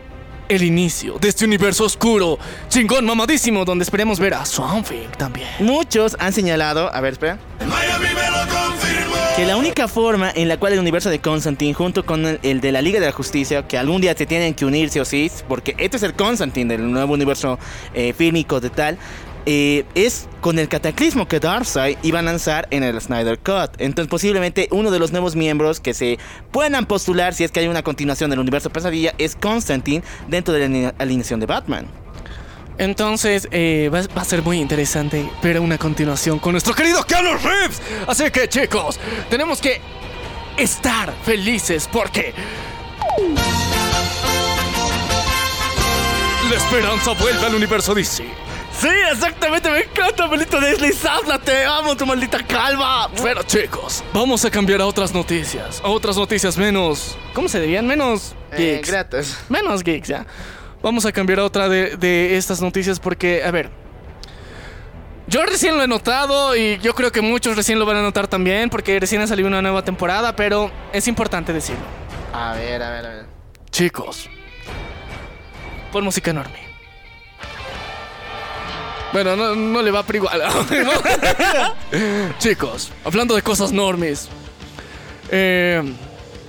[0.48, 5.48] el inicio de este universo oscuro, chingón, mamadísimo, donde esperemos ver a Swamp Thing también.
[5.60, 7.38] muchos han señalado, a ver, espera.
[7.60, 9.16] Miami me lo confirmó.
[9.36, 12.60] que la única forma en la cual el universo de Constantine junto con el, el
[12.60, 15.04] de la Liga de la Justicia, que algún día se tienen que unir sí o
[15.04, 17.58] sí, porque este es el Constantine del nuevo universo
[17.94, 18.98] eh, fílmico de tal,
[19.46, 23.70] eh, es con el cataclismo que Darkseid iba a lanzar en el Snyder Cut.
[23.78, 26.18] Entonces posiblemente uno de los nuevos miembros que se
[26.52, 30.60] puedan postular si es que hay una continuación del universo pesadilla es Constantine dentro de
[30.60, 31.86] la aline- alineación de Batman.
[32.78, 37.38] Entonces, eh, va, va a ser muy interesante ver una continuación con nuestro querido Keanu
[37.38, 37.80] Reeves.
[38.06, 39.00] Así que, chicos,
[39.30, 39.80] tenemos que
[40.58, 42.34] estar felices porque.
[46.50, 48.24] La esperanza vuelve al universo DC.
[48.80, 53.10] Sí, exactamente, me encanta, Belito deslizadla, te amo, tu maldita calva.
[53.22, 55.80] Pero, chicos, vamos a cambiar a otras noticias.
[55.82, 57.16] A otras noticias menos.
[57.32, 57.86] ¿Cómo se dirían?
[57.86, 58.90] Menos Eh, geeks.
[58.90, 59.38] gratis.
[59.48, 60.26] Menos geeks, ya.
[60.82, 63.70] Vamos a cambiar a otra de, de estas noticias porque, a ver.
[65.26, 68.28] Yo recién lo he notado y yo creo que muchos recién lo van a notar
[68.28, 71.82] también porque recién ha salido una nueva temporada, pero es importante decirlo.
[72.32, 73.26] A ver, a ver, a ver.
[73.70, 74.28] Chicos,
[75.90, 76.65] pon música enorme.
[79.12, 80.42] Bueno, no, no le va pero igual.
[82.38, 84.28] Chicos, hablando de cosas normes.
[85.30, 85.82] eh,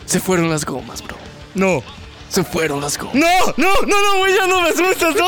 [0.05, 1.17] se fueron las gomas, bro.
[1.53, 1.83] No.
[2.29, 3.15] Se fueron las gomas.
[3.15, 3.27] No,
[3.57, 5.27] no, no, no, güey, ya no me asustas, no.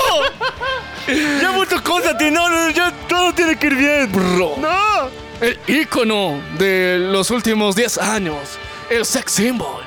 [1.41, 4.11] ya mucho Constantine, no, no, ya todo tiene que ir bien.
[4.11, 4.55] Bro.
[4.59, 5.09] No.
[5.41, 8.57] El ícono de los últimos 10 años.
[8.89, 9.83] El sex symbol.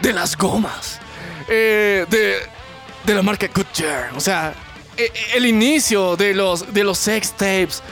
[0.00, 0.98] De las gomas.
[1.48, 2.36] eh, de,
[3.04, 4.10] de la marca Goodyear.
[4.16, 4.54] O sea,
[5.34, 7.82] el inicio de los, de los sex tapes.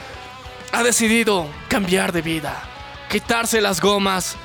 [0.71, 2.61] Ha decidido cambiar de vida.
[3.09, 4.35] Quitarse las gomas.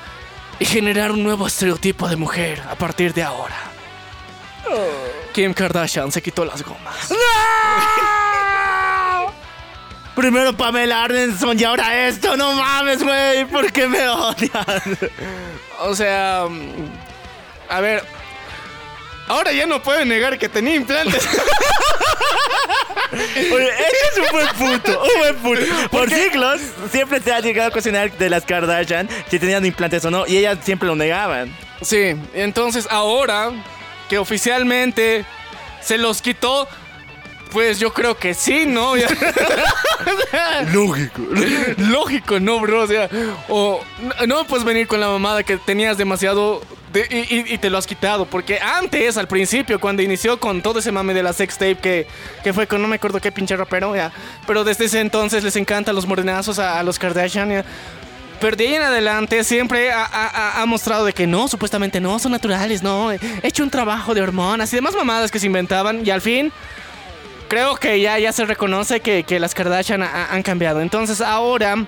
[0.58, 3.56] Y generar un nuevo estereotipo de mujer a partir de ahora.
[5.32, 7.12] Kim Kardashian se quitó las gomas.
[10.14, 14.98] Primero Pamela Ardenson y ahora esto, no mames, güey, ¿por qué me odian?
[15.80, 16.46] O sea,
[17.68, 18.04] a ver,
[19.28, 21.26] ahora ya no puede negar que tenía implantes.
[23.52, 25.88] Oye, este es un buen punto, un buen punto.
[25.90, 26.60] Por siglos
[26.90, 30.36] siempre se ha llegado a cuestionar de las Kardashian si tenían implantes o no, y
[30.38, 31.54] ellas siempre lo negaban.
[31.82, 33.50] sí, entonces ahora
[34.08, 35.24] que oficialmente
[35.80, 36.66] se los quitó,
[37.52, 38.94] pues yo creo que sí, ¿no?
[40.72, 41.20] Lógico.
[41.78, 42.82] Lógico, ¿no, bro?
[42.82, 43.08] O sea,
[43.48, 46.62] o no- no puedes venir con la mamada que tenías demasiado
[47.10, 48.26] y, te lo has quitado.
[48.26, 52.06] Porque antes, al principio, cuando inició con todo ese mame de la sex tape que,
[52.42, 54.12] que fue con no me acuerdo qué pinche rapero, ya.
[54.46, 57.64] Pero desde ese entonces les encantan los morenazos a, los Kardashian, ya.
[58.40, 62.82] Pero de ahí en adelante siempre ha, mostrado de que no, supuestamente no, son naturales,
[62.82, 63.10] no.
[63.12, 66.04] He hecho un trabajo de hormonas y demás mamadas que se inventaban.
[66.04, 66.52] Y al fin,
[67.48, 70.80] creo que ya, ya se reconoce que, que las Kardashian ha- han cambiado.
[70.80, 71.86] Entonces ahora,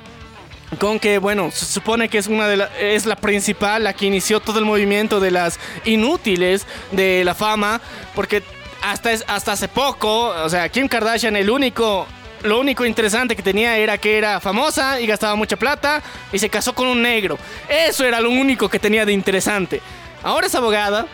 [0.78, 4.06] con que, bueno, se supone que es una de la, es la principal, la que
[4.06, 7.80] inició todo el movimiento de las inútiles de la fama,
[8.14, 8.42] porque
[8.82, 12.06] hasta, es- hasta hace poco, o sea, Kim Kardashian, el único...
[12.42, 16.02] Lo único interesante que tenía era que era famosa y gastaba mucha plata
[16.32, 17.38] y se casó con un negro.
[17.68, 19.80] Eso era lo único que tenía de interesante.
[20.22, 21.06] Ahora es abogada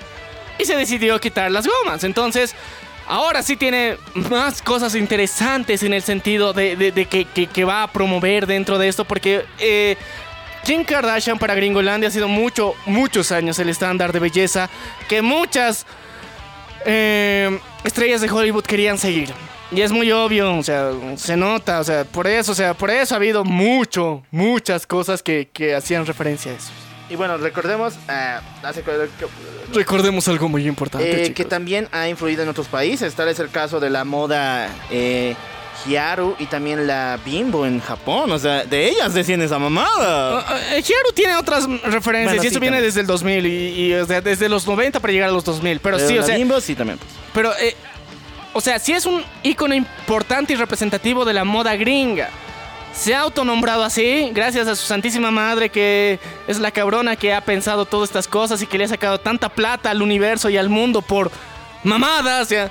[0.59, 2.03] y se decidió quitar las gomas.
[2.05, 2.55] Entonces,
[3.07, 7.07] ahora sí tiene más cosas interesantes en el sentido de,
[7.53, 9.97] que, va a promover dentro de esto, porque eh,
[10.65, 14.71] Kim Kardashian para Gringolandia ha sido mucho, muchos años el estándar de belleza
[15.09, 15.87] que muchas
[16.87, 19.33] eh, estrellas de Hollywood querían seguir.
[19.71, 22.91] Y es muy obvio, o sea, se nota, o sea, por eso, o sea, por
[22.91, 26.71] eso ha habido mucho, muchas cosas que hacían referencia a eso.
[27.11, 28.91] Y bueno, recordemos, ah, hace que-
[29.75, 33.15] Recordemos algo muy importante, Eh, que también ha influido en otros países.
[33.15, 35.35] Tal es el caso de la moda eh,
[35.87, 38.31] Hyaru y también la Bimbo en Japón.
[38.33, 40.41] O sea, de ellas decían esa mamada.
[40.73, 42.83] Eh, Hikaru tiene otras referencias Bueno, y eso sí, viene también.
[42.85, 45.81] desde el 2000 y, y, o sea, desde los 90 para llegar a los 2000.
[45.81, 46.99] Pero, sí, o sea, Bimbo sí también.
[47.35, 47.75] pero eh,
[48.55, 52.31] o sea, sí es un icono importante y representativo de la moda gringa.
[52.95, 57.41] Se ha autonombrado así gracias a su santísima madre que es la cabrona que ha
[57.41, 60.69] pensado todas estas cosas y que le ha sacado tanta plata al universo y al
[60.69, 61.31] mundo por
[61.85, 62.49] mamadas.
[62.49, 62.71] ya.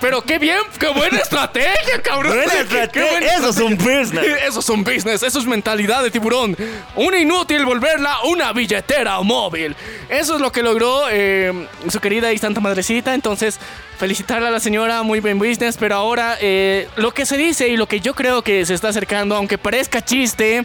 [0.00, 2.34] Pero qué bien, qué buena estrategia, cabrón.
[2.34, 4.26] Buena qué estrategia, buena eso es un business.
[4.46, 6.56] Eso es un business, eso es mentalidad de tiburón.
[6.94, 9.74] Un inútil volverla una billetera móvil.
[10.08, 13.14] Eso es lo que logró eh, su querida y santa madrecita.
[13.14, 13.58] Entonces,
[13.98, 15.76] felicitarle a la señora, muy buen business.
[15.78, 18.88] Pero ahora, eh, lo que se dice y lo que yo creo que se está
[18.88, 20.64] acercando, aunque parezca chiste,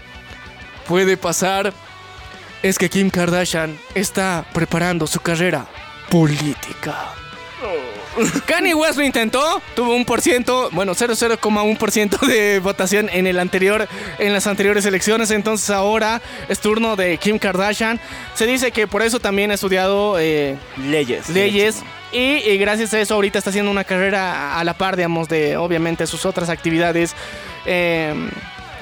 [0.87, 1.73] puede pasar,
[2.61, 5.65] es que Kim Kardashian está preparando su carrera
[6.09, 7.20] política.
[8.45, 13.87] Kanye West lo intentó, tuvo un por ciento, bueno, 0,1% de votación en el anterior,
[14.19, 15.31] en las anteriores elecciones.
[15.31, 17.99] Entonces ahora es turno de Kim Kardashian.
[18.35, 21.29] Se dice que por eso también ha estudiado eh, Leyes.
[21.29, 21.83] leyes.
[22.11, 25.55] Y, y gracias a eso ahorita está haciendo una carrera a la par, digamos, de
[25.55, 27.15] obviamente sus otras actividades.
[27.65, 28.13] eh,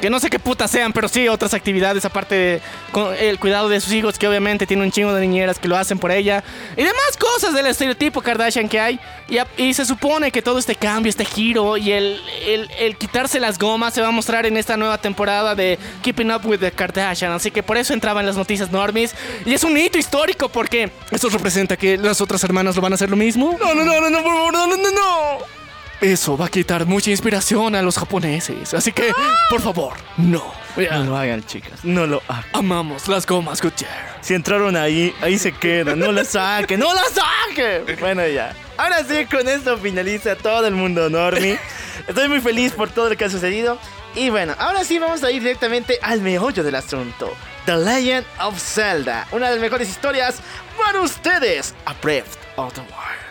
[0.02, 2.62] que no sé qué putas sean, pero sí otras actividades aparte de
[2.92, 5.78] con el cuidado de sus hijos, que obviamente tiene un chingo de niñeras que lo
[5.78, 6.44] hacen por ella.
[6.78, 9.00] Y demás cosas del estereotipo Kardashian que hay.
[9.28, 13.40] Y, y se supone que todo este cambio, este giro y el, el- el quitarse
[13.40, 16.72] las gomas se va a mostrar en esta nueva temporada de Keeping Up with the
[16.72, 17.32] Kardashian.
[17.32, 19.14] Así que por eso entraba en las noticias normis.
[19.46, 22.96] Y es un hito histórico porque ¿Eso representa que las otras hermanas lo van a
[22.96, 23.56] hacer lo mismo?
[23.60, 25.59] no, no, no, no, no, por favor, no, no, no, no.
[26.02, 28.74] Eso va a quitar mucha inspiración a los japoneses.
[28.74, 29.12] Así que,
[29.50, 30.60] por favor, no.
[30.78, 31.84] No lo hagan, chicas.
[31.84, 32.46] No lo hagan.
[32.54, 34.18] Amamos las gomas Goodyear.
[34.22, 36.00] Si entraron ahí, ahí se quedan.
[36.00, 37.98] No la saquen, no la saquen.
[38.00, 38.56] Bueno, ya.
[38.78, 41.60] Ahora sí, con esto finaliza todo el mundo normie.
[42.08, 43.78] Estoy muy feliz por todo lo que ha sucedido.
[44.16, 47.34] Y bueno, ahora sí vamos a ir directamente al meollo del asunto.
[47.66, 49.28] The Legend of Zelda.
[49.34, 50.38] Una de las mejores historias
[50.78, 51.76] para ustedes.
[51.86, 53.29] A Breath of the Wild.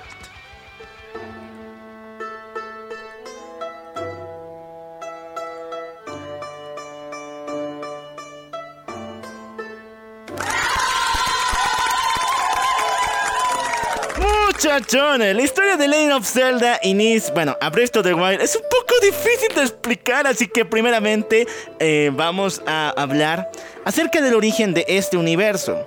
[14.58, 18.56] Muchachones, la historia de Legend of Zelda inicia, bueno, a Breath of the Wild es
[18.56, 21.46] un poco difícil de explicar, así que primeramente
[21.78, 23.52] eh, vamos a hablar
[23.84, 25.86] acerca del origen de este universo.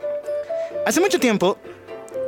[0.86, 1.58] Hace mucho tiempo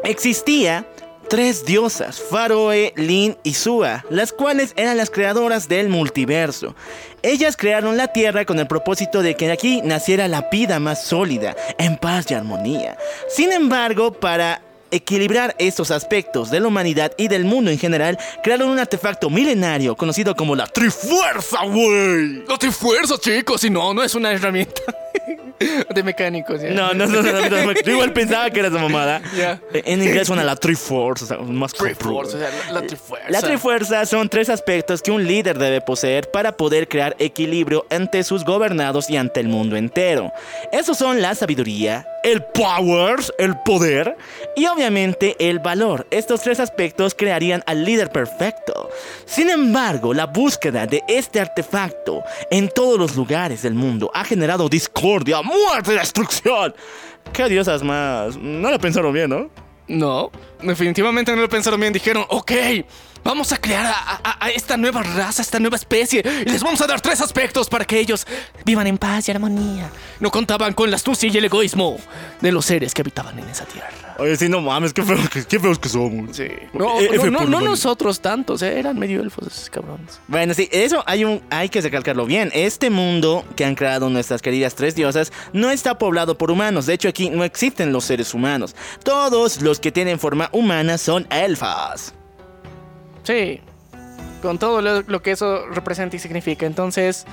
[0.03, 0.85] existía
[1.29, 6.75] tres diosas, Faroe, Lin y Sua, las cuales eran las creadoras del multiverso.
[7.21, 11.55] Ellas crearon la Tierra con el propósito de que aquí naciera la vida más sólida,
[11.77, 12.97] en paz y armonía.
[13.29, 14.61] Sin embargo, para
[14.93, 19.95] equilibrar estos aspectos de la humanidad y del mundo en general, crearon un artefacto milenario
[19.95, 22.43] conocido como la Trifuerza, güey.
[22.47, 23.63] No te fuerza, chicos.
[23.63, 24.81] Y no, no es una herramienta.
[25.93, 26.61] de mecánicos.
[26.61, 26.69] ¿ya?
[26.71, 29.21] No, no, no, no, no, yo igual pensaba que era esa mamada.
[29.35, 29.59] Ya.
[29.73, 33.29] En inglés suena la Triforce, o sea, más Triforce, o sea, la, la trifuerza.
[33.29, 38.23] La Trifuerza son tres aspectos que un líder debe poseer para poder crear equilibrio ante
[38.23, 40.31] sus gobernados y ante el mundo entero.
[40.71, 44.15] Esos son la sabiduría, el powers, el poder
[44.55, 46.07] y obviamente el valor.
[46.11, 48.89] Estos tres aspectos crearían al líder perfecto.
[49.25, 54.69] Sin embargo, la búsqueda de este artefacto en todos los lugares del mundo ha generado
[54.69, 56.73] discordia, muerte y destrucción.
[57.31, 58.37] ¿Qué diosas más?
[58.37, 59.49] No lo pensaron bien, ¿no?
[59.87, 60.31] No,
[60.61, 61.91] definitivamente no lo pensaron bien.
[61.93, 62.51] Dijeron, ok,
[63.23, 66.23] vamos a crear a, a- a esta nueva raza, esta nueva especie.
[66.45, 68.25] Y les vamos a dar tres aspectos para que ellos
[68.65, 69.89] vivan en paz y armonía.
[70.19, 71.97] No contaban con la astucia y el egoísmo
[72.41, 73.89] de los seres que habitaban en esa tierra.
[74.19, 76.35] Oye, sí, no mames, qué feos que, qué feos que somos.
[76.37, 76.47] Sí.
[76.73, 80.19] No, nosotros tantos, eh, eran medio elfos esos cabrones.
[80.27, 82.51] Bueno, sí, eso hay, un, hay que recalcarlo bien.
[82.53, 86.85] Este mundo que han creado nuestras queridas tres diosas no está poblado por humanos.
[86.85, 88.75] De hecho, aquí no existen los seres humanos.
[89.03, 92.13] Todos los que tienen forma humana son elfas.
[93.23, 93.61] Sí,
[94.41, 96.65] con todo lo, lo que eso representa y significa.
[96.65, 97.25] Entonces,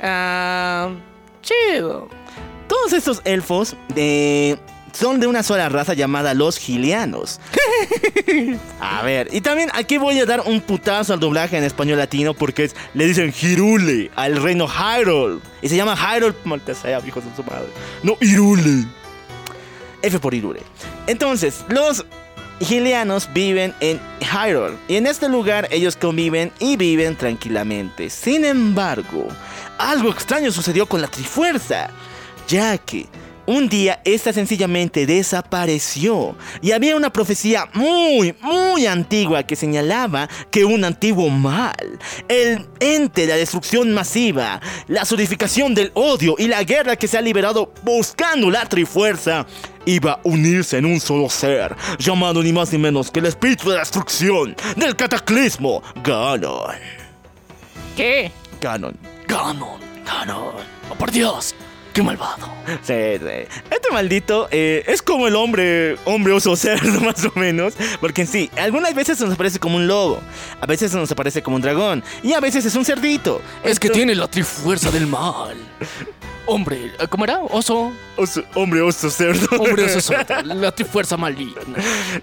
[0.00, 0.90] ah,
[1.42, 2.08] chido.
[2.68, 4.56] Todos estos elfos eh,
[4.98, 7.40] son de una sola raza llamada los Gilianos.
[8.80, 12.34] A ver, y también aquí voy a dar un putazo al doblaje en español latino
[12.34, 15.40] porque es- le dicen Hirule al reino Hyrule.
[15.62, 17.68] Y se llama Hyrule, maldita sea, hijos de su madre.
[18.02, 18.86] No, Hirule.
[20.02, 20.60] F por Hirule.
[21.06, 22.04] Entonces, los
[22.60, 24.76] Gilianos viven en Hyrule.
[24.88, 28.08] Y en este lugar ellos conviven y viven tranquilamente.
[28.10, 29.28] Sin embargo,
[29.78, 31.90] algo extraño sucedió con la Trifuerza.
[32.48, 33.06] Ya que
[33.46, 36.36] un día esta sencillamente desapareció.
[36.62, 41.98] Y había una profecía muy, muy antigua que señalaba que un antiguo mal,
[42.28, 47.18] el ente de la destrucción masiva, la solidificación del odio y la guerra que se
[47.18, 49.46] ha liberado buscando la Trifuerza,
[49.86, 53.70] iba a unirse en un solo ser, llamado ni más ni menos que el espíritu
[53.70, 56.74] de destrucción del cataclismo, Ganon.
[57.96, 58.30] ¿Qué?
[58.60, 58.96] Ganon.
[59.26, 60.54] Ganon, Ganon.
[60.90, 61.54] Oh, por Dios,
[61.96, 62.48] qué malvado.
[62.82, 63.56] Sí, sí.
[63.70, 67.72] Este maldito eh, es como el hombre, hombre oso cerdo, más o menos.
[68.00, 70.20] Porque en sí, algunas veces nos aparece como un lobo,
[70.60, 73.40] a veces nos aparece como un dragón, y a veces es un cerdito.
[73.64, 75.56] Es que tiene la trifuerza del mal.
[76.48, 77.40] Hombre, ¿Cómo era?
[77.40, 77.92] Oso.
[78.16, 79.48] oso- hombre oso cerdo.
[79.58, 81.60] hombre, es otro, la trifuerza maligna.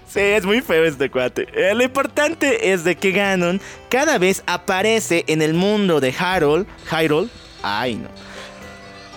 [0.08, 1.46] Sí, es muy feo este cuate.
[1.52, 3.60] Eh, lo importante es de que Ganon
[3.90, 6.64] cada vez aparece en el mundo de Hyrule.
[6.90, 7.28] Hyrule.
[7.62, 8.08] Ay, no.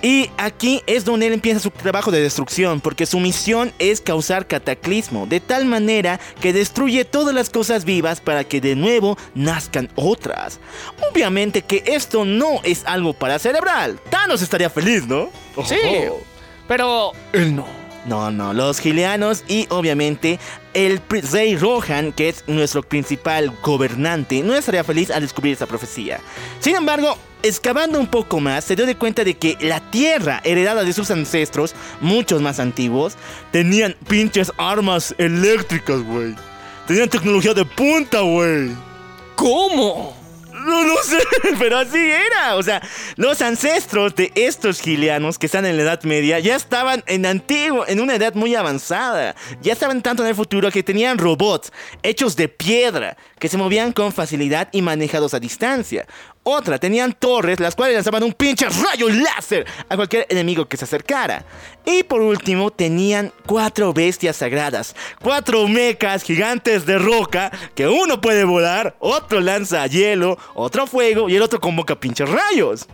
[0.02, 4.46] Y aquí es donde él empieza su trabajo de destrucción, porque su misión es causar
[4.46, 9.90] cataclismo, de tal manera que destruye todas las cosas vivas para que de nuevo nazcan
[9.96, 10.60] otras.
[11.12, 14.00] Obviamente que esto no es algo para cerebral.
[14.10, 15.30] Thanos estaría feliz, ¿no?
[15.66, 15.76] Sí,
[16.68, 17.66] pero él no.
[18.06, 20.40] No, no, los gileanos y obviamente
[20.78, 21.02] el
[21.32, 26.20] rey Rohan, que es nuestro principal gobernante, no estaría feliz al descubrir esta profecía.
[26.60, 30.84] Sin embargo, excavando un poco más, se dio de cuenta de que la tierra heredada
[30.84, 33.16] de sus ancestros, muchos más antiguos,
[33.52, 36.36] tenían pinches armas eléctricas, güey.
[36.86, 38.70] Tenían tecnología de punta, güey.
[39.36, 40.17] ¿Cómo?
[40.68, 41.18] No lo sé,
[41.60, 42.58] pero así era.
[42.58, 42.82] O sea,
[43.16, 47.86] los ancestros de estos gileanos que están en la Edad Media ya estaban en antiguo,
[47.88, 49.34] en una edad muy avanzada.
[49.62, 51.72] Ya estaban tanto en el futuro que tenían robots
[52.04, 56.06] hechos de piedra que se movían con facilidad y manejados a distancia.
[56.50, 60.86] Otra, tenían torres las cuales lanzaban un pinche rayo láser a cualquier enemigo que se
[60.86, 61.44] acercara.
[61.86, 68.46] Y por último, tenían cuatro bestias sagradas, cuatro mecas gigantes de roca que uno puede
[68.46, 72.88] volar, otro lanza hielo, otro fuego y el otro convoca pinches rayos.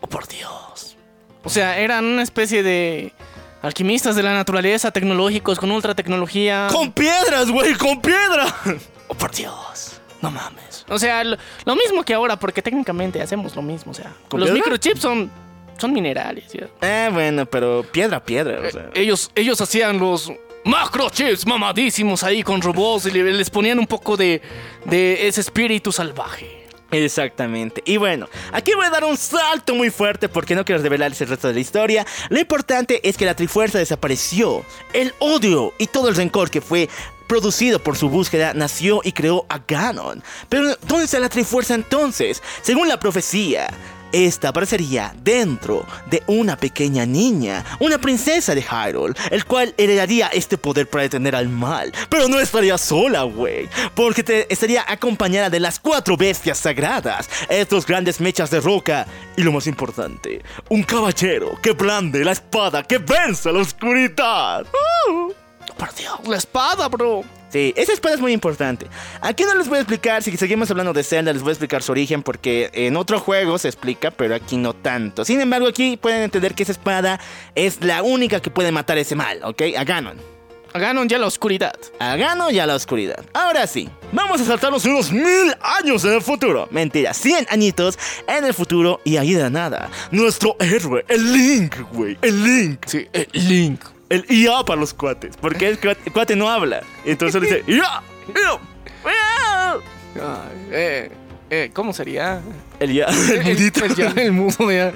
[0.00, 0.96] Oh, por Dios.
[1.44, 3.12] O sea, eran una especie de
[3.60, 6.68] alquimistas de la naturaleza, tecnológicos, con ultra tecnología.
[6.72, 7.74] ¡Con piedras, güey!
[7.74, 8.46] ¡Con piedra!
[9.08, 10.00] Oh, por Dios.
[10.20, 10.75] No mames.
[10.88, 13.92] O sea, lo, lo mismo que ahora, porque técnicamente hacemos lo mismo.
[13.92, 14.64] O sea, ¿Con los piedra?
[14.64, 15.30] microchips son,
[15.78, 16.44] son minerales.
[16.52, 16.68] ¿ya?
[16.80, 18.60] Eh, bueno, pero piedra, piedra.
[18.66, 18.90] O sea.
[18.94, 20.32] Ellos, ellos hacían los
[20.64, 24.42] macrochips mamadísimos ahí con robots y le- les ponían un poco de,
[24.84, 26.64] de ese espíritu salvaje.
[26.90, 27.82] Exactamente.
[27.84, 31.28] Y bueno, aquí voy a dar un salto muy fuerte porque no quiero revelarles el
[31.28, 32.06] resto de la historia.
[32.30, 34.64] Lo importante es que la Trifuerza desapareció.
[34.92, 36.88] El odio y todo el rencor que fue
[37.26, 40.22] producido por su búsqueda nació y creó a Ganon.
[40.48, 42.42] Pero ¿dónde está la Trifuerza entonces?
[42.62, 43.66] Según la profecía,
[44.12, 50.56] esta aparecería dentro de una pequeña niña, una princesa de Hyrule, el cual heredaría este
[50.56, 51.92] poder para detener al mal.
[52.08, 57.84] Pero no estaría sola, güey, porque te- estaría acompañada de las cuatro bestias sagradas, estos
[57.84, 62.98] grandes mechas de roca y lo más importante, un caballero que blande la espada que
[62.98, 64.64] vence la oscuridad.
[65.10, 65.32] ¡Uh!
[65.76, 67.22] Por Dios, la espada, bro.
[67.50, 68.86] Sí, esa espada es muy importante.
[69.20, 71.82] Aquí no les voy a explicar, si seguimos hablando de Zelda, les voy a explicar
[71.82, 75.24] su origen porque en otro juego se explica, pero aquí no tanto.
[75.24, 77.20] Sin embargo, aquí pueden entender que esa espada
[77.54, 79.62] es la única que puede matar ese mal, ¿ok?
[79.78, 80.36] A Ganon.
[80.78, 81.74] Ganon ya la oscuridad.
[81.98, 83.24] A Ganon y a la oscuridad.
[83.32, 86.68] Ahora sí, vamos a saltarnos unos mil años en el futuro.
[86.70, 89.90] Mentira, 100 añitos en el futuro y ahí de nada.
[90.10, 92.80] Nuestro héroe, el Link, güey, el Link.
[92.86, 93.95] Sí, el Link.
[94.08, 96.82] El IA para los cuates, porque el cuate, el cuate no habla.
[97.04, 98.02] Entonces le dice, IA,
[98.34, 98.60] IA,
[99.04, 99.72] IA.
[100.14, 101.10] Ay, eh,
[101.50, 102.40] eh, ¿Cómo sería?
[102.80, 103.84] El IA, el mudito.
[103.84, 104.92] El, ya, el mudo, ya.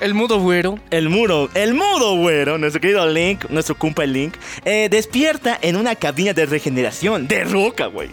[0.00, 0.78] El mudo güero.
[0.90, 4.34] El muro, el mudo güero, nuestro querido Link, nuestro compa el Link,
[4.64, 8.10] eh, despierta en una cabina de regeneración de roca, güey.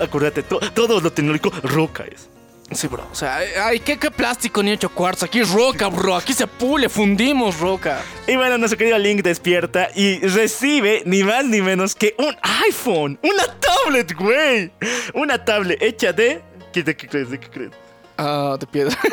[0.00, 2.28] Acuérdate, to- todo lo tecnológico, roca es.
[2.70, 3.06] Sí, bro.
[3.10, 5.24] O sea, ay, ¿qué, qué plástico ni hecho cuarzo.
[5.24, 6.14] Aquí es roca, bro.
[6.16, 8.02] Aquí se pule, fundimos roca.
[8.26, 12.36] Y bueno, nuestro querido Link despierta y recibe ni más ni menos que un
[12.66, 14.70] iPhone, una tablet, güey.
[15.14, 16.42] Una tablet hecha de...
[16.72, 17.30] ¿Qué- ¿De qué crees?
[17.30, 17.70] ¿De qué crees?
[18.18, 18.94] Ah, de piedra.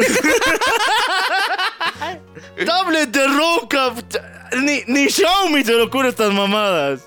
[2.66, 3.94] ¡Tablet de roca!
[4.62, 7.02] Ni, ni Xiaomi se le ocurre estas mamadas.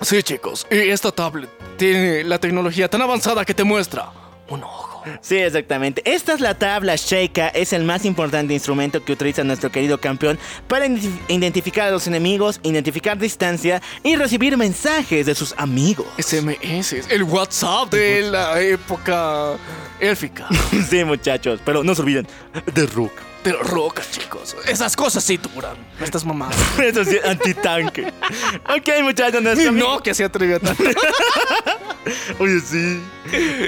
[0.00, 0.66] sí, chicos.
[0.70, 4.10] Y esta tablet tiene la tecnología tan avanzada que te muestra
[4.48, 4.91] un ojo.
[5.20, 6.02] Sí, exactamente.
[6.04, 10.38] Esta es la tabla Sheikah, es el más importante instrumento que utiliza nuestro querido campeón
[10.68, 16.06] para identi- identificar a los enemigos, identificar distancia y recibir mensajes de sus amigos.
[16.18, 19.52] SMS, el WhatsApp de la época
[20.00, 20.46] élfica.
[20.90, 22.26] sí, muchachos, pero no se olviden
[22.74, 23.12] de Rook.
[23.44, 24.54] De roca, chicos.
[24.68, 25.76] Esas cosas sí duran.
[25.98, 26.52] No estás mamado.
[26.82, 28.06] Eso sí, antitanque.
[28.06, 30.82] ok, muchachos, nuestro amigo- No, que se atreve a tanto.
[32.38, 33.00] Oye, sí.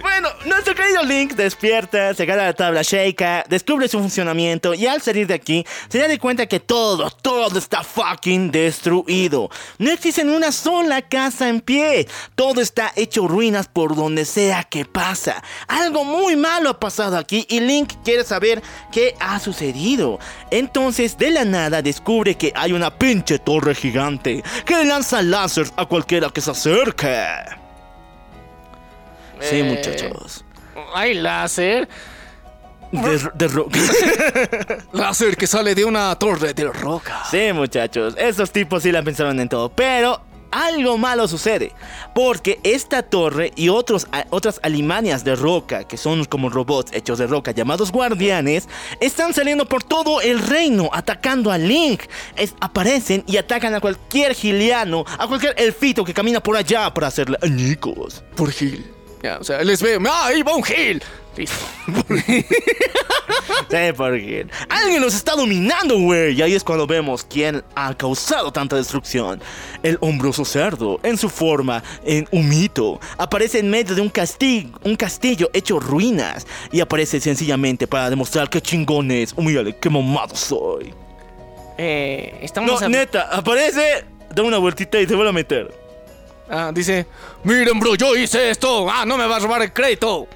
[0.03, 5.01] Bueno, nuestro querido Link despierta, se gana la tabla Sheikah, descubre su funcionamiento y al
[5.01, 9.51] salir de aquí se da de cuenta que todo, todo está fucking destruido.
[9.79, 12.09] No existe ni una sola casa en pie.
[12.35, 15.43] Todo está hecho ruinas por donde sea que pasa.
[15.69, 19.64] Algo muy malo ha pasado aquí y Link quiere saber qué ha sucedido.
[20.51, 25.67] Entonces, de la nada descubre que hay una pinche torre gigante que le lanza láser
[25.77, 27.17] a cualquiera que se acerque.
[29.41, 29.63] Sí, Eh.
[29.65, 30.45] muchachos.
[30.95, 31.89] Hay láser.
[32.93, 33.79] De, de roca.
[34.93, 37.25] Láser que sale de una torre de roca.
[37.29, 38.15] Sí, muchachos.
[38.17, 39.69] Esos tipos sí la pensaron en todo.
[39.71, 40.21] Pero
[40.55, 41.73] algo malo sucede.
[42.15, 47.27] Porque esta torre y otros, otras alimanias de roca, que son como robots hechos de
[47.27, 48.69] roca llamados guardianes,
[49.01, 52.03] están saliendo por todo el reino atacando a Link.
[52.37, 57.09] Es- aparecen y atacan a cualquier giliano, a cualquier elfito que camina por allá para
[57.09, 58.23] hacerle añicos.
[58.37, 58.85] Por Gil.
[59.25, 59.99] Ya, o sea, les ve.
[60.07, 61.03] ¡Ah, ahí va un Gil!
[61.37, 61.57] Listo.
[63.71, 66.35] Sí, porque alguien los está dominando, güey.
[66.35, 69.41] Y ahí es cuando vemos quién ha causado tanta destrucción.
[69.83, 74.95] El hombroso cerdo, en su forma, en humito, aparece en medio de un castillo, un
[74.97, 76.47] castillo hecho ruinas.
[76.71, 79.33] Y aparece sencillamente para demostrar qué chingón es.
[79.37, 80.93] Oh, mírale, qué mamado soy.
[81.79, 85.75] Eh, estamos No, a- neta, aparece, da una vueltita y se vuelve a meter.
[86.49, 87.07] Ah, dice:
[87.45, 88.89] Miren, bro, yo hice esto.
[88.91, 90.29] Ah, no me vas a robar el crédito.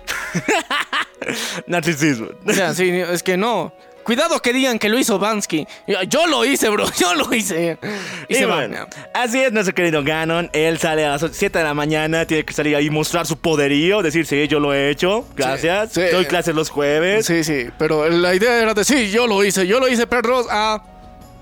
[1.66, 2.28] Narcisismo.
[2.46, 3.72] O sea, sí, es que no.
[4.04, 5.66] Cuidado que digan que lo hizo Bansky.
[5.86, 6.86] Yo- Yo lo hice, bro.
[6.98, 7.76] Yo lo hice.
[8.28, 8.48] Y, se
[9.12, 10.48] así es nuestro querido Ganon.
[10.54, 13.36] Él sale a las 7 de la mañana, tiene que salir ahí y mostrar su
[13.38, 15.92] poderío, decir, sí, yo lo he hecho, gracias.
[15.92, 16.00] sí.
[16.10, 17.26] Doy clases los jueves.
[17.26, 20.46] Sí, sí, pero la idea era decir, yo lo hice, yo lo hice, perros.
[20.48, 20.82] Ah,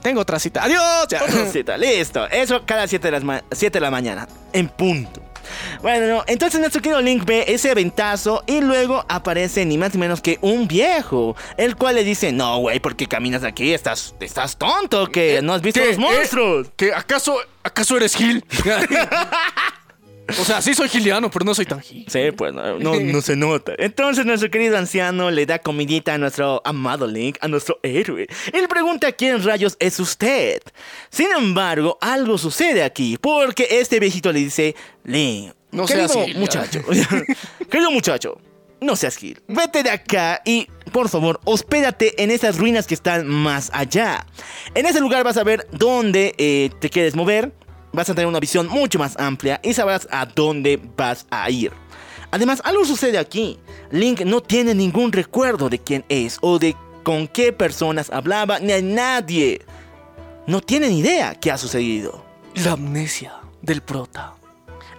[0.06, 0.62] tengo otra cita.
[0.62, 1.08] Adiós.
[1.08, 1.20] Ya.
[1.24, 2.28] Otra cita, listo.
[2.28, 5.20] Eso cada 7 de, las ma- 7 de la mañana, en punto.
[5.82, 10.00] Bueno, no, entonces nuestro querido Link ve ese ventazo y luego aparece ni más ni
[10.00, 13.72] menos que un viejo, el cual le dice, no, güey, ¿por qué caminas aquí?
[13.74, 15.06] ¿Estás, estás tonto?
[15.10, 16.66] que ¿No has visto los monstruos?
[16.68, 16.70] ¿Eh?
[16.76, 18.44] ¿Que acaso, acaso eres Gil?
[20.28, 22.06] o sea, sí soy giliano, pero no soy tan Gil.
[22.08, 23.72] Sí, pues no, no, no se nota.
[23.78, 28.26] Entonces nuestro querido anciano le da comidita a nuestro amado Link, a nuestro héroe.
[28.52, 30.62] Y le pregunta quién rayos es usted.
[31.10, 34.74] Sin embargo, algo sucede aquí, porque este viejito le dice,
[35.04, 36.82] Link, No querido seas Gil, muchacho,
[37.70, 38.40] querido muchacho,
[38.80, 43.26] no seas Gil, vete de acá y, por favor, hospédate en esas ruinas que están
[43.26, 44.26] más allá.
[44.74, 47.52] En ese lugar vas a ver dónde eh, te quieres mover,
[47.96, 51.72] vas a tener una visión mucho más amplia y sabrás a dónde vas a ir.
[52.30, 53.58] Además, algo sucede aquí.
[53.90, 58.72] Link no tiene ningún recuerdo de quién es o de con qué personas hablaba ni
[58.72, 59.62] a nadie.
[60.46, 62.22] No tiene ni idea qué ha sucedido.
[62.54, 63.32] La amnesia
[63.62, 64.35] del prota.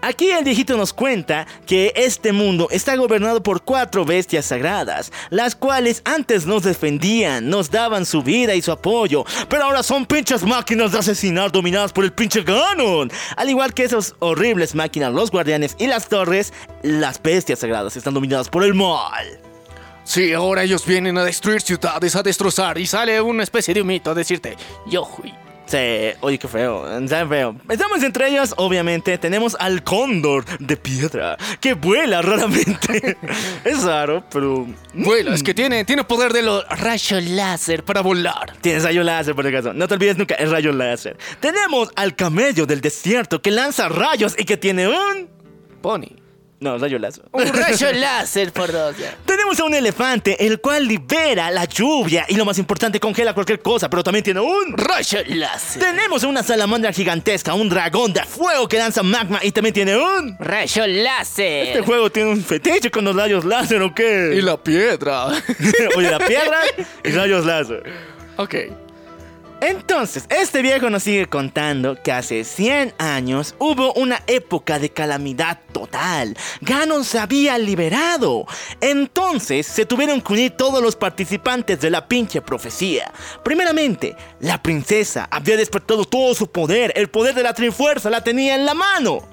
[0.08, 5.54] Aquí el viejito nos cuenta que este mundo está gobernado por cuatro bestias sagradas, las
[5.54, 10.44] cuales antes nos defendían, nos daban su vida y su apoyo, pero ahora son pinches
[10.44, 13.12] máquinas de asesinar dominadas por el pinche Ganon.
[13.36, 16.54] Al igual que esas horribles máquinas, los guardianes y las torres,
[16.84, 19.42] las bestias sagradas están dominadas por el mal.
[20.06, 24.12] Sí, ahora ellos vienen a destruir ciudades, a destrozar, y sale una especie de mito
[24.12, 24.56] a decirte,
[24.90, 25.34] yo fui.
[25.68, 27.56] Sí, oye, qué feo, está feo.
[27.68, 33.18] Estamos entre ellos, obviamente, tenemos al cóndor de piedra, que vuela raramente.
[33.66, 34.66] es raro, pero...
[34.94, 38.54] Vuela, es que tiene, tiene poder de los rayos láser para volar.
[38.62, 39.74] Tienes rayo láser, por si acaso.
[39.74, 41.18] No te olvides nunca, es rayo láser.
[41.42, 45.30] Tenemos al camello del desierto que lanza rayos y que tiene un...
[45.82, 46.27] Pony.
[46.60, 47.24] No, rayo láser.
[47.34, 48.98] Un rayo láser por dos.
[48.98, 49.16] ya.
[49.26, 53.60] Tenemos a un elefante, el cual libera la lluvia y lo más importante, congela cualquier
[53.62, 54.76] cosa, pero también tiene un...
[54.76, 55.82] Rayo láser.
[55.84, 59.98] Tenemos a una salamandra gigantesca, un dragón de fuego que lanza magma y también tiene
[59.98, 60.36] un...
[60.40, 61.68] Rayo láser.
[61.68, 64.34] Este juego tiene un fetiche con los rayos láser, ¿o qué?
[64.36, 65.28] Y la piedra.
[65.96, 66.58] Oye, la piedra
[67.04, 67.84] y rayos láser.
[68.38, 68.56] ok.
[69.60, 75.60] Entonces, este viejo nos sigue contando que hace 100 años hubo una época de calamidad
[75.72, 76.38] total.
[76.62, 78.46] Ganon se había liberado.
[78.82, 83.12] Entonces se tuvieron que unir todos los participantes de la pinche profecía.
[83.44, 86.94] Primeramente, la princesa había despertado todo su poder.
[86.96, 89.24] El poder de la Trifuerza la tenía en la mano.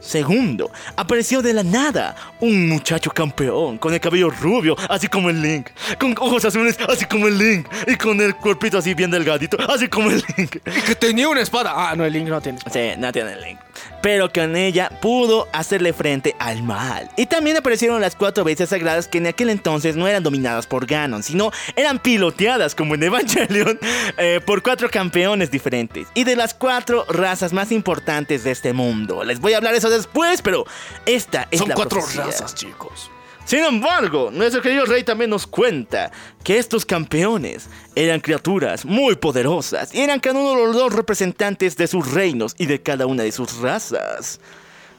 [0.00, 5.42] Segundo, apareció de la nada un muchacho campeón con el cabello rubio, así como el
[5.42, 5.68] Link,
[5.98, 9.88] con ojos azules, así como el Link, y con el cuerpito así bien delgadito, así
[9.88, 10.56] como el Link.
[10.66, 11.72] Y que tenía una espada.
[11.74, 12.58] Ah, no, el Link no tiene.
[12.72, 13.58] Sí, no tiene el Link.
[14.02, 17.10] Pero con ella pudo hacerle frente al mal.
[17.16, 20.86] Y también aparecieron las cuatro bestias sagradas que en aquel entonces no eran dominadas por
[20.86, 23.78] Ganon, sino eran piloteadas como en Evangelion
[24.18, 26.08] eh, por cuatro campeones diferentes.
[26.14, 29.24] Y de las cuatro razas más importantes de este mundo.
[29.24, 30.64] Les voy a hablar eso después, pero
[31.06, 32.24] esta es Son la cuatro profecía.
[32.24, 33.10] razas, chicos.
[33.48, 36.12] Sin embargo, nuestro querido rey también nos cuenta
[36.44, 41.74] que estos campeones eran criaturas muy poderosas y eran cada uno de los dos representantes
[41.74, 44.38] de sus reinos y de cada una de sus razas.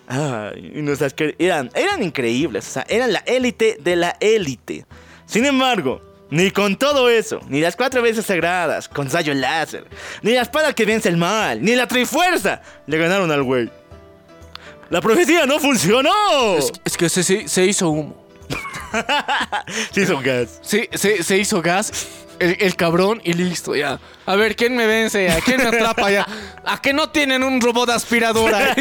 [0.07, 4.83] Ay, nuestras eran, eran increíbles, o sea, eran la élite de la élite.
[5.27, 6.01] Sin embargo,
[6.31, 9.85] ni con todo eso, ni las cuatro veces sagradas, con rayo láser,
[10.23, 13.69] ni la espada que vence el mal, ni la trifuerza, le ganaron al güey.
[14.89, 16.09] La profecía no funcionó.
[16.57, 18.27] Es, es que se- se hizo humo.
[19.91, 20.59] Sí, son gas.
[20.61, 22.07] Sí, se, se hizo gas.
[22.39, 23.99] El, el cabrón y listo, ya.
[24.25, 25.29] A ver, ¿quién me vence?
[25.29, 26.25] ¿A quién me atrapa ya?
[26.63, 28.73] ¿A que no tienen un robot aspiradora?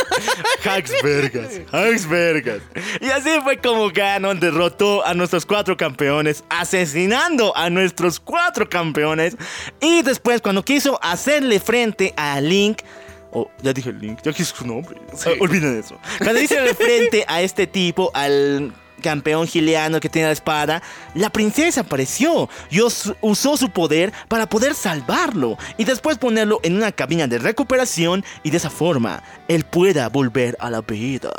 [0.64, 2.62] Hacks vergas, hacks vergas.
[3.00, 9.36] Y así fue como Ganon derrotó a nuestros cuatro campeones, asesinando a nuestros cuatro campeones.
[9.80, 12.82] Y después, cuando quiso hacerle frente a Link.
[13.30, 14.98] Oh, ya dije Link, ya dije su nombre.
[15.12, 15.96] Ah, olviden eso.
[16.18, 18.72] Cuando hizo de frente a este tipo, al
[19.10, 20.82] campeón gileano que tiene la espada,
[21.14, 26.76] la princesa apareció y us- usó su poder para poder salvarlo y después ponerlo en
[26.76, 31.30] una cabina de recuperación y de esa forma él pueda volver a la vida.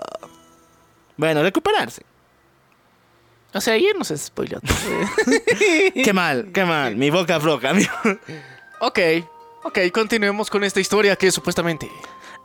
[1.17, 2.03] Bueno, recuperarse.
[3.53, 4.59] O sea, ayer nos spoiló.
[6.03, 6.95] Qué mal, qué mal.
[6.95, 7.91] Mi boca floja, amigo.
[8.79, 8.99] ok,
[9.63, 11.89] ok, continuemos con esta historia que supuestamente...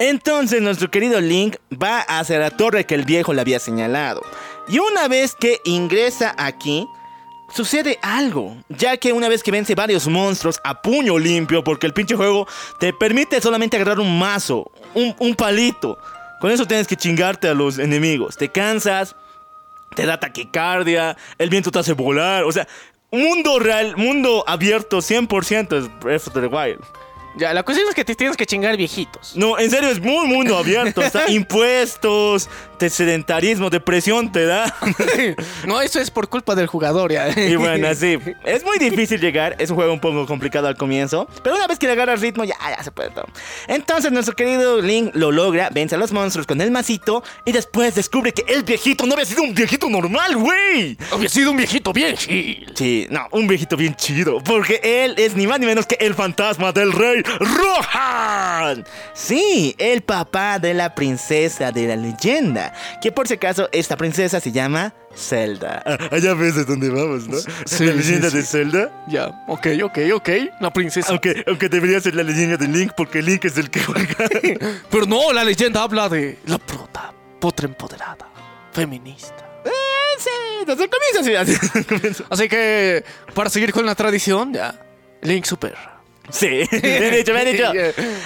[0.02, 4.20] Entonces nuestro querido Link va hacia la torre que el viejo le había señalado.
[4.66, 6.88] Y una vez que ingresa aquí,
[7.54, 8.56] sucede algo.
[8.68, 12.48] Ya que una vez que vence varios monstruos a puño limpio, porque el pinche juego
[12.80, 15.96] te permite solamente agarrar un mazo, un, un palito.
[16.40, 18.36] Con eso tienes que chingarte a los enemigos.
[18.36, 19.14] Te cansas,
[19.94, 22.42] te da taquicardia, el viento te hace volar.
[22.42, 22.66] O sea,
[23.12, 26.80] mundo real, mundo abierto 100% es Breath of the Wild.
[27.36, 29.36] Ya, la cuestión es que te tienes que chingar viejitos.
[29.36, 31.02] No, en serio, es muy mundo abierto.
[31.28, 32.48] Impuestos,
[32.78, 34.74] te sedentarismo, depresión te da.
[35.66, 37.28] No, eso es por culpa del jugador, ya.
[37.38, 38.18] Y bueno, así.
[38.44, 39.56] Es muy difícil llegar.
[39.58, 41.28] Es un juego un poco complicado al comienzo.
[41.42, 43.26] Pero una vez que le agarra el ritmo, ya, ya se puede todo.
[43.68, 47.22] Entonces, nuestro querido Link lo logra, vence a los monstruos con el masito.
[47.44, 50.96] Y después descubre que el viejito no había sido un viejito normal, güey.
[51.12, 52.66] Había sido un viejito bien chill.
[52.74, 54.40] Sí, no, un viejito bien chido.
[54.40, 58.84] Porque él es ni más ni menos que el fantasma del rey Rohan.
[59.14, 62.72] Sí, el papá de la princesa de la leyenda.
[63.00, 65.82] Que por si acaso, esta princesa se llama Zelda.
[66.10, 67.36] allá ves de dónde vamos, ¿no?
[67.66, 68.42] Sí, la leyenda sí, de.
[68.42, 69.04] Zelda.
[69.08, 70.28] Ya, ok, ok, ok.
[70.60, 71.10] La princesa.
[71.10, 74.16] Aunque, aunque debería ser la leyenda de Link, porque Link es el que juega.
[74.90, 78.28] Pero no, la leyenda habla de la prota, potra empoderada,
[78.72, 79.48] feminista.
[80.18, 80.30] sí,
[80.66, 82.24] desde el comienzo, sí, desde el comienzo.
[82.30, 83.04] Así que,
[83.34, 84.74] para seguir con la tradición, ya,
[85.22, 85.91] Link Super.
[86.32, 86.48] Sí,
[86.82, 87.72] bien dicho, bien dicho.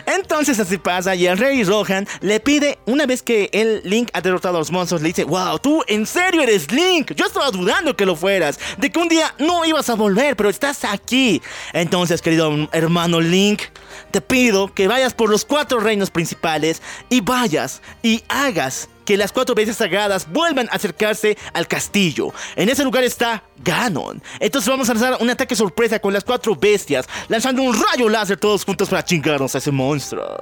[0.06, 4.20] Entonces así pasa y el rey Rohan le pide, una vez que el Link ha
[4.20, 7.12] derrotado a los monstruos, le dice, wow, tú en serio eres Link.
[7.14, 10.48] Yo estaba dudando que lo fueras, de que un día no ibas a volver, pero
[10.48, 11.42] estás aquí.
[11.72, 13.62] Entonces, querido hermano Link,
[14.10, 19.32] te pido que vayas por los cuatro reinos principales y vayas y hagas que las
[19.32, 22.34] cuatro bestias sagradas vuelvan a acercarse al castillo.
[22.56, 24.22] En ese lugar está Ganon.
[24.40, 28.36] Entonces vamos a lanzar un ataque sorpresa con las cuatro bestias, lanzando un rayo láser
[28.36, 30.36] todos juntos para chingarnos a ese monstruo.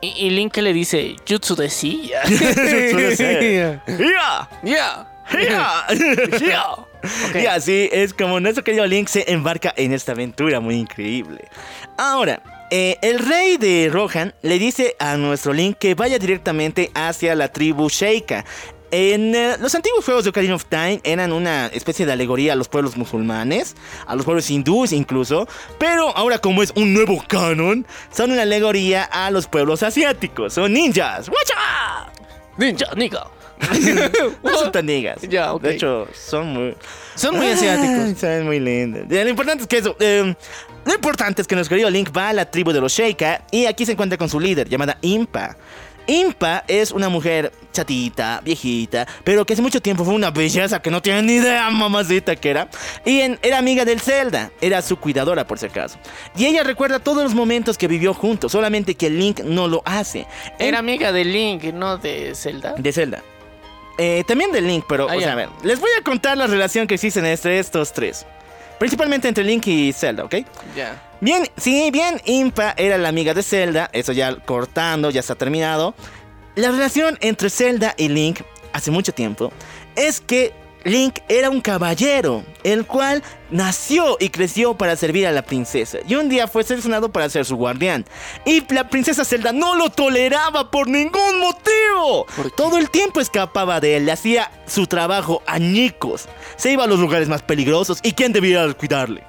[0.00, 2.22] Y, y Link le dice, Jutsu de silla.
[2.26, 3.80] ¡Ya!
[4.64, 5.08] Ya.
[5.32, 5.86] ¡Ya!
[6.40, 6.66] ¡Ya!
[7.34, 11.48] Y así es como nuestro querido Link se embarca en esta aventura muy increíble.
[11.98, 12.40] Ahora,
[12.74, 17.48] eh, el rey de Rohan le dice a nuestro Link que vaya directamente hacia la
[17.48, 18.46] tribu Sheikah.
[18.90, 22.56] En eh, los antiguos juegos de Ocarina of Time eran una especie de alegoría a
[22.56, 23.76] los pueblos musulmanes,
[24.06, 25.46] a los pueblos hindúes incluso,
[25.78, 30.72] pero ahora como es un nuevo canon, son una alegoría a los pueblos asiáticos, son
[30.72, 31.28] ninjas.
[31.28, 32.10] ¡Wacha!
[32.56, 33.26] Ninja, nigga.
[34.42, 35.22] No son tan niggas.
[35.22, 35.52] Ya.
[35.60, 36.76] De hecho, son muy...
[37.14, 38.18] Son muy asiáticos.
[38.18, 39.04] Son muy lindos.
[39.08, 39.96] Lo importante es que eso...
[40.00, 40.34] eh,
[40.84, 43.66] lo importante es que nuestro querido Link va a la tribu de los Sheikah y
[43.66, 45.56] aquí se encuentra con su líder llamada Impa.
[46.08, 50.90] Impa es una mujer chatita, viejita, pero que hace mucho tiempo fue una belleza que
[50.90, 52.68] no tiene ni idea, mamacita que era.
[53.04, 55.96] Y en- era amiga del Zelda, era su cuidadora por si acaso.
[56.36, 60.26] Y ella recuerda todos los momentos que vivió juntos, solamente que Link no lo hace.
[60.58, 62.74] Era amiga de Link, no de Zelda.
[62.76, 63.22] De Zelda.
[63.98, 66.46] Eh, también de Link, pero, Ah, o sea, a ver, les voy a contar la
[66.46, 68.26] relación que existe entre estos tres.
[68.78, 70.36] Principalmente entre Link y Zelda, ¿ok?
[70.74, 71.00] Ya.
[71.20, 75.94] Bien, sí, bien, Impa era la amiga de Zelda, eso ya cortando, ya está terminado.
[76.56, 78.40] La relación entre Zelda y Link,
[78.72, 79.52] hace mucho tiempo,
[79.94, 80.52] es que
[80.84, 85.98] Link era un caballero, el cual nació y creció para servir a la princesa.
[86.06, 88.04] Y un día fue seleccionado para ser su guardián.
[88.44, 92.26] Y la princesa Zelda no lo toleraba por ningún motivo.
[92.56, 96.28] Todo el tiempo escapaba de él, le hacía su trabajo añicos.
[96.56, 97.98] Se iba a los lugares más peligrosos.
[98.02, 99.22] ¿Y quién debía cuidarle?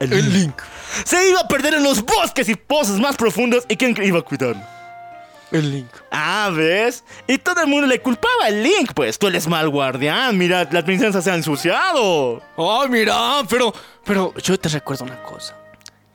[0.00, 0.60] El Link.
[1.04, 3.64] Se iba a perder en los bosques y pozos más profundos.
[3.68, 4.75] ¿Y quién iba a cuidarlo?
[5.52, 5.90] El Link.
[6.10, 7.04] Ah, ¿ves?
[7.26, 9.18] Y todo el mundo le culpaba al Link, pues.
[9.18, 10.36] Tú eres mal guardián.
[10.36, 12.42] Mira, la princesa se ha ensuciado.
[12.56, 13.72] Ay, mira, pero,
[14.04, 15.56] pero yo te recuerdo una cosa.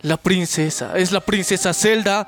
[0.02, 2.28] La princesa, es la princesa Zelda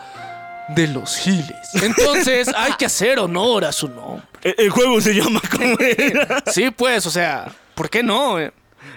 [0.69, 1.69] de los giles.
[1.81, 4.25] Entonces hay que hacer honor a su nombre.
[4.41, 6.43] El, el juego se llama como era.
[6.45, 8.37] Sí, pues, o sea, ¿por qué no?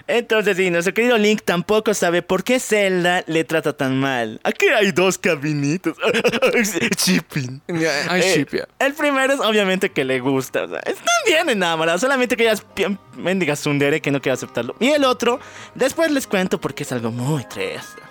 [0.07, 4.39] Entonces, sí, nuestro querido Link tampoco sabe por qué Zelda le trata tan mal.
[4.43, 5.97] Aquí hay dos cabinitos.
[6.97, 7.61] Shipping.
[8.09, 8.45] Ay, Eh.
[8.79, 10.63] El primero es obviamente que le gusta.
[10.63, 14.33] O sea, están bien enamorados, solamente que ella es bien mendiga tsundere que no quiere
[14.35, 14.75] aceptarlo.
[14.79, 15.39] Y el otro,
[15.75, 18.01] después les cuento porque es algo muy triste.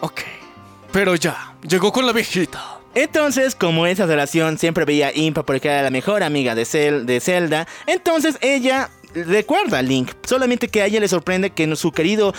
[0.00, 0.20] Ok.
[0.92, 2.78] Pero ya, llegó con la viejita.
[2.94, 7.04] Entonces, como esa relación siempre veía a Impa porque era la mejor amiga de, Zel-
[7.06, 12.34] de Zelda, entonces ella recuerda Link, solamente que a ella le sorprende que su querido,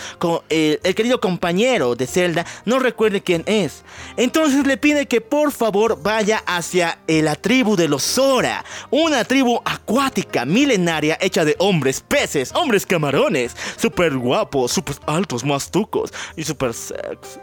[0.48, 3.84] eh, el querido compañero de Zelda no recuerde quién es.
[4.16, 9.24] Entonces le pide que por favor vaya hacia eh, la tribu de los Zora, una
[9.24, 16.44] tribu acuática, milenaria, hecha de hombres peces, hombres camarones, súper guapos, súper altos, mastucos y
[16.44, 17.40] súper sexy.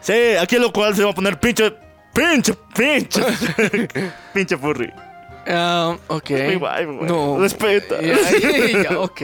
[0.00, 1.72] Sí, aquí lo cual se va a poner pinche,
[2.12, 3.22] pinche, pinche,
[4.34, 4.92] pinche furry.
[5.46, 6.30] Ah, ok.
[7.06, 7.38] No.
[7.38, 8.00] Respeta.
[8.00, 8.16] Ya,
[8.90, 9.22] ya, ok.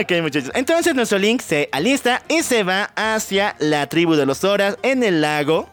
[0.00, 0.50] Ok, muchachos.
[0.54, 5.02] Entonces nuestro Link se alista y se va hacia la tribu de los Zoras en
[5.02, 5.68] el lago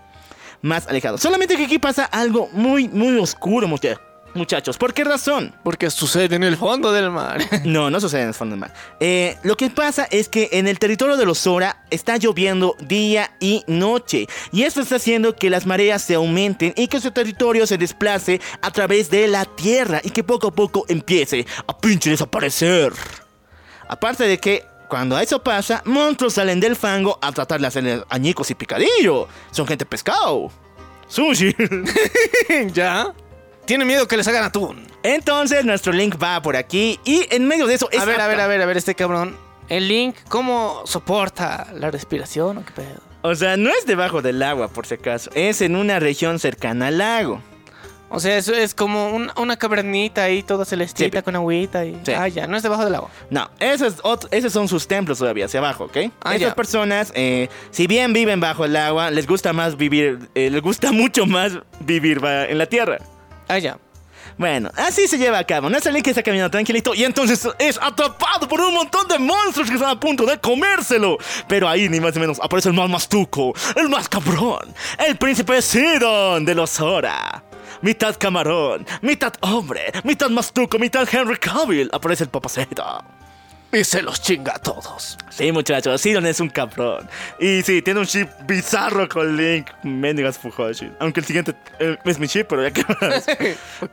[0.61, 1.17] más alejado.
[1.17, 3.97] Solamente que aquí pasa algo muy, muy oscuro, mucha-
[4.35, 4.77] muchachos.
[4.77, 5.55] ¿Por qué razón?
[5.63, 7.39] Porque sucede en el fondo del mar.
[7.65, 8.73] No, no sucede en el fondo del mar.
[8.99, 13.35] Eh, lo que pasa es que en el territorio de los Zora está lloviendo día
[13.39, 14.27] y noche.
[14.51, 18.39] Y esto está haciendo que las mareas se aumenten y que su territorio se desplace
[18.61, 22.93] a través de la tierra y que poco a poco empiece a pinche desaparecer.
[23.87, 28.49] Aparte de que cuando eso pasa, monstruos salen del fango a tratar de hacer añicos
[28.51, 29.27] y picadillo.
[29.51, 30.51] Son gente pescado.
[31.07, 31.55] Sushi.
[32.73, 33.13] ¿Ya?
[33.65, 34.85] Tiene miedo que les hagan atún.
[35.03, 37.89] Entonces nuestro Link va por aquí y en medio de eso...
[37.99, 39.35] A ver, a ver, a ver, a ver, este cabrón.
[39.69, 43.01] El Link, ¿cómo soporta la respiración o qué pedo?
[43.23, 45.31] O sea, no es debajo del agua, por si acaso.
[45.33, 47.41] Es en una región cercana al lago.
[48.09, 51.23] O sea, eso es como un- una cavernita ahí, toda celestita Sí.
[51.23, 51.99] con agüita y...
[52.05, 52.11] Sí.
[52.13, 53.09] Ah, ya, no es debajo del agua.
[53.31, 53.95] No, esos,
[54.29, 55.97] esos son sus templos todavía, hacia abajo, ¿ok?
[56.23, 60.51] Ah, Estas personas, eh, si bien viven bajo el agua, les gusta más vivir, eh,
[60.51, 62.99] les gusta mucho más vivir en la tierra.
[63.47, 63.77] Ya.
[64.37, 65.69] Bueno, así se lleva a cabo.
[65.69, 69.75] Nuestro Link está caminando tranquilito y entonces es atrapado por un montón de monstruos que
[69.75, 71.17] están a punto de comérselo.
[71.47, 74.73] Pero ahí, ni más ni menos, aparece el más mastuco, el más cabrón,
[75.07, 77.43] el príncipe Sidon de los Zora.
[77.81, 81.89] Mitad camarón, mitad hombre, mitad mastuco, mitad Henry Cavill.
[81.93, 83.14] Aparece el papacito.
[83.77, 85.17] Y se los chinga a todos.
[85.29, 87.09] Sí, muchachos, Sidon es un cabrón.
[87.39, 89.67] Y sí, tiene un chip bizarro con Link.
[89.83, 90.89] Mendigas Fujoshi.
[90.99, 93.25] Aunque el siguiente eh, es mi chip, pero ya que más.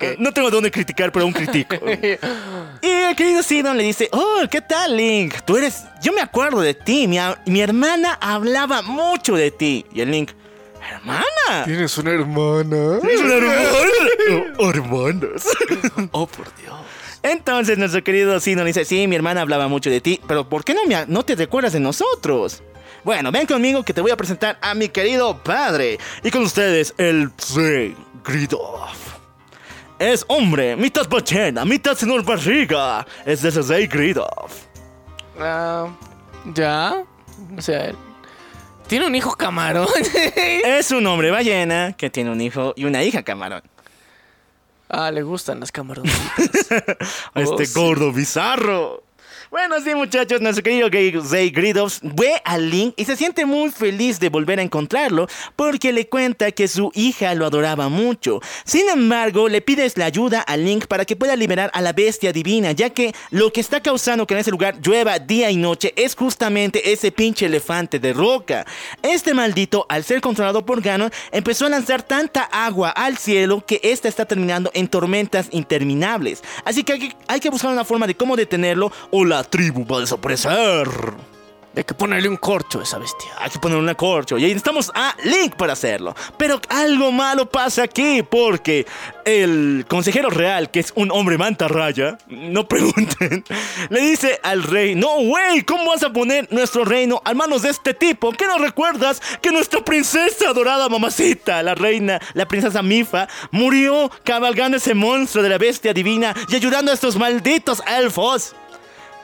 [0.01, 1.75] Eh, No tengo dónde criticar, pero aún critico.
[2.81, 5.35] y el querido Sidon le dice: Oh, ¿qué tal, Link?
[5.45, 5.85] Tú eres.
[6.01, 7.09] Yo me acuerdo de ti.
[7.09, 9.85] Mi, mi hermana hablaba mucho de ti.
[9.93, 10.31] Y el Link:
[10.95, 11.65] ¿Hermana?
[11.65, 12.99] ¿Tienes una hermana?
[13.09, 13.69] ¿Es una hermana?
[14.59, 15.49] Oh, hermanas.
[16.13, 16.75] Oh, por Dios.
[17.23, 20.75] Entonces nuestro querido Sidon dice, sí, mi hermana hablaba mucho de ti, pero ¿por qué
[20.75, 22.63] no, me, no te recuerdas de nosotros?
[23.05, 25.99] Bueno, ven conmigo que te voy a presentar a mi querido padre.
[26.23, 28.91] Y con ustedes, el Rey Gridov.
[29.99, 33.07] Es hombre, mitad ballena, mitad señor barriga.
[33.25, 34.51] Es de ese Rey Gridov.
[35.39, 35.89] Ah,
[36.55, 37.05] ya.
[37.57, 37.93] O sea,
[38.87, 39.89] tiene un hijo camarón.
[40.37, 43.63] Es un hombre ballena que tiene un hijo y una hija camarón.
[44.93, 46.15] Ah, le gustan las camarones.
[47.35, 47.73] a este sí.
[47.75, 49.02] gordo bizarro.
[49.53, 54.19] Bueno, sí, muchachos, nuestro querido Zay Gridov ve a Link y se siente muy feliz
[54.19, 55.27] de volver a encontrarlo
[55.57, 58.41] porque le cuenta que su hija lo adoraba mucho.
[58.65, 62.33] Sin embargo, le pides la ayuda a Link para que pueda liberar a la bestia
[62.33, 65.93] divina, ya que lo que está causando que en ese lugar llueva día y noche
[65.97, 68.65] es justamente ese pinche elefante de roca.
[69.03, 73.81] Este maldito, al ser controlado por Ganon, empezó a lanzar tanta agua al cielo que
[73.83, 76.43] esta está terminando en tormentas interminables.
[76.65, 80.01] Así que, hay que buscar una forma de cómo detenerlo o la tribu va a
[80.01, 80.89] desaparecer.
[81.75, 83.31] Hay que ponerle un corcho a esa bestia.
[83.39, 86.15] Hay que poner una corcho y ahí necesitamos a Link para hacerlo.
[86.37, 88.87] Pero algo malo pasa aquí porque
[89.25, 93.43] el consejero real, que es un hombre mantarraya, no pregunten,
[93.89, 97.71] le dice al rey, no, güey, ¿cómo vas a poner nuestro reino a manos de
[97.71, 98.33] este tipo?
[98.33, 104.77] ¿Qué no recuerdas que nuestra princesa adorada mamacita, la reina, la princesa Mifa, murió cabalgando
[104.77, 108.55] ese monstruo de la bestia divina y ayudando a estos malditos elfos?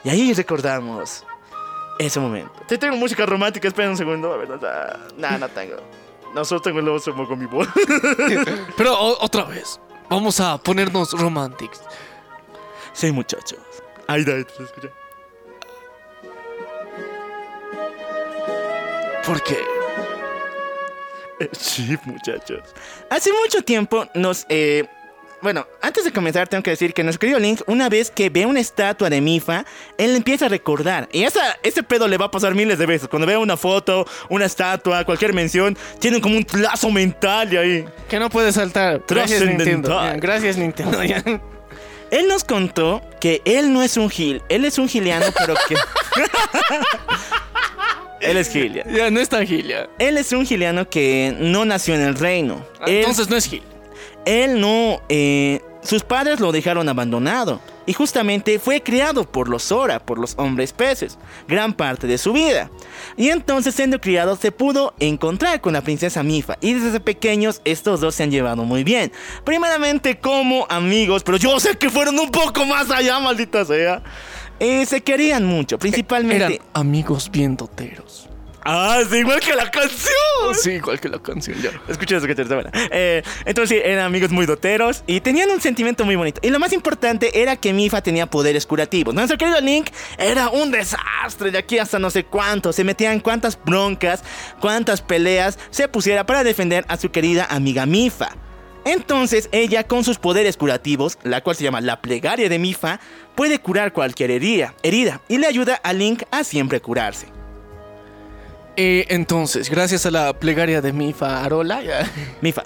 [0.03, 1.25] Y ahí recordamos
[1.97, 2.53] ese momento.
[2.67, 4.33] Te tengo música romántica, espera un segundo.
[4.33, 4.57] A ver, no,
[5.17, 5.75] no, no tengo.
[6.33, 7.67] No, solo tengo el oso con mi voz.
[8.77, 11.81] Pero o- otra vez, vamos a ponernos romantics.
[12.93, 13.59] sí, muchachos.
[14.07, 14.89] Ahí da, te escucha.
[19.25, 19.57] Porque
[21.53, 22.63] Sí, muchachos.
[23.09, 24.45] Hace mucho tiempo nos...
[24.49, 24.85] eh,
[25.41, 28.45] bueno, antes de comenzar tengo que decir que nuestro querido Link, una vez que ve
[28.45, 29.65] una estatua de Mifa,
[29.97, 31.07] él empieza a recordar.
[31.11, 33.07] Y esa, ese pedo le va a pasar miles de veces.
[33.07, 37.85] Cuando vea una foto, una estatua, cualquier mención, tienen como un lazo mental y ahí.
[38.09, 39.01] Que no puede saltar.
[39.07, 39.89] Gracias Nintendo.
[39.89, 41.03] Ya, Gracias Nintendo.
[41.03, 41.23] ya.
[42.11, 45.75] Él nos contó que él no es un gil, él es un giliano, pero que...
[48.21, 49.11] él es gil, ya.
[49.11, 49.87] No es tan gil, ya.
[49.99, 52.65] Él es un giliano que no nació en el reino.
[52.79, 53.61] Ah, Él- Entonces no es gil.
[54.29, 55.01] Él no...
[55.09, 60.35] eh, sus padres lo dejaron abandonado y justamente fue criado por los Zora, por los
[60.37, 62.69] hombres peces, gran parte de su vida.
[63.15, 68.01] Y entonces siendo criado se pudo encontrar con la princesa Mifa y desde pequeños estos
[68.01, 69.11] dos se han llevado muy bien.
[69.43, 74.03] Primeramente como amigos, pero yo sé que fueron un poco más allá, maldita sea.
[74.59, 76.55] Eh, se querían mucho, principalmente...
[76.55, 78.28] Eran amigos bien doteros.
[78.63, 80.13] Ah, es igual que la canción.
[80.61, 81.71] Sí, igual que la canción, ya.
[81.87, 82.71] Escucha eso que te buena.
[82.91, 86.39] Eh, entonces sí, eran amigos muy doteros y tenían un sentimiento muy bonito.
[86.43, 89.13] Y lo más importante era que Mifa tenía poderes curativos.
[89.13, 92.73] Nuestro querido Link era un desastre de aquí hasta no sé cuánto.
[92.73, 94.23] Se metían cuántas broncas,
[94.59, 98.29] cuántas peleas se pusiera para defender a su querida amiga Mifa.
[98.85, 102.99] Entonces ella con sus poderes curativos, la cual se llama la plegaria de Mifa,
[103.35, 107.38] puede curar cualquier herida, herida y le ayuda a Link a siempre curarse.
[108.75, 112.09] Eh, entonces, gracias a la plegaria de Mifa Arola, ya.
[112.41, 112.63] Mifa,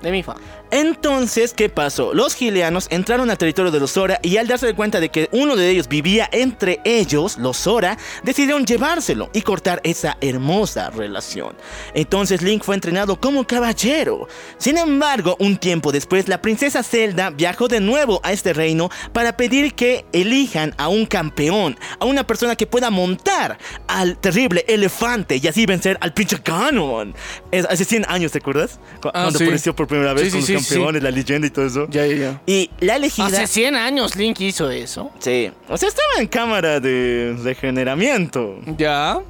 [0.00, 0.36] De Mifa.
[0.72, 2.14] Entonces, ¿qué pasó?
[2.14, 5.54] Los gileanos entraron al territorio de los Zora y al darse cuenta de que uno
[5.54, 11.54] de ellos vivía entre ellos, los Zora, decidieron llevárselo y cortar esa hermosa relación.
[11.92, 14.28] Entonces Link fue entrenado como caballero.
[14.56, 19.36] Sin embargo, un tiempo después, la princesa Zelda viajó de nuevo a este reino para
[19.36, 23.58] pedir que elijan a un campeón, a una persona que pueda montar
[23.88, 27.14] al terrible elefante y así vencer al pinche Ganon.
[27.50, 28.80] Es- hace 100 años, ¿te acuerdas?
[29.02, 29.44] Cu- Ah, Cuando sí.
[29.44, 31.86] apareció por primera vez Sí, con sí, sí, campeones, la leyenda y todo eso.
[31.90, 32.42] Ya, ya, ya.
[32.46, 33.26] Y la elegida.
[33.26, 35.10] Hace 100 años Link hizo eso.
[35.18, 35.50] Sí.
[35.68, 38.58] O sea, estaba en cámara de regeneramiento.
[38.76, 39.20] Ya.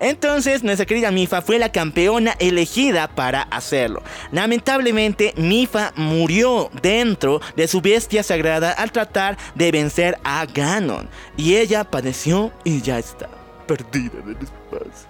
[0.00, 4.02] Entonces, nuestra querida Mifa fue la campeona elegida para hacerlo.
[4.32, 11.08] Lamentablemente, Mifa murió dentro de su bestia sagrada al tratar de vencer a Ganon.
[11.36, 13.28] Y ella padeció y ya está.
[13.66, 15.08] Perdida en el espacio.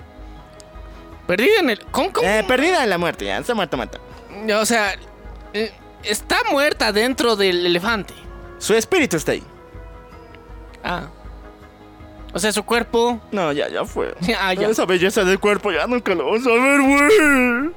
[1.27, 1.81] Perdida en el.
[1.91, 2.13] ¿Cómo?
[2.13, 2.27] cómo?
[2.27, 3.39] Eh, perdida en la muerte, ya.
[3.39, 4.01] Está muerta, muerta.
[4.59, 4.95] O sea,
[5.53, 5.73] eh,
[6.03, 8.15] está muerta dentro del elefante.
[8.59, 9.43] Su espíritu está ahí.
[10.85, 11.09] Ah.
[12.33, 13.21] O sea, su cuerpo.
[13.33, 14.15] No, ya, ya fue.
[14.41, 14.69] Ah, ya.
[14.69, 17.75] Esa belleza del cuerpo ya nunca lo vamos a ver, güey.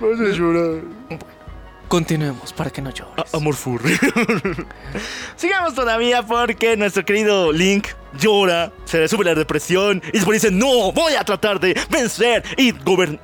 [0.00, 0.82] Vas a llorar.
[1.88, 3.34] Continuemos para que no llores.
[3.34, 3.98] Amor furry.
[5.36, 7.88] Sigamos todavía porque nuestro querido Link
[8.18, 12.44] llora, se le sube la depresión y después dice, no, voy a tratar de vencer
[12.56, 12.74] y,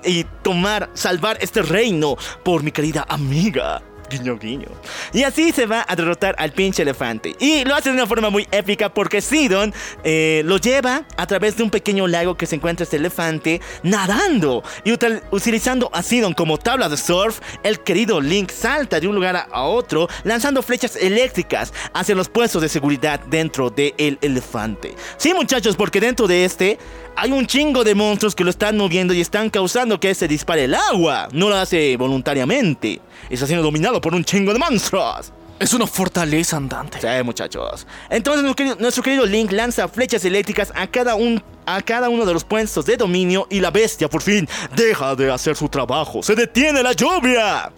[0.05, 3.83] y tomar, salvar este reino por mi querida amiga.
[4.11, 4.69] Guiño, guiño.
[5.13, 7.35] Y así se va a derrotar al pinche elefante.
[7.41, 9.73] Y lo hace de una forma muy épica porque Sidon
[10.05, 14.63] eh, lo lleva a través de un pequeño lago que se encuentra este elefante nadando.
[14.85, 19.15] Y util- utilizando a Sidon como tabla de surf, el querido Link salta de un
[19.15, 24.95] lugar a, otro lanzando flechas eléctricas hacia los puestos de seguridad dentro del elefante.
[25.17, 26.79] Sí, muchachos, porque dentro de este
[27.17, 30.65] hay un chingo de monstruos que lo están moviendo y están causando que se dispare
[30.65, 31.29] el agua.
[31.33, 33.01] No lo hace voluntariamente.
[33.31, 35.33] Está siendo dominado por un chingo de monstruos.
[35.59, 36.99] Es una fortaleza andante.
[37.01, 37.87] Sí, muchachos.
[38.11, 38.45] Entonces
[38.79, 42.85] nuestro querido, Link lanza flechas eléctricas a cada, un, a cada uno de los puestos
[42.85, 46.23] de dominio y la bestia por fin deja de hacer su trabajo.
[46.23, 47.73] ¡Se detiene la lluvia!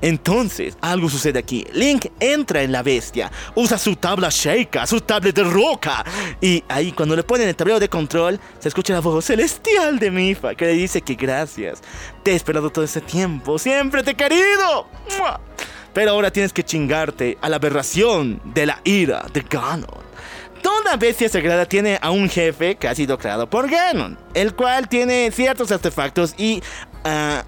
[0.00, 1.66] Entonces, algo sucede aquí.
[1.72, 6.04] Link entra en la bestia, usa su tabla Sheikah, su tablet de roca.
[6.40, 10.10] Y ahí, cuando le ponen el tablero de control, se escucha la voz celestial de
[10.10, 11.82] Mifa que le dice que gracias.
[12.22, 14.86] Te he esperado todo este tiempo, siempre te he querido.
[15.92, 20.04] Pero ahora tienes que chingarte a la aberración de la ira de Ganon.
[20.60, 24.88] Toda bestia sagrada tiene a un jefe que ha sido creado por Ganon, el cual
[24.88, 26.62] tiene ciertos artefactos y
[27.04, 27.44] ah,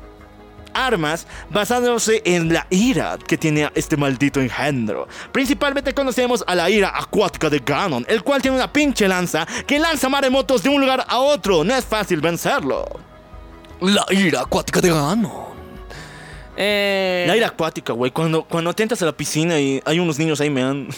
[0.85, 5.09] armas basándose en la ira que tiene este maldito engendro.
[5.33, 9.79] Principalmente conocemos a la ira acuática de Ganon, el cual tiene una pinche lanza que
[9.79, 11.65] lanza maremotos de un lugar a otro.
[11.65, 12.85] No es fácil vencerlo.
[13.81, 15.47] La ira acuática de Ganon.
[16.57, 20.19] Eh, La ira acuática, güey, cuando, cuando te entras a la piscina y hay unos
[20.19, 20.89] niños ahí me dan...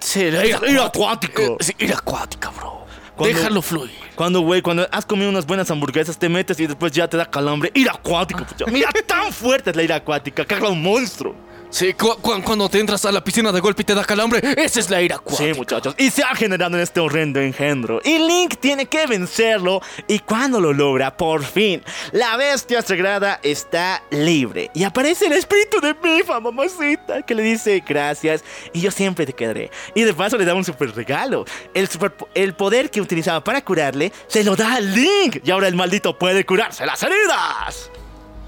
[0.00, 1.42] Sí, la ira, ira acuática.
[1.42, 2.86] Eh, sí, ira acuática, bro.
[3.18, 3.90] Cuando- Déjalo fluir.
[4.14, 7.26] Cuando, güey, cuando has comido unas buenas hamburguesas, te metes y después ya te da
[7.26, 7.70] calambre.
[7.74, 8.64] Ira acuática, pucha.
[8.70, 11.34] Mira, tan fuerte es la ira acuática, caga un monstruo.
[11.70, 14.40] Sí, cu- cu- cuando te entras a la piscina de golpe y te da calambre,
[14.56, 15.94] esa es la ira Sí, muchachos.
[15.98, 18.00] Y se ha generado en este horrendo engendro.
[18.04, 19.82] Y Link tiene que vencerlo.
[20.06, 21.82] Y cuando lo logra, por fin,
[22.12, 24.70] la bestia sagrada está libre.
[24.74, 28.42] Y aparece el espíritu de Mifa, mamacita, que le dice gracias.
[28.72, 29.70] Y yo siempre te quedaré.
[29.94, 31.44] Y de paso le da un super regalo.
[31.74, 35.40] El, super, el poder que utilizaba para curarle se lo da a Link.
[35.44, 37.90] Y ahora el maldito puede curarse las heridas.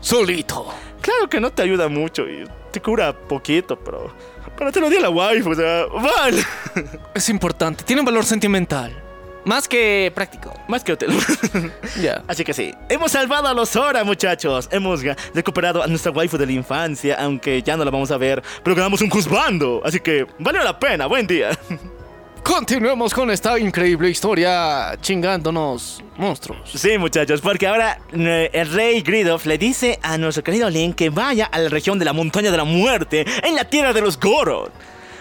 [0.01, 0.72] Solito.
[1.02, 4.12] Claro que no te ayuda mucho y te cura poquito, pero.
[4.56, 6.42] Pero te lo dio la wife, o sea, vale.
[7.14, 9.05] Es importante, tiene un valor sentimental.
[9.44, 10.52] Más que práctico.
[10.68, 11.10] Más que hotel.
[12.01, 12.22] Ya.
[12.28, 14.68] Así que sí, hemos salvado a los Zora, muchachos.
[14.70, 15.02] Hemos
[15.34, 18.76] recuperado a nuestra waifu de la infancia, aunque ya no la vamos a ver, pero
[18.76, 19.80] ganamos un juzbando.
[19.84, 21.51] Así que valió la pena, buen día.
[22.42, 26.70] Continuemos con esta increíble historia chingándonos monstruos.
[26.74, 31.10] Sí, muchachos, porque ahora eh, el rey Gridoff le dice a nuestro querido Link que
[31.10, 34.18] vaya a la región de la montaña de la muerte, en la tierra de los
[34.18, 34.70] Goron.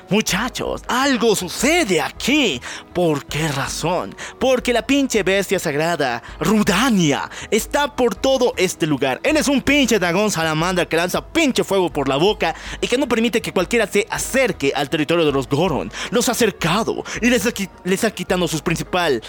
[0.09, 2.59] Muchachos, algo sucede aquí.
[2.93, 4.15] ¿Por qué razón?
[4.39, 9.19] Porque la pinche bestia sagrada, Rudania, está por todo este lugar.
[9.23, 12.97] Él es un pinche dragón salamandra que lanza pinche fuego por la boca y que
[12.97, 15.91] no permite que cualquiera se acerque al territorio de los Goron.
[16.09, 17.51] Los ha acercado y les, ha
[17.83, 19.21] les está quitando sus principal...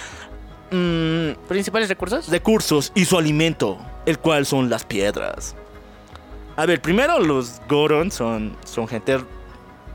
[0.70, 2.28] mm, ¿Principales recursos?
[2.28, 3.76] recursos y su alimento,
[4.06, 5.54] el cual son las piedras.
[6.56, 9.18] A ver, primero los Goron son, son gente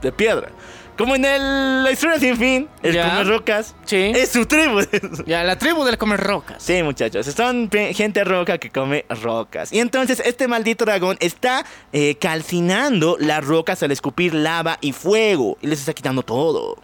[0.02, 0.50] de piedra.
[0.98, 3.10] Como en el, la historia sin fin, el Ya.
[3.10, 3.76] come rocas.
[3.84, 4.14] Sí.
[4.16, 4.80] Es su tribu.
[5.26, 6.64] Ya, la tribu del comer rocas.
[6.64, 9.74] Sí, muchachos, son gente roca que come rocas.
[9.74, 15.58] Y entonces este maldito dragón está eh, calcinando las rocas al escupir lava y fuego.
[15.62, 16.78] Y les está quitando todo.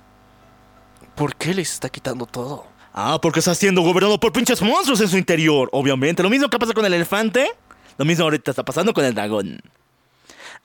[1.16, 2.66] ¿Por qué les está quitando todo?
[2.94, 6.22] Ah, porque está siendo gobernado por pinches monstruos en su interior, obviamente.
[6.22, 7.50] Lo mismo que pasa con el elefante,
[7.98, 9.62] lo mismo ahorita está pasando con el dragón.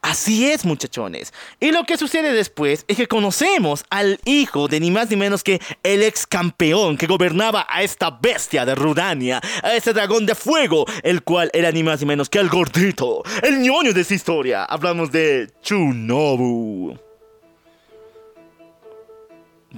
[0.07, 1.35] Así es, muchachones.
[1.59, 5.43] Y lo que sucede después es que conocemos al hijo de ni más ni menos
[5.43, 10.37] que el ex campeón que gobernaba a esta bestia de Rudania, a este dragón de
[10.37, 14.15] fuego, el cual era ni más ni menos que el gordito, el ñoño de esta
[14.15, 14.65] historia.
[14.65, 16.97] Hablamos de Chunobu.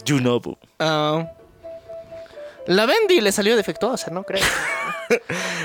[0.07, 0.59] Junobu.
[0.79, 1.38] Ah.
[2.69, 4.43] La Bendy le salió defectuosa, ¿no creo?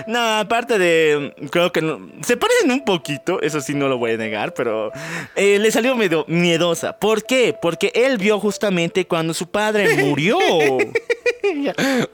[0.08, 1.34] No, aparte de.
[1.52, 4.90] Creo que no- se parecen un poquito, eso sí no lo voy a negar, pero.
[5.36, 6.98] eh, le salió medio miedosa.
[6.98, 7.54] ¿Por qué?
[7.62, 10.38] Porque él vio justamente cuando su padre murió.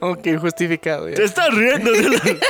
[0.00, 1.08] Ok, justificado.
[1.08, 1.16] ya.
[1.16, 2.20] Se está riendo de la.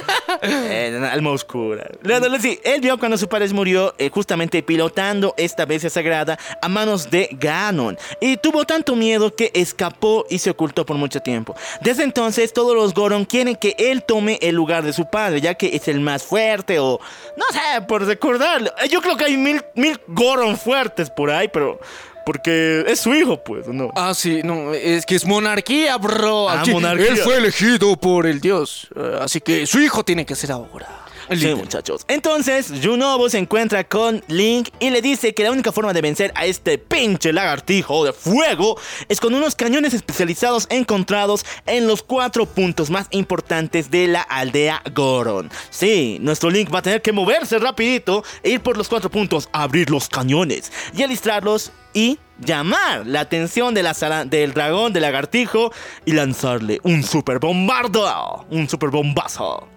[0.43, 1.87] Eh, alma oscura.
[2.03, 5.91] No, no, no, sí, él vio cuando su padre murió, eh, justamente pilotando esta bestia
[5.91, 7.99] sagrada a manos de Ganon.
[8.21, 11.55] Y tuvo tanto miedo que escapó y se ocultó por mucho tiempo.
[11.83, 15.55] Desde entonces, todos los Goron quieren que él tome el lugar de su padre, ya
[15.55, 17.01] que es el más fuerte o.
[17.37, 18.71] No sé, por recordarlo.
[18.83, 21.81] Eh, Yo creo que hay mil, mil Goron fuertes por ahí, pero.
[22.27, 23.91] Porque es su hijo, pues, ¿no?
[23.97, 26.49] Ah, sí, no, es que es monarquía, bro.
[26.49, 27.09] Ah, Aquí monarquía.
[27.09, 31.00] Él fue elegido por el dios, eh, así que su hijo tiene que ser ahora.
[31.39, 32.05] Sí, muchachos.
[32.09, 36.33] Entonces, Junobu se encuentra con Link y le dice que la única forma de vencer
[36.35, 38.79] a este pinche lagartijo de fuego
[39.09, 44.83] es con unos cañones especializados encontrados en los cuatro puntos más importantes de la aldea
[44.95, 45.51] Goron.
[45.71, 49.49] Sí, nuestro Link va a tener que moverse rapidito e ir por los cuatro puntos,
[49.53, 55.03] abrir los cañones y alistrarlos y llamar la atención de la sala- del dragón, del
[55.03, 55.73] lagartijo
[56.07, 59.69] y lanzarle un super bombardo, un super bombazo.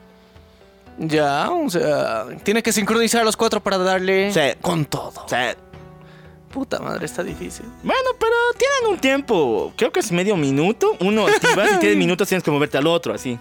[0.98, 4.58] Ya, o sea, tiene que sincronizar a los cuatro para darle Sí.
[4.62, 5.24] con todo.
[5.26, 5.56] O sea,
[6.52, 7.66] Puta madre, está difícil.
[7.82, 9.74] Bueno, pero tienen un tiempo.
[9.76, 10.96] Creo que es medio minuto.
[11.00, 13.40] Uno activas y tienes minutos tienes que moverte al otro, así.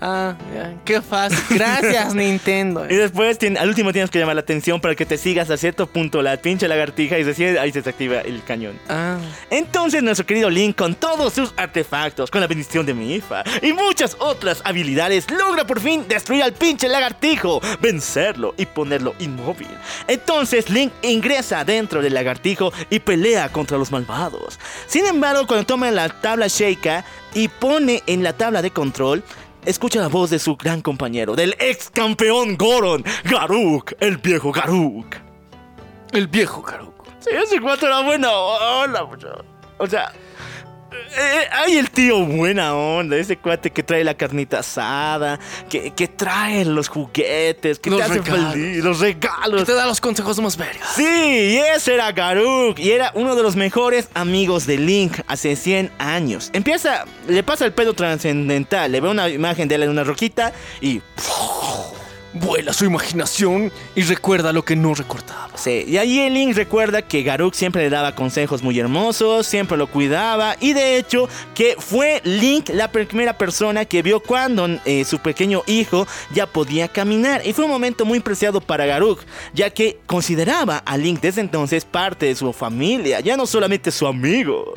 [0.00, 1.38] Ah, ya, qué fácil.
[1.50, 2.84] Gracias, Nintendo.
[2.88, 5.86] Y después al último tienes que llamar la atención para que te sigas a cierto
[5.86, 8.78] punto la pinche lagartija y recién ahí se te activa el cañón.
[8.88, 9.16] Ah,
[9.50, 13.72] Entonces nuestro querido Link con todos sus artefactos, con la bendición de mi IFA y
[13.72, 19.68] muchas otras habilidades logra por fin destruir al pinche lagartijo, vencerlo y ponerlo inmóvil.
[20.08, 24.58] Entonces Link ingresa dentro del lagartijo y pelea contra los malvados.
[24.86, 27.04] Sin embargo, cuando toma la tabla Sheikah
[27.34, 29.22] y pone en la tabla de control,
[29.66, 35.16] escucha la voz de su gran compañero, del ex campeón Goron, Garuk, el viejo Garuk.
[36.12, 37.04] el viejo Karuko.
[37.18, 39.44] Sí, ese cuatro era buena onda, muchacho.
[39.78, 40.12] O sea,
[41.18, 45.38] eh, hay el tío buena onda, ese cuate que trae la carnita asada,
[45.68, 48.52] que, que trae los juguetes, que Los te hace regalos.
[48.52, 49.64] feliz, los regalos.
[49.64, 50.88] Te da los consejos más vergas.
[50.94, 55.56] Sí, y ese era Garuk, y era uno de los mejores amigos de Link hace
[55.56, 56.50] 100 años.
[56.52, 60.52] Empieza, le pasa el pedo trascendental, le ve una imagen de él en una roquita
[60.80, 61.00] y
[62.36, 65.50] vuela su imaginación y recuerda lo que no recordaba.
[65.56, 69.76] Sí, y ahí el Link recuerda que Garuk siempre le daba consejos muy hermosos, siempre
[69.76, 75.04] lo cuidaba y de hecho que fue Link la primera persona que vio cuando eh,
[75.04, 79.20] su pequeño hijo ya podía caminar y fue un momento muy preciado para Garuk,
[79.54, 84.06] ya que consideraba a Link desde entonces parte de su familia, ya no solamente su
[84.06, 84.74] amigo.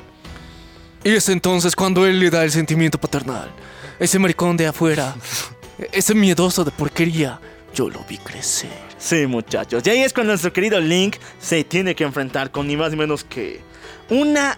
[1.04, 3.50] Y es entonces cuando él le da el sentimiento paternal.
[4.00, 5.16] Ese maricón de afuera,
[5.92, 7.40] ese miedoso de porquería,
[7.74, 8.70] yo lo vi crecer.
[8.98, 9.84] Sí, muchachos.
[9.86, 12.98] Y ahí es cuando nuestro querido Link se tiene que enfrentar con ni más ni
[12.98, 13.62] menos que
[14.10, 14.58] una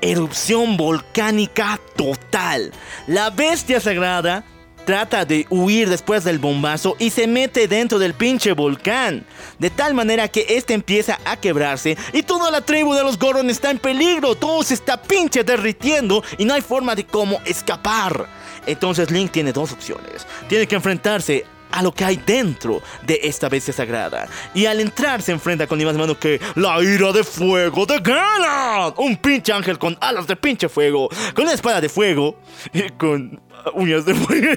[0.00, 2.72] erupción volcánica total.
[3.06, 4.44] La bestia sagrada
[4.88, 9.26] trata de huir después del bombazo y se mete dentro del pinche volcán.
[9.58, 13.50] De tal manera que este empieza a quebrarse y toda la tribu de los Goron
[13.50, 14.34] está en peligro.
[14.34, 18.28] Todo se está pinche derritiendo y no hay forma de cómo escapar.
[18.66, 20.26] Entonces Link tiene dos opciones.
[20.48, 24.28] Tiene que enfrentarse a lo que hay dentro de esta bestia sagrada.
[24.54, 27.98] Y al entrar se enfrenta con ni más menos que la ira de fuego de
[27.98, 28.94] Ganon.
[28.96, 32.36] Un pinche ángel con alas de pinche fuego, con una espada de fuego
[32.72, 33.40] y con
[33.74, 34.48] uñas de fuego.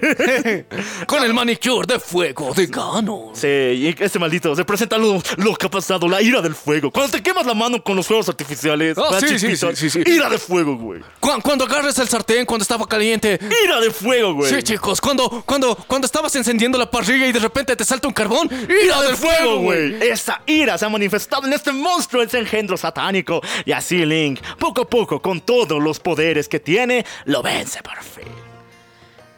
[1.08, 3.36] Con el manicure de fuego de Ganon.
[3.36, 6.92] Sí, y este maldito se presenta lo, lo que ha pasado, la ira del fuego.
[6.92, 10.30] Cuando te quemas la mano con los fuegos artificiales, Ah, ¿verdad, sí, sí, sí, ira
[10.30, 11.02] de fuego, güey.
[11.20, 13.40] Cu- Cuando agarres el sartén cuando estaba caliente.
[13.66, 14.52] Ira de fuego, güey.
[14.54, 18.14] Sí, chicos, cuando, cuando, cuando estabas encendiendo la parrilla y de repente te salta un
[18.14, 18.50] carbón.
[18.84, 19.96] ¡Ira del fuego, güey!
[20.02, 23.42] Esa ira se ha manifestado en este monstruo, ese engendro satánico.
[23.66, 28.02] Y así Link, poco a poco, con todos los poderes que tiene, lo vence por
[28.04, 28.51] fin.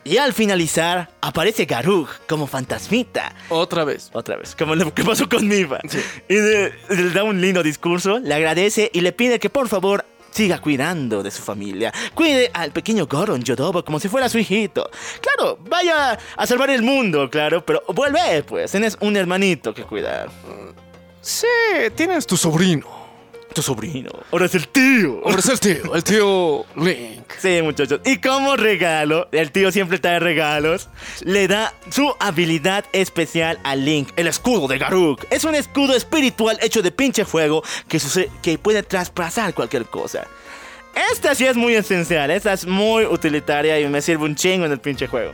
[0.06, 3.34] Y al finalizar, aparece Garug como fantasmita.
[3.50, 4.10] Otra vez.
[4.14, 5.80] Otra vez, como lo que pasó con Mifa.
[6.28, 10.06] Y de- le da un lindo discurso, le agradece y le pide que por favor
[10.32, 11.94] siga cuidando de su familia.
[12.16, 14.90] Cuide al pequeño Goron Yodobo como si fuera su hijito.
[15.22, 18.72] Claro, vaya a salvar el mundo, claro, pero vuelve, pues.
[18.72, 20.30] Tienes un hermanito que cuidar.
[21.22, 21.48] Sí,
[21.96, 23.03] tienes tu sobrino.
[23.54, 24.10] Tu sobrino.
[24.32, 25.22] Ahora es el tío.
[25.24, 27.24] Ahora es el tío, el tío Link.
[27.40, 28.02] Sí, muchachos.
[28.04, 30.90] Y como regalo, el tío siempre trae regalos,
[31.24, 35.26] le da su habilidad especial a Link, el escudo de Garuk.
[35.30, 38.00] Es un escudo espiritual hecho de pinche fuego que,
[38.42, 40.26] que puede traspasar cualquier cosa.
[41.12, 44.72] Esta sí es muy esencial, esta es muy utilitaria y me sirve un chingo en
[44.72, 45.34] el pinche juego.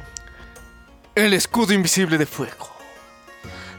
[1.15, 2.78] El escudo invisible de fuego.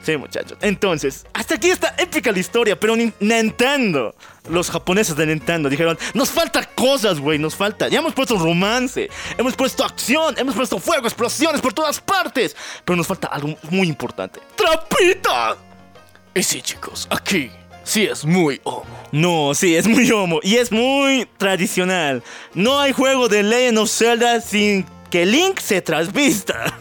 [0.03, 0.57] Sí, muchachos.
[0.63, 4.15] Entonces, hasta aquí está épica la historia, pero ni- Nintendo,
[4.49, 7.89] los japoneses de Nintendo dijeron, nos falta cosas, güey, nos falta.
[7.89, 12.97] Ya hemos puesto romance, hemos puesto acción, hemos puesto fuego, explosiones por todas partes, pero
[12.97, 14.41] nos falta algo muy importante.
[14.57, 15.57] ¡Trapita!
[16.35, 17.51] Y sí, chicos, aquí
[17.85, 18.87] sí es muy homo.
[19.13, 22.23] No, sí, es muy homo y es muy tradicional.
[22.55, 26.73] No hay juego de Legend of Zelda sin que Link se trasvista.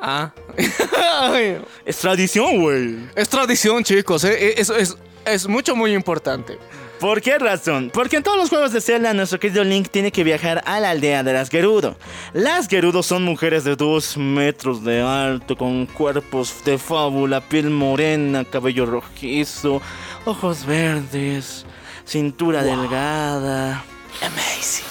[0.00, 0.30] Ah.
[1.84, 2.98] Es tradición, güey.
[3.14, 4.24] es tradición, chicos.
[4.24, 6.58] eh, Es, es, es mucho, muy importante.
[7.00, 7.90] ¿Por qué razón?
[7.94, 10.90] Porque en todos los juegos de Zelda nuestro querido Link tiene que viajar a la
[10.90, 11.96] aldea de las Gerudo.
[12.32, 18.44] Las Gerudo son mujeres de 2 metros de alto, con cuerpos de fábula, piel morena,
[18.44, 19.80] cabello rojizo,
[20.24, 21.64] ojos verdes,
[22.04, 23.84] cintura delgada.
[24.20, 24.84] Amazing.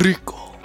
[0.00, 0.56] Rico.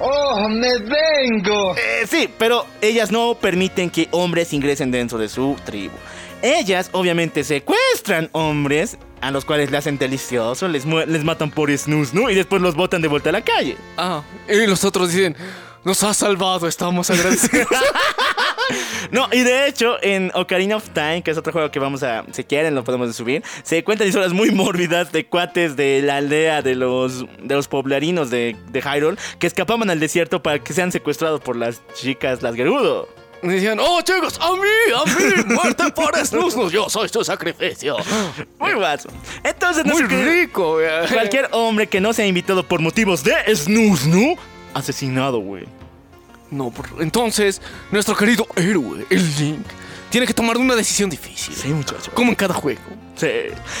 [0.00, 1.74] ¡Oh, me vengo!
[1.76, 5.94] Eh, sí, pero ellas no permiten que hombres ingresen dentro de su tribu.
[6.42, 12.14] Ellas obviamente secuestran hombres a los cuales le hacen delicioso, les, les matan por snus,
[12.14, 12.30] ¿no?
[12.30, 13.76] Y después los botan de vuelta a la calle.
[13.96, 15.36] Ah, y los otros dicen,
[15.84, 17.66] nos has salvado, estamos agradecidos.
[19.10, 22.24] No, y de hecho, en Ocarina of Time, que es otro juego que vamos a,
[22.32, 26.60] si quieren, lo podemos subir, se cuentan historias muy mórbidas de cuates de la aldea
[26.62, 30.92] de los, de los poblarinos de, de Hyrule que escapaban al desierto para que sean
[30.92, 33.08] secuestrados por las chicas, las Gerudo.
[33.42, 34.60] Y decían, oh chicos, a mí,
[34.94, 37.96] a mí, muerte por snus, yo soy su sacrificio.
[38.58, 39.08] Muy guaso.
[39.44, 41.06] Entonces, Muy rico, eh.
[41.12, 44.34] Cualquier hombre que no sea invitado por motivos de snus, ¿no?
[44.74, 45.66] Asesinado, güey.
[46.50, 47.60] No, por- entonces,
[47.90, 49.66] nuestro querido héroe, el Link,
[50.10, 51.54] tiene que tomar una decisión difícil.
[51.54, 52.10] Sí, muchacho.
[52.14, 52.80] Como en cada juego.
[53.16, 53.26] Sí.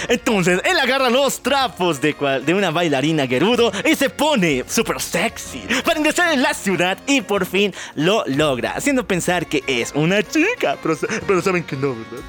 [0.08, 5.00] Entonces, él agarra los trapos de, cual- de una bailarina Gerudo y se pone súper
[5.00, 9.92] sexy para ingresar en la ciudad y por fin lo logra, haciendo pensar que es
[9.94, 10.76] una chica.
[10.82, 12.24] Pero, pero saben que no, ¿verdad?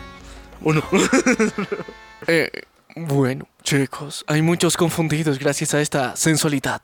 [0.63, 0.83] ¿O no?
[2.27, 2.49] Eh,
[2.95, 6.81] bueno, chicos, hay muchos confundidos gracias a esta sensualidad.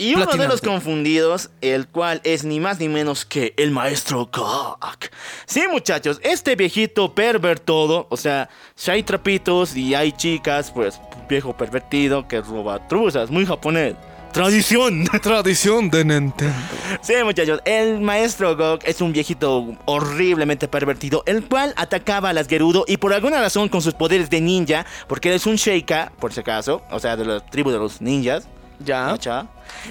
[0.00, 4.30] Y uno de los confundidos, el cual es ni más ni menos que el maestro
[4.32, 5.12] Gak.
[5.44, 10.98] Sí, muchachos, este viejito pervertido, o sea, si hay trapitos y hay chicas, pues
[11.28, 13.94] viejo pervertido que roba truzas, muy japonés.
[14.32, 15.04] tradición.
[15.22, 16.54] Tradición de Nintendo.
[17.02, 22.48] Sí, muchachos, el maestro Gog es un viejito horriblemente pervertido, el cual atacaba a las
[22.48, 26.12] Gerudo y por alguna razón con sus poderes de ninja, porque él es un Sheikah,
[26.18, 28.48] por si acaso, o sea, de la tribu de los ninjas.
[28.84, 29.16] Ya.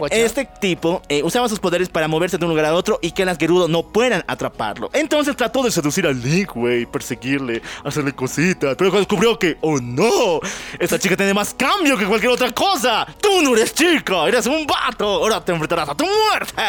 [0.09, 3.23] Este tipo eh, usaba sus poderes para moverse de un lugar a otro y que
[3.25, 4.89] las Gerudo no puedan atraparlo.
[4.93, 8.75] Entonces trató de seducir a Link, güey, perseguirle, hacerle cositas.
[8.75, 10.39] Pero descubrió que, oh no,
[10.79, 13.07] esta chica tiene más cambio que cualquier otra cosa.
[13.21, 15.05] Tú no eres chica, eres un vato.
[15.05, 16.61] Ahora te enfrentarás a tu muerte.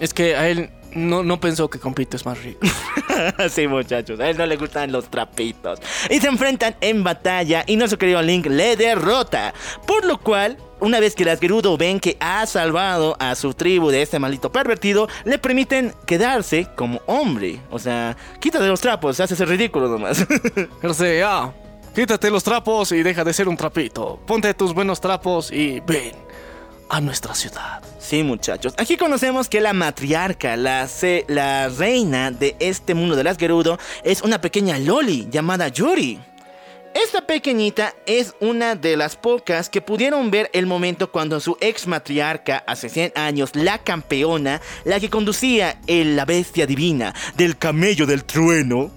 [0.00, 2.60] Es que a él no, no pensó que compito es más rico.
[3.50, 5.80] sí, muchachos, a él no le gustan los trapitos.
[6.10, 9.52] Y se enfrentan en batalla y nuestro querido Link le derrota.
[9.86, 13.90] Por lo cual, una vez que las Gerudo ven que ha salvado a su tribu
[13.90, 17.60] de este maldito pervertido, le permiten quedarse como hombre.
[17.70, 20.26] O sea, quítate los trapos, haces el ridículo nomás.
[20.94, 21.52] Sea,
[21.94, 24.20] quítate los trapos y deja de ser un trapito.
[24.26, 26.12] Ponte tus buenos trapos y ven
[26.90, 27.82] a nuestra ciudad.
[27.98, 28.74] Sí, muchachos.
[28.76, 30.86] Aquí conocemos que la matriarca, la,
[31.28, 36.20] la reina de este mundo de las Gerudo, es una pequeña Loli llamada Yuri.
[36.94, 41.86] Esta pequeñita es una de las pocas que pudieron ver el momento cuando su ex
[41.88, 48.06] matriarca, hace 100 años, la campeona, la que conducía el- la bestia divina del camello
[48.06, 48.90] del trueno,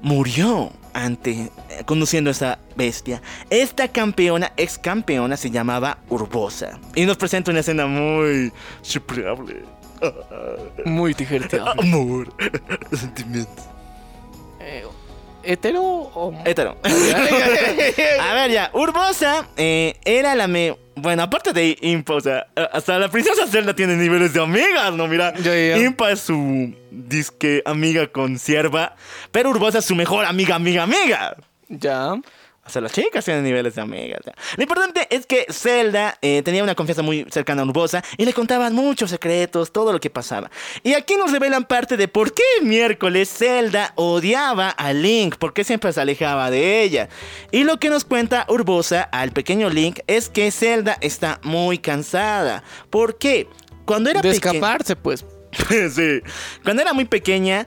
[0.00, 1.50] murió ante eh,
[1.84, 3.20] conduciendo esa bestia.
[3.50, 6.78] Esta campeona, ex campeona, se llamaba Urbosa.
[6.94, 8.52] Y nos presenta una escena muy
[8.82, 9.62] chuprable.
[10.84, 11.68] Muy divertido.
[11.78, 12.32] Amor,
[12.92, 13.64] sentimientos.
[15.44, 16.34] ¿Hetero o.?
[16.44, 16.76] Hétero.
[18.20, 18.70] A ver, ya.
[18.72, 20.76] Urbosa eh, era la me.
[20.96, 25.08] Bueno, aparte de Impa, o sea, hasta la princesa Zelda tiene niveles de amigas, ¿no?
[25.08, 25.34] Mira.
[25.76, 28.94] Impa es su disque amiga con sierva,
[29.32, 31.36] pero Urbosa es su mejor amiga, amiga, amiga.
[31.68, 32.14] Ya.
[32.66, 34.20] O sea, las chicas tienen niveles de amigas.
[34.56, 38.32] Lo importante es que Zelda eh, tenía una confianza muy cercana a Urbosa y le
[38.32, 40.50] contaban muchos secretos, todo lo que pasaba.
[40.82, 45.62] Y aquí nos revelan parte de por qué miércoles Zelda odiaba a Link, por qué
[45.64, 47.08] siempre se alejaba de ella.
[47.50, 52.64] Y lo que nos cuenta Urbosa al pequeño Link es que Zelda está muy cansada.
[52.88, 53.48] ¿Por qué?
[53.84, 55.26] Cuando era De escaparse, pues.
[55.94, 56.20] sí.
[56.62, 57.66] Cuando era muy pequeña,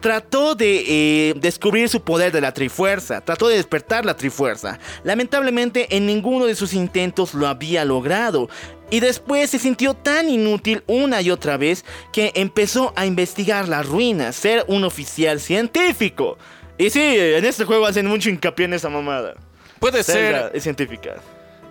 [0.00, 0.84] trató de
[1.30, 3.20] eh, descubrir su poder de la Trifuerza.
[3.20, 4.78] Trató de despertar la Trifuerza.
[5.04, 8.48] Lamentablemente, en ninguno de sus intentos lo había logrado.
[8.90, 13.86] Y después se sintió tan inútil una y otra vez que empezó a investigar las
[13.86, 16.38] ruinas, ser un oficial científico.
[16.76, 19.34] Y sí, en este juego hacen mucho hincapié en esa mamada.
[19.78, 20.56] Puede Zelda ser.
[20.56, 21.16] es científica.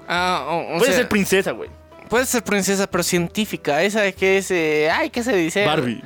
[0.07, 1.69] Ah, o- o Puede sea, ser princesa, güey.
[2.09, 3.83] Puede ser princesa, pero científica.
[3.83, 4.49] Esa de que es.
[4.51, 5.65] eh, ay, ¿qué se dice?
[5.65, 6.01] Barbie.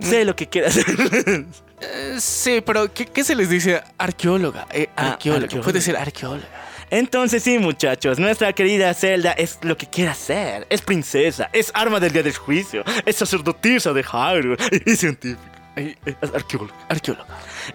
[0.00, 0.76] Sé lo que quieras.
[0.78, 3.82] eh, sí, pero ¿qué, qué se les dice?
[3.98, 4.66] Arqueóloga.
[4.72, 5.44] Eh, Ah, arqueóloga.
[5.44, 5.64] arqueóloga.
[5.64, 6.48] Puede ser arqueóloga.
[6.92, 10.66] Entonces sí, muchachos, nuestra querida Zelda es lo que quiere ser.
[10.70, 14.56] Es princesa, es arma del día del juicio, es sacerdotisa de Hyrule
[14.86, 15.40] y científica.
[15.76, 16.74] Eh, Es arqueóloga.
[16.88, 17.26] arqueóloga.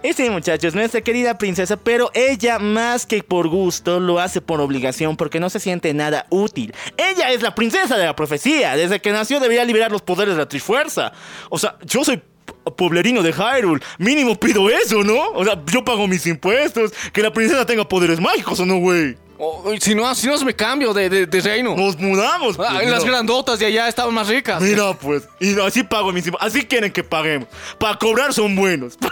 [0.04, 4.62] Y sí, muchachos, nuestra querida princesa, pero ella más que por gusto lo hace por
[4.62, 6.74] obligación porque no se siente nada útil.
[6.98, 8.76] Ella es la princesa de la profecía.
[8.76, 11.12] Desde que nació debería liberar los poderes de la Trifuerza.
[11.50, 13.82] O sea, yo soy p- pueblerino de Hyrule.
[13.98, 15.30] Mínimo pido eso, ¿no?
[15.34, 16.92] O sea, yo pago mis impuestos.
[17.14, 19.18] Que la princesa tenga poderes mágicos o no, güey.
[19.38, 21.76] Oh, si no, si no me cambio de, de- de reino.
[21.76, 22.56] Nos mudamos.
[22.60, 24.62] Ah, pues, en las grandotas de allá estaban más ricas.
[24.62, 26.48] Mira, pues, y así pago mis impuestos.
[26.56, 27.48] Así quieren que paguemos.
[27.78, 28.98] Para cobrar son buenos.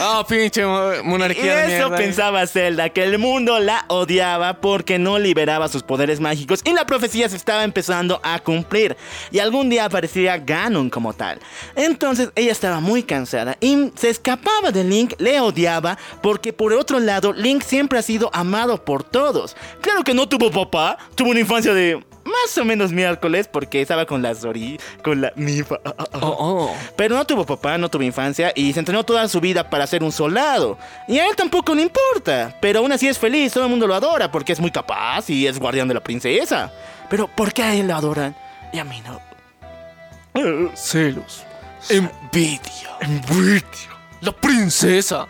[0.00, 1.96] Ah, pinche mo- Y monarquía de eso mierda.
[1.96, 6.86] pensaba Zelda, que el mundo la odiaba porque no liberaba sus poderes mágicos y la
[6.86, 8.96] profecía se estaba empezando a cumplir.
[9.30, 11.40] Y algún día aparecería Ganon como tal.
[11.76, 17.00] Entonces ella estaba muy cansada y se escapaba de Link, le odiaba porque por otro
[17.00, 19.33] lado Link siempre ha sido amado por todos.
[19.80, 24.06] Claro que no tuvo papá, tuvo una infancia de más o menos miércoles porque estaba
[24.06, 25.76] con la Zori, con la Mifa.
[26.20, 26.76] Oh, oh.
[26.96, 30.02] Pero no tuvo papá, no tuvo infancia y se entrenó toda su vida para ser
[30.02, 30.78] un soldado.
[31.06, 33.94] Y a él tampoco le importa, pero aún así es feliz, todo el mundo lo
[33.94, 36.72] adora porque es muy capaz y es guardián de la princesa.
[37.10, 38.34] Pero ¿por qué a él lo adoran
[38.72, 39.20] y a mí no?
[40.74, 41.44] Celos.
[41.88, 42.96] Envidia.
[43.00, 43.62] Envidia.
[44.20, 45.26] La princesa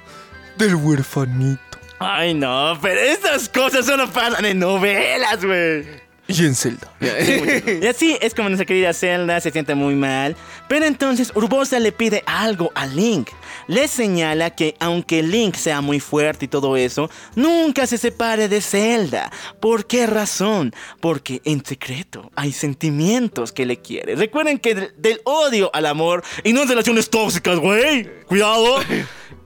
[0.56, 1.73] del huerfanito.
[2.04, 6.04] Ay no, pero estas cosas solo pasan en novelas, güey.
[6.26, 6.90] Y en Zelda.
[7.82, 10.36] Y así es como nuestra querida Zelda se siente muy mal.
[10.68, 13.28] Pero entonces Urbosa le pide algo a Link.
[13.66, 18.62] Le señala que aunque Link sea muy fuerte y todo eso, nunca se separe de
[18.62, 19.30] Zelda.
[19.60, 20.72] ¿Por qué razón?
[21.00, 24.14] Porque en secreto hay sentimientos que le quiere.
[24.16, 28.08] Recuerden que del, del odio al amor y no en relaciones tóxicas, güey.
[28.26, 28.78] Cuidado.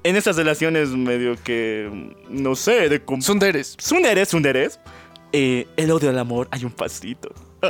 [0.04, 3.02] En esas relaciones medio que, no sé, de...
[3.04, 3.74] com- Sunderes.
[3.78, 4.78] Sunderes, Sunderes.
[5.32, 7.30] eh, el odio al amor hay un pasito.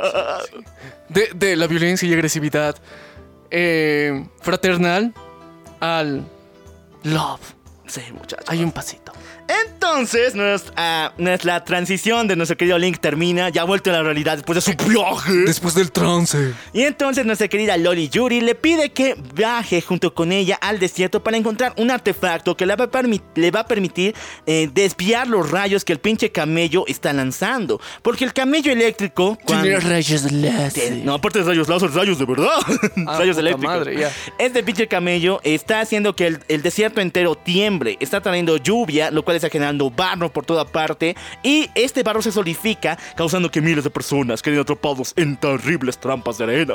[1.09, 2.77] De, de la violencia y agresividad
[3.51, 5.15] eh, fraternal
[5.81, 6.27] al
[7.05, 7.41] love.
[7.87, 8.45] Sí, muchachos.
[8.49, 9.13] Hay un pasito.
[9.49, 14.37] Entonces, nuestra, nuestra transición de nuestro querido Link termina, ya ha vuelto a la realidad
[14.37, 15.33] después de su viaje.
[15.47, 16.53] Después del trance.
[16.73, 21.23] Y entonces nuestra querida Loli Yuri le pide que viaje junto con ella al desierto
[21.23, 24.15] para encontrar un artefacto que le va a, permi- le va a permitir
[24.47, 27.81] eh, desviar los rayos que el pinche camello está lanzando.
[28.03, 29.39] Porque el camello eléctrico...
[29.47, 30.97] cuando- rayos láser.
[31.05, 32.51] No, aparte de rayos láser, rayos de verdad.
[33.07, 33.77] Ah, rayos eléctricos.
[33.77, 34.13] madre, ya.
[34.39, 37.97] Este pinche camello está haciendo que el, el desierto entero tiemble.
[38.01, 41.17] Está trayendo lluvia, lo cual está generando barro por toda parte.
[41.43, 46.39] Y este barro se solidifica, causando que miles de personas queden atrapados en terribles trampas
[46.39, 46.75] de arena.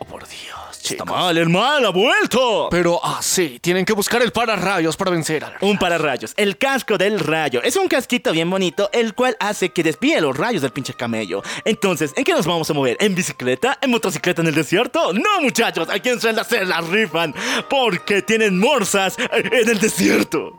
[0.00, 1.06] Oh, por Dios, Está chicos.
[1.08, 2.68] mal, el mal ha vuelto.
[2.70, 7.18] Pero así, tienen que buscar el pararrayos para vencer al Un pararrayos, el casco del
[7.18, 7.60] rayo.
[7.64, 11.42] Es un casquito bien bonito, el cual hace que desvíe los rayos del pinche camello.
[11.64, 12.96] Entonces, ¿en qué nos vamos a mover?
[13.00, 13.76] ¿En bicicleta?
[13.82, 15.12] ¿En motocicleta en el desierto?
[15.12, 17.34] No, muchachos, aquí en Zelda se la rifan
[17.68, 20.56] porque tienen morsas en el desierto.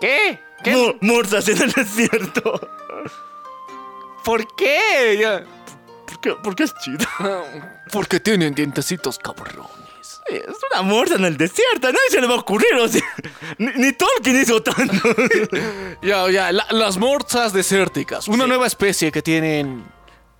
[0.00, 0.40] ¿Qué?
[0.62, 0.72] ¿Qué?
[0.72, 2.60] Mo- morsas en el desierto.
[4.24, 5.16] ¿Por qué?
[5.20, 5.44] Ya.
[6.06, 7.06] ¿Por qué, por qué es chido?
[7.92, 9.68] Porque tienen dientecitos cabrones.
[10.26, 13.02] Es una morsa en el desierto, nadie se le va a ocurrir, o sea,
[13.58, 14.94] ni, ni Tolkien hizo tanto.
[16.02, 18.28] Ya, ya, la- las morsas desérticas.
[18.28, 19.84] Una nueva especie que tienen.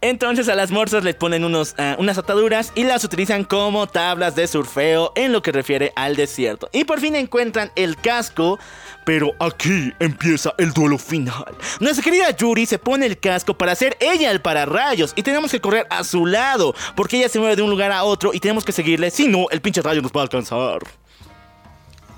[0.01, 4.37] Entonces a las morsas les ponen unos, ah, unas ataduras y las utilizan como tablas
[4.37, 6.69] de surfeo en lo que refiere al desierto.
[6.73, 8.61] Y por fin encuentran el casco,
[9.05, 11.57] pero aquí empieza el duelo final.
[11.81, 15.61] Nuestra querida Yuri se pone el casco para hacer ella el pararrayos y tenemos que
[15.61, 18.65] correr a su lado porque ella se mueve de un lugar a otro y tenemos
[18.65, 20.79] que seguirle, si no el pinche rayo nos va a alcanzar.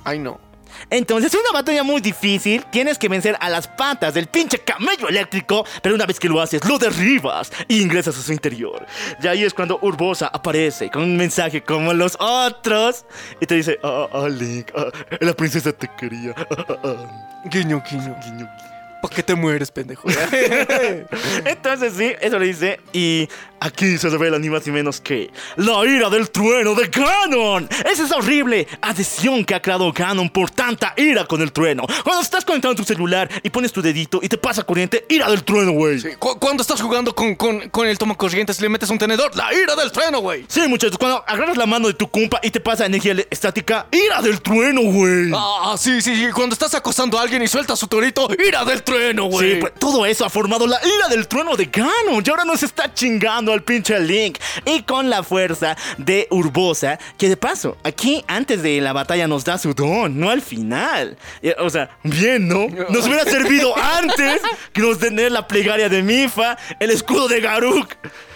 [0.05, 0.50] Ay, no.
[0.89, 2.65] Entonces es una batalla muy difícil.
[2.71, 5.65] Tienes que vencer a las patas del pinche camello eléctrico.
[5.83, 8.87] Pero una vez que lo haces, lo derribas e ingresas a su interior.
[9.23, 13.05] Y ahí es cuando Urbosa aparece con un mensaje como los otros.
[13.41, 14.87] Y te dice, ah, Link, ah,
[15.21, 16.35] la princesa te quería.
[16.51, 18.17] Ah, ah, Guiño, guiño.
[18.25, 18.70] guiño.
[19.03, 20.09] ¿Para qué te mueres, pendejo?
[21.45, 22.81] Entonces sí, eso le dice.
[22.93, 23.29] Y
[23.61, 27.69] aquí se revela ni más ni menos que la ira del trueno de Ganon.
[27.91, 31.85] Esa es horrible adhesión que ha creado Ganon por tanta ira con el trueno.
[32.05, 35.29] Cuando estás conectado a tu celular y pones tu dedito y te pasa corriente, ira
[35.31, 36.01] del trueno, güey.
[36.01, 39.35] Sí, cu- cuando estás jugando con, con, con el tomacorrientes y le metes un tenedor,
[39.37, 40.45] la ira del trueno, güey.
[40.49, 44.21] Sí, muchachos, cuando agarras la mano de tu compa y te pasa energía estática, ira
[44.23, 45.31] del trueno, güey.
[45.35, 46.31] Ah, sí, sí, sí.
[46.33, 49.61] Cuando estás acosando a alguien y sueltas su torito, ira del trueno, Sí, güey.
[49.61, 52.23] pues, todo eso ha formado la ira del trueno de Ganon.
[52.25, 54.39] Y ahora nos está chingando al pinche Link.
[54.65, 59.45] Y con la fuerza de Urbosa, que de paso, aquí antes de la batalla nos
[59.45, 61.17] da su don, no al final.
[61.43, 62.67] Y, O sea, bien, ¿no?
[62.91, 64.41] Nos hubiera servido antes
[64.73, 67.95] que nos tener la plegaria de Mifa, el escudo de Garuk.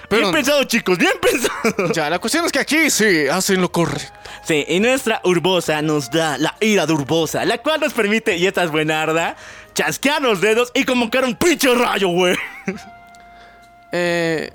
[0.08, 1.92] Pero- Bien pensado, chicos, bien pensado.
[1.92, 4.12] Ya, la cuestión es que aquí sí hacen lo correcto.
[4.46, 8.46] Sí, y nuestra Urbosa nos da la ira de Urbosa, la cual nos permite, y
[8.46, 9.36] esta es buenarda,
[9.74, 12.36] chasquear los dedos y convocar un pinche rayo, güey.
[13.96, 14.50] Eh,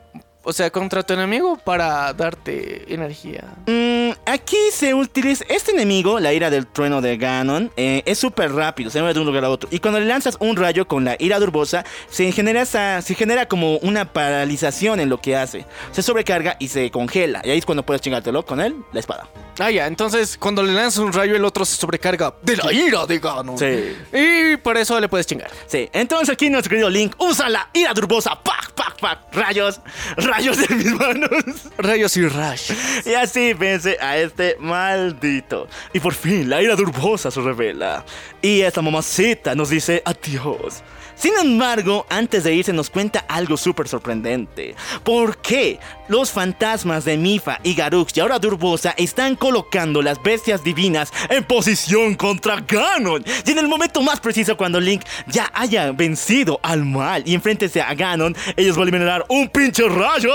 [0.49, 3.43] o sea, contra tu enemigo para darte energía.
[3.67, 8.51] Mm, aquí se utiliza este enemigo, la ira del trueno de Ganon, eh, es súper
[8.51, 9.69] rápido, se mueve de un lugar a otro.
[9.71, 13.13] Y cuando le lanzas un rayo con la ira de Urbosa, se genera, esa, se
[13.13, 15.65] genera como una paralización en lo que hace.
[15.91, 17.41] Se sobrecarga y se congela.
[17.43, 19.29] Y ahí es cuando puedes chingártelo con él, la espada.
[19.59, 23.05] Ah, ya, entonces cuando le lanzas un rayo, el otro se sobrecarga de la ira
[23.05, 23.57] de Ganon.
[23.57, 23.95] Sí.
[24.13, 25.51] Y por eso le puedes chingar.
[25.67, 28.41] Sí, entonces aquí nuestro querido Link usa la ira de Urbosa.
[28.41, 29.19] ¡Pac, pac, pac!
[29.33, 29.81] Rayos,
[30.17, 31.69] rayos de mis manos.
[31.77, 32.71] Rayos y rash.
[33.05, 35.67] Y así vence a este maldito.
[35.93, 38.05] Y por fin la ira de Urbosa se revela.
[38.41, 40.81] Y esta mamacita nos dice adiós.
[41.19, 44.73] Sin embargo, antes de irse nos cuenta algo súper sorprendente.
[45.03, 45.77] ¿Por qué
[46.07, 51.11] los fantasmas de Mifa y Garux y ahora de Urbosa están colocando las bestias divinas
[51.29, 53.25] en posición contra Ganon?
[53.45, 57.81] Y en el momento más preciso cuando Link ya haya vencido al mal y enfréntese
[57.81, 60.31] a Ganon, ellos van a liberar un pinche rayo.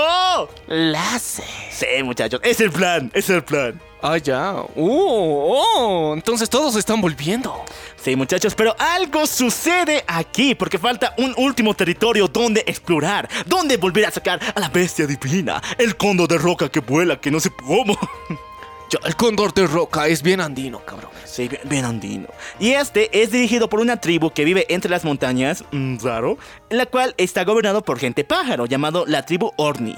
[0.67, 1.45] Láser.
[1.71, 3.81] Sí, muchachos, es el plan, es el plan.
[4.07, 4.53] Ah, ya.
[4.75, 7.65] Oh, oh, entonces todos se están volviendo.
[7.95, 14.05] Sí, muchachos, pero algo sucede aquí porque falta un último territorio donde explorar, donde volver
[14.05, 17.49] a sacar a la bestia divina, el cóndor de roca que vuela, que no sé
[17.49, 17.97] cómo.
[18.87, 21.09] Ya, el cóndor de roca es bien andino, cabrón.
[21.25, 22.27] Sí, bien, bien andino.
[22.59, 26.37] Y este es dirigido por una tribu que vive entre las montañas, mm, raro,
[26.69, 29.95] la cual está gobernado por gente pájaro, llamado la tribu Orni.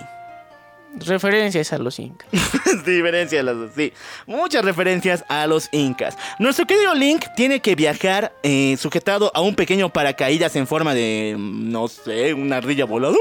[0.96, 2.28] Referencias a los incas.
[2.86, 3.94] Diferencias dos, sí.
[4.26, 6.18] Muchas referencias a los incas.
[6.40, 11.36] Nuestro querido Link tiene que viajar eh, sujetado a un pequeño paracaídas en forma de,
[11.38, 13.20] no sé, una ardilla voladora.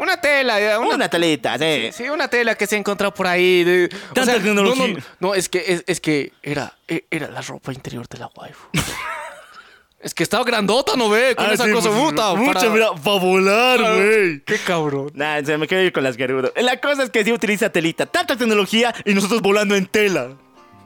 [0.00, 1.90] Una tela, ya, Una, una, talita, sí.
[1.92, 3.64] sí, una tela que se encontró por ahí.
[3.64, 4.86] de- o Tanta sea, tecnología.
[4.88, 8.18] No, no, no, es que, es, es que era, e- era la ropa interior de
[8.18, 8.68] la waifu.
[10.00, 11.34] es que estaba grandota, ¿no ve?
[11.36, 12.34] Con Ah, esa sí, cosa pues, puta.
[12.34, 14.40] Mucho, para- mira, para volar, Ah, güey.
[14.44, 15.10] Qué cabrón.
[15.14, 16.52] Nah, se me quiero ir con las Gerudo.
[16.56, 18.06] La cosa es que sí utiliza telita.
[18.06, 20.30] Tanta tecnología y nosotros volando en tela.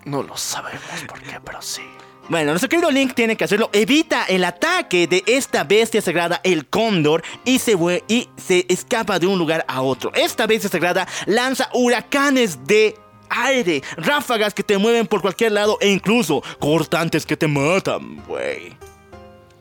[0.05, 1.82] No lo sabemos por qué, pero sí.
[2.28, 3.69] Bueno, nuestro querido Link tiene que hacerlo.
[3.73, 7.77] Evita el ataque de esta bestia sagrada, el cóndor, y se,
[8.09, 10.11] y se escapa de un lugar a otro.
[10.15, 12.97] Esta bestia sagrada lanza huracanes de
[13.28, 18.74] aire, ráfagas que te mueven por cualquier lado e incluso cortantes que te matan, güey.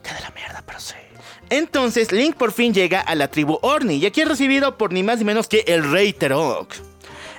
[0.03, 0.95] De la mierda, pero sí.
[1.49, 5.03] Entonces Link por fin llega a la tribu Orni y aquí es recibido por ni
[5.03, 6.73] más ni menos que el Rey Terok.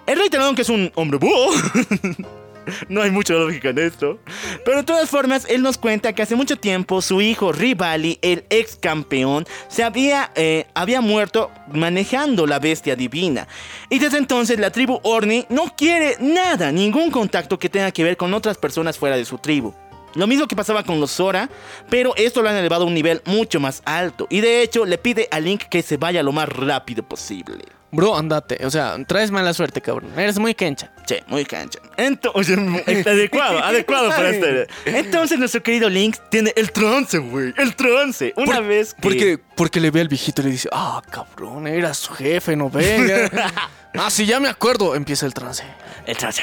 [0.07, 1.51] El Rey Terok es un hombre búho.
[2.89, 4.19] No hay mucha lógica en esto.
[4.65, 8.45] Pero de todas formas, él nos cuenta que hace mucho tiempo su hijo Rivali, el
[8.51, 13.49] ex campeón, se había, eh, había muerto manejando la bestia divina.
[13.91, 18.17] Y desde entonces la tribu Orni no quiere nada, ningún contacto que tenga que ver
[18.17, 19.75] con otras personas fuera de su tribu.
[20.15, 21.49] Lo mismo que pasaba con los Zora,
[21.91, 24.27] pero esto lo han elevado a un nivel mucho más alto.
[24.31, 27.65] Y de hecho le pide a Link que se vaya lo más rápido posible.
[27.95, 28.67] Bro, andate.
[28.67, 30.11] O sea, traes mala suerte, cabrón.
[30.19, 30.91] Eres muy kencha.
[31.07, 31.79] Che, muy cancha.
[31.97, 32.59] Entonces,
[33.07, 34.67] adecuado, adecuado para este.
[34.85, 37.55] Entonces, nuestro querido Link tiene el trance, güey.
[37.57, 38.33] El trance.
[38.37, 39.01] Una vez que.
[39.01, 42.69] Porque, porque le ve al viejito y le dice, ah, cabrón, era su jefe, no
[42.69, 43.31] venga.
[43.95, 44.97] ah, sí, ya me acuerdo.
[44.97, 45.63] Empieza el trance.
[46.05, 46.43] El trance.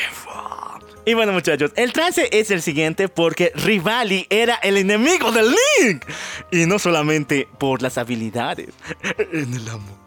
[1.06, 6.06] Y bueno, muchachos, el trance es el siguiente porque Rivali era el enemigo de Link.
[6.52, 8.70] Y no solamente por las habilidades,
[9.32, 9.98] en el amor.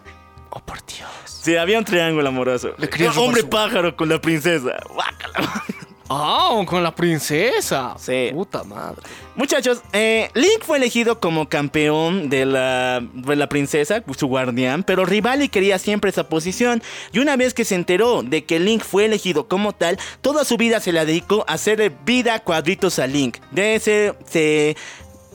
[0.50, 1.10] Oh, por Dios.
[1.24, 2.74] Sí, había un triángulo amoroso.
[2.78, 4.76] Le robar hombre su- pájaro con la princesa.
[6.08, 7.94] Ah, con la princesa.
[7.98, 8.30] Sí.
[8.32, 9.02] Puta madre.
[9.36, 15.04] Muchachos, eh, Link fue elegido como campeón de la, de la princesa, su guardián, pero
[15.04, 16.82] Rivali quería siempre esa posición.
[17.12, 20.56] Y una vez que se enteró de que Link fue elegido como tal, toda su
[20.56, 23.38] vida se la dedicó a hacerle vida cuadritos a Link.
[23.50, 24.76] De ese se...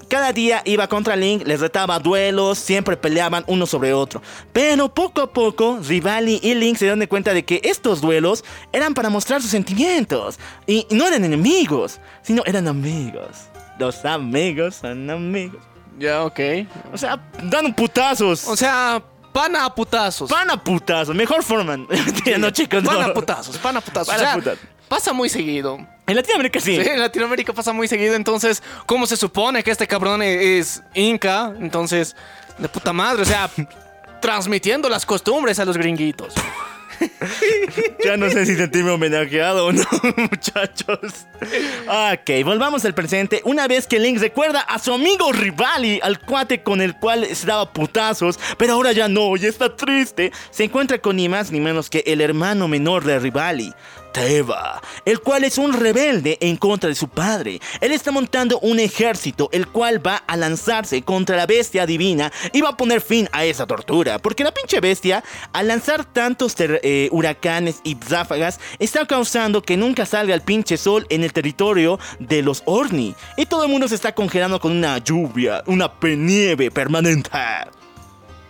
[0.09, 4.23] Cada día iba contra Link, les retaba duelos, siempre peleaban uno sobre otro.
[4.51, 8.43] Pero poco a poco, Rivali y Link se dieron de cuenta de que estos duelos
[8.73, 10.39] eran para mostrar sus sentimientos.
[10.65, 13.49] Y no eran enemigos, sino eran amigos.
[13.77, 15.61] Los amigos son amigos.
[15.99, 16.39] Ya, ok.
[16.91, 18.47] O sea, dan putazos.
[18.47, 20.27] O sea, pana a putazos.
[20.31, 21.15] Van a putazos.
[21.15, 21.85] Mejor forman.
[21.89, 22.89] Mentira, no, chicos, no.
[22.89, 24.15] Pana a putazos, pana a putazos.
[24.15, 24.59] O sea, putazos.
[24.87, 25.77] Pasa muy seguido.
[26.09, 26.75] En Latinoamérica sí.
[26.75, 28.15] Sí, en Latinoamérica pasa muy seguido.
[28.15, 31.53] Entonces, ¿cómo se supone que este cabrón es inca?
[31.59, 32.15] Entonces,
[32.57, 33.49] de puta madre, o sea,
[34.21, 36.33] transmitiendo las costumbres a los gringuitos.
[38.03, 39.83] Ya no sé si sentirme homenajeado o no,
[40.17, 41.27] muchachos.
[41.87, 43.41] Ok, volvamos al presente.
[43.45, 47.47] Una vez que Link recuerda a su amigo Rivali, al cuate con el cual se
[47.47, 51.59] daba putazos, pero ahora ya no y está triste, se encuentra con ni más ni
[51.59, 53.73] menos que el hermano menor de Rivali.
[54.11, 57.59] Teba, el cual es un rebelde en contra de su padre.
[57.81, 62.61] Él está montando un ejército, el cual va a lanzarse contra la bestia divina y
[62.61, 64.19] va a poner fin a esa tortura.
[64.19, 65.23] Porque la pinche bestia,
[65.53, 71.05] al lanzar tantos eh, huracanes y ráfagas, está causando que nunca salga el pinche sol
[71.09, 73.15] en el territorio de los Orni.
[73.37, 77.29] Y todo el mundo se está congelando con una lluvia, una nieve permanente.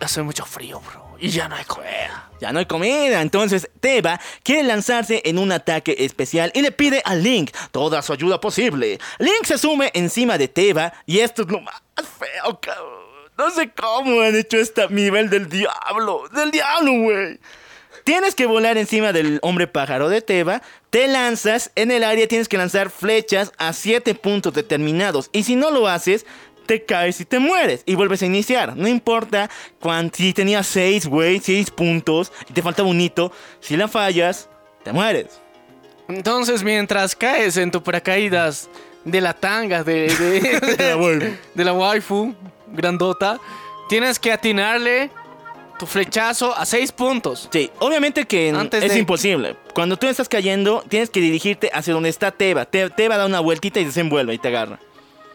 [0.00, 0.99] Hace mucho frío, bro.
[1.20, 2.30] Y ya no hay comida.
[2.40, 7.02] Ya no hay comida, entonces Teba quiere lanzarse en un ataque especial y le pide
[7.04, 8.98] a Link toda su ayuda posible.
[9.18, 11.82] Link se sume encima de Teba y esto es lo más
[12.18, 12.58] feo.
[13.36, 17.38] No sé cómo han hecho este nivel del diablo, del diablo, güey.
[18.04, 22.48] Tienes que volar encima del hombre pájaro de Teba, te lanzas, en el área tienes
[22.48, 26.24] que lanzar flechas a 7 puntos determinados y si no lo haces,
[26.70, 28.76] te caes y te mueres y vuelves a iniciar.
[28.76, 33.76] No importa cuán- si tenías 6, güey, 6 puntos y te faltaba un hito, si
[33.76, 34.48] la fallas,
[34.84, 35.40] te mueres.
[36.08, 38.68] Entonces, mientras caes en tu paracaídas
[39.04, 42.36] de la tanga de, de, de la waifu
[42.72, 43.40] grandota,
[43.88, 45.10] tienes que atinarle
[45.76, 47.48] tu flechazo a seis puntos.
[47.52, 49.56] Sí, obviamente que Antes es de- imposible.
[49.74, 52.64] Cuando tú estás cayendo, tienes que dirigirte hacia donde está Teba.
[52.64, 54.78] Te- Teba da una vueltita y se envuelve y te agarra.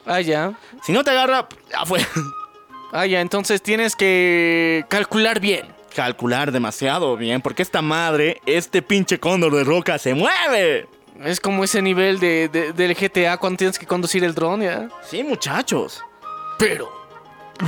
[0.06, 0.54] Ah, ya.
[0.84, 2.00] Si no te agarra, ya fue.
[2.92, 3.22] Ah, ya.
[3.22, 5.66] Entonces tienes que calcular bien.
[5.96, 10.88] Calcular demasiado bien, porque esta madre, este pinche cóndor de roca, se mueve.
[11.24, 14.90] Es como ese nivel de, de- del GTA cuando tienes que conducir el dron, ¿ya?
[15.10, 16.02] Sí, muchachos.
[16.60, 16.92] Pero,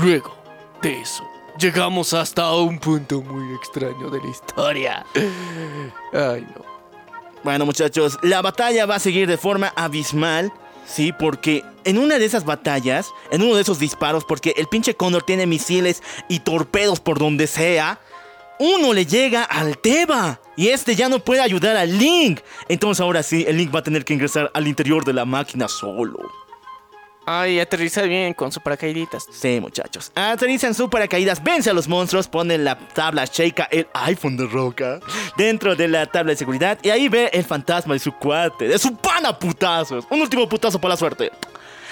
[0.01, 0.35] luego
[0.81, 1.25] de eso,
[1.57, 5.05] llegamos hasta un punto muy extraño de la historia.
[6.13, 6.65] Ay, no.
[7.43, 10.51] Bueno, muchachos, la batalla va a seguir de forma abismal.
[10.87, 14.95] Sí, porque en una de esas batallas, en uno de esos disparos, porque el pinche
[14.95, 17.99] Cóndor tiene misiles y torpedos por donde sea,
[18.57, 22.39] uno le llega al Teba y este ya no puede ayudar al Link.
[22.69, 25.67] Entonces ahora sí, el Link va a tener que ingresar al interior de la máquina
[25.67, 26.46] solo.
[27.29, 29.27] Ay, aterriza bien con su paracaíditas.
[29.29, 30.13] Sí, muchachos.
[30.15, 35.01] Aterrizan su paracaídas, vence a los monstruos, ponen la tabla Sheikah, el iPhone de roca,
[35.35, 38.79] dentro de la tabla de seguridad y ahí ve el fantasma de su cuate, de
[38.79, 40.07] su pana putazos.
[40.09, 41.29] Un último putazo por la suerte.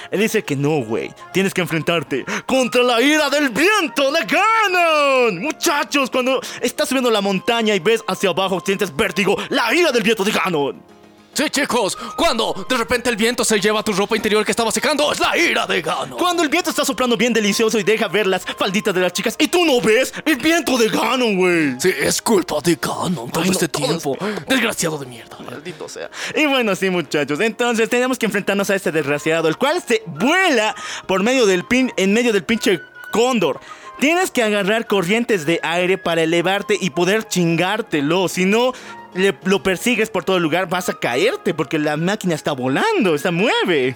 [0.10, 1.12] Él dice que no, güey.
[1.34, 5.42] Tienes que enfrentarte contra la ira del viento de Ganon.
[5.42, 9.36] Muchachos, cuando estás subiendo la montaña y ves hacia abajo, sientes vértigo.
[9.50, 10.95] La ira del viento de Ganon.
[11.36, 15.12] Sí, chicos, cuando de repente el viento se lleva tu ropa interior que estaba secando,
[15.12, 16.16] es la ira de Gano.
[16.16, 19.36] Cuando el viento está soplando bien delicioso y deja ver las falditas de las chicas
[19.38, 21.76] y tú no ves el viento de Ganon, güey.
[21.78, 24.18] Sí, es culpa de Ganon todo Ay, este tiempo.
[24.48, 25.38] Desgraciado de mierda.
[25.40, 26.10] Maldito sea.
[26.34, 27.38] Y bueno, sí, muchachos.
[27.42, 30.74] Entonces tenemos que enfrentarnos a este desgraciado, el cual se vuela
[31.06, 32.80] por medio del pin, en medio del pinche
[33.12, 33.60] cóndor.
[34.00, 38.28] Tienes que agarrar corrientes de aire para elevarte y poder chingártelo.
[38.28, 38.74] Si no
[39.16, 43.18] le- lo persigues por todo el lugar, vas a caerte porque la máquina está volando,
[43.18, 43.96] se mueve.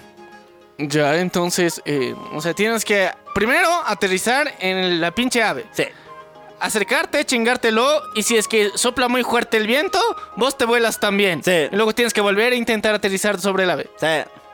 [0.78, 5.66] Ya, entonces, eh, o sea, tienes que primero aterrizar en la pinche ave.
[5.72, 5.84] Sí.
[6.58, 9.98] Acercarte, chingártelo, y si es que sopla muy fuerte el viento,
[10.36, 11.42] vos te vuelas también.
[11.42, 11.68] Sí.
[11.72, 13.88] Y luego tienes que volver a intentar aterrizar sobre el ave.
[13.98, 14.06] Sí.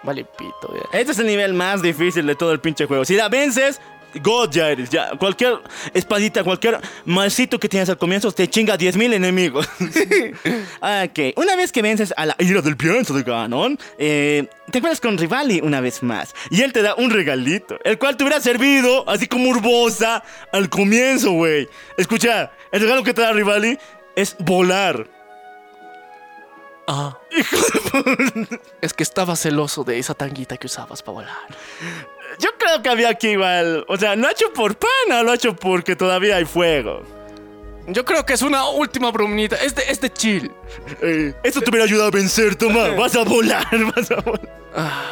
[0.05, 0.99] Vale, pito, ya.
[0.99, 3.05] Este es el nivel más difícil de todo el pinche juego.
[3.05, 3.81] Si la vences,
[4.23, 4.91] God ya eres.
[4.91, 5.61] Ya, cualquier
[5.95, 9.69] espadita, cualquier malcito que tienes al comienzo te chinga 10.000 enemigos.
[10.81, 15.01] ok, una vez que vences a la ira del viento de Ganon, eh, te encuentras
[15.01, 16.35] con Rivali una vez más.
[16.51, 20.23] Y él te da un regalito, el cual te hubiera servido, así como Urbosa,
[20.53, 21.69] al comienzo, güey.
[21.97, 23.79] Escucha, el regalo que te da Rivali
[24.15, 25.09] es volar.
[26.87, 27.19] Ah.
[28.81, 31.49] Es que estaba celoso de esa tanguita que usabas para volar.
[32.39, 33.85] Yo creo que había que igual.
[33.89, 37.03] O sea, no ha hecho por pana, lo ha hecho porque todavía hay fuego.
[37.89, 39.57] Yo creo que es una última bromita.
[39.57, 40.51] Es de, es de chill.
[41.03, 42.89] Eh, eso te hubiera ayudado a vencer, toma.
[42.91, 44.59] Vas a volar, vas a volar.
[44.75, 45.03] Ah.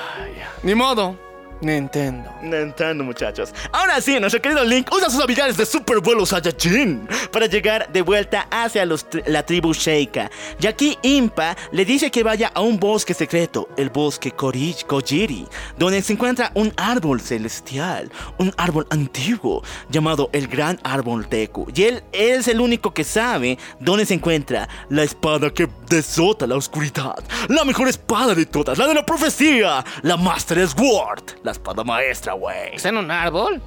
[0.63, 1.17] Ni modo.
[1.61, 2.31] Nintendo.
[2.43, 3.55] Nintendo, muchachos.
[3.73, 8.03] Ahora sí, nuestro querido Link usa sus habilidades de Super Vuelo Saiyajin para llegar de
[8.03, 8.87] vuelta hacia
[9.27, 10.31] la tribu Sheikah.
[10.61, 15.47] Y aquí Impa le dice que vaya a un bosque secreto, el bosque Korij- Kojiri,
[15.79, 21.67] donde se encuentra un árbol celestial, un árbol antiguo llamado el Gran Árbol Deku.
[21.75, 26.47] Y él, él es el único que sabe dónde se encuentra la espada que desota
[26.47, 31.53] la oscuridad, la mejor espada de todas, la de la profecía, la Master Sword, la
[31.53, 32.75] espada maestra, güey.
[32.75, 33.63] ¿Está en un árbol?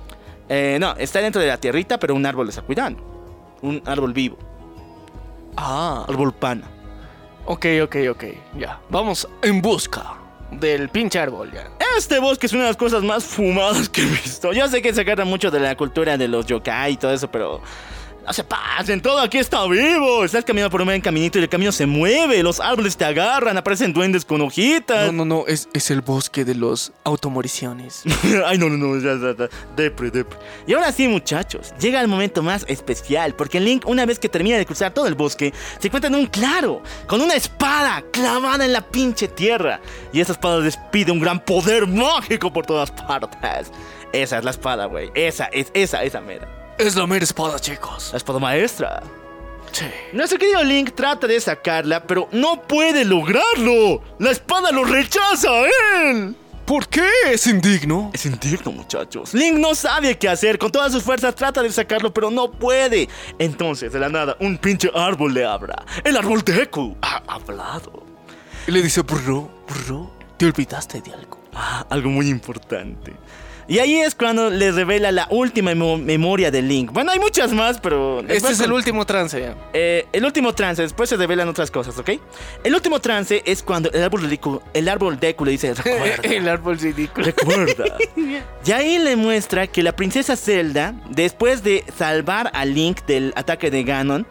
[0.49, 3.57] Eh, no, está dentro de la tierrita, pero un árbol está cuidando.
[3.61, 4.37] Un árbol vivo,
[5.55, 6.05] Ah.
[6.07, 6.67] árbol pana.
[7.45, 8.23] Ok, ok, ok.
[8.57, 8.79] Ya.
[8.89, 10.15] Vamos en busca
[10.51, 11.69] del pinche árbol, ya.
[11.97, 14.53] Este bosque es una de las cosas más fumadas que he visto.
[14.53, 17.29] Yo sé que se agarra mucho de la cultura de los yokai y todo eso,
[17.31, 17.61] pero
[18.27, 20.25] no se pasen, todo aquí está vivo.
[20.25, 23.57] Estás caminando por un buen caminito y el camino se mueve, los árboles te agarran,
[23.57, 25.13] aparecen duendes con hojitas.
[25.13, 25.47] No, no, no.
[25.47, 28.03] Es, es el bosque de los automoriciones.
[28.45, 29.49] Ay, no, no, no, ya, ya, ya.
[29.77, 30.37] Depre, depre.
[30.67, 34.57] Y ahora sí, muchachos, llega el momento más especial, porque Link, una vez que termina
[34.57, 38.73] de cruzar todo el bosque, se encuentra en un claro, con una espada clavada en
[38.73, 39.79] la pinche tierra.
[40.11, 43.71] Y esa espada despide un gran poder mágico por todas partes.
[44.11, 45.11] Esa es la espada, güey.
[45.15, 46.56] Esa es, esa, esa mera.
[46.77, 48.09] Es la mera espada, chicos.
[48.11, 49.01] La espada maestra.
[49.71, 49.85] Sí.
[50.13, 54.01] Nuestro querido Link trata de sacarla, pero no puede lograrlo.
[54.19, 55.67] La espada lo rechaza a
[56.01, 56.35] él.
[56.65, 58.11] ¿Por qué es indigno?
[58.13, 59.33] Es indigno, muchachos.
[59.33, 60.57] Link no sabe qué hacer.
[60.57, 63.07] Con todas sus fuerzas trata de sacarlo, pero no puede.
[63.39, 65.85] Entonces, de la nada, un pinche árbol le habla.
[66.03, 68.03] El árbol Deku ha hablado.
[68.67, 71.39] Y le dice, bro, bro, te olvidaste de algo.
[71.53, 73.13] Ah, algo muy importante.
[73.69, 76.91] Y ahí es cuando le revela la última memo- memoria de Link.
[76.94, 78.22] Bueno, hay muchas más, pero...
[78.22, 79.39] Este es el último trance.
[79.41, 79.56] ya.
[79.73, 82.11] Eh, el último trance, después se revelan otras cosas, ¿ok?
[82.64, 86.15] El último trance es cuando el árbol Deku, el árbol Deku le dice, recuerda.
[86.23, 87.26] el árbol ridículo.
[87.26, 87.98] Recuerda.
[88.65, 93.72] Y ahí le muestra que la princesa Zelda, después de salvar a Link del ataque
[93.72, 94.27] de Ganon,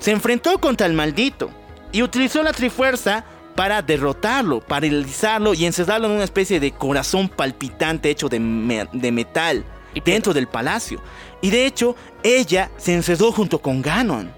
[0.00, 1.50] se enfrentó contra el maldito
[1.92, 8.10] y utilizó la Trifuerza para derrotarlo, paralizarlo y encerrarlo en una especie de corazón palpitante
[8.10, 9.64] hecho de, me- de metal
[10.04, 11.00] dentro del palacio.
[11.42, 14.32] Y de hecho, ella se encerró junto con Ganon,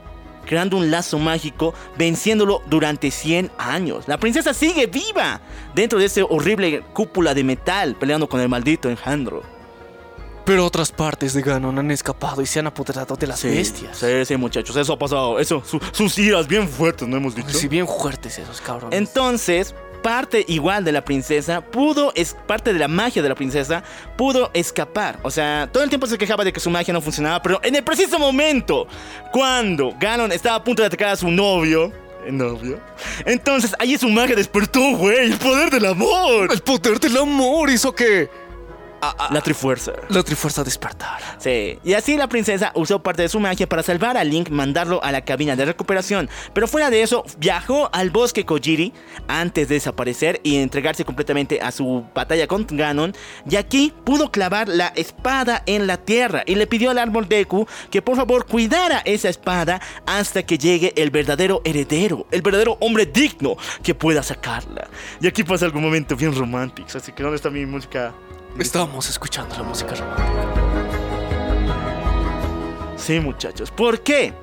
[0.47, 4.08] creando un lazo mágico, venciéndolo durante 100 años.
[4.08, 5.41] La princesa sigue viva
[5.74, 9.42] dentro de ese horrible cúpula de metal, peleando con el maldito enjandro.
[10.45, 13.97] Pero otras partes de Ganon han escapado y se han apoderado de las Sí, bestias.
[13.99, 15.39] Sí, sí, muchachos, eso ha pasado.
[15.39, 17.51] Eso, su- sus iras bien fuertes, ¿no hemos dicho?
[17.51, 18.99] Si bien fuertes esos cabrones.
[18.99, 23.85] Entonces, parte igual de la princesa pudo, es parte de la magia de la princesa,
[24.17, 25.21] pudo escapar.
[25.23, 27.77] O sea, todo el tiempo se quejaba de que su magia no funcionaba, pero en
[27.77, 28.89] el preciso momento,
[29.33, 31.93] cuando Ganon estaba a punto de atacar a su novio,
[32.27, 32.81] ¿el novio?
[33.25, 36.53] Entonces ahí su magia despertó, güey, el poder del amor.
[36.53, 38.29] el poder del amor hizo que
[39.31, 39.92] La trifuerza.
[40.08, 41.36] la Trifuerza despertara.
[41.39, 45.02] Sí, y así la princesa usó parte de su magia para salvar a Link, mandarlo
[45.02, 46.31] a la cabina de recuperación.
[46.52, 48.92] Pero fuera de eso, viajó al bosque Kojiri
[49.26, 53.12] antes de desaparecer y entregarse completamente a su batalla con Ganon.
[53.48, 57.66] Y aquí pudo clavar la espada en la tierra y le pidió al árbol Deku
[57.90, 63.06] que por favor cuidara esa espada hasta que llegue el verdadero heredero, el verdadero hombre
[63.06, 64.89] digno que pueda sacarla.
[65.20, 68.14] Y aquí pasa algún momento bien romántico, así que ¿dónde está mi música?
[68.58, 70.42] Estábamos escuchando la música romántica.
[72.97, 73.70] Sí, muchachos.
[73.70, 74.34] ¿Por qué?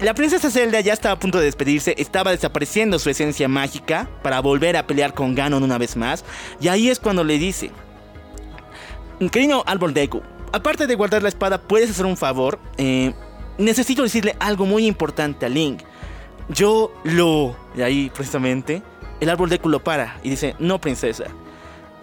[0.00, 4.40] La princesa Zelda ya estaba a punto de despedirse, estaba desapareciendo su esencia mágica para
[4.40, 6.24] volver a pelear con Ganon una vez más.
[6.60, 7.70] Y ahí es cuando le dice:
[9.30, 12.58] Querido árbol Deku, aparte de guardar la espada, ¿puedes hacer un favor?
[12.78, 13.14] Eh,
[13.58, 15.82] necesito decirle algo muy importante a Link.
[16.48, 17.56] Yo lo.
[17.76, 18.82] Y ahí, precisamente,
[19.20, 21.24] el árbol Deku lo para y dice: No, princesa.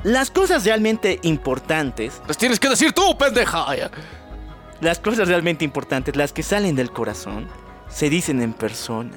[0.04, 3.66] Las cosas realmente importantes Las tienes que decir tú, pendeja.
[4.82, 7.48] Las cosas realmente importantes, las que salen del corazón,
[7.88, 9.16] se dicen en persona.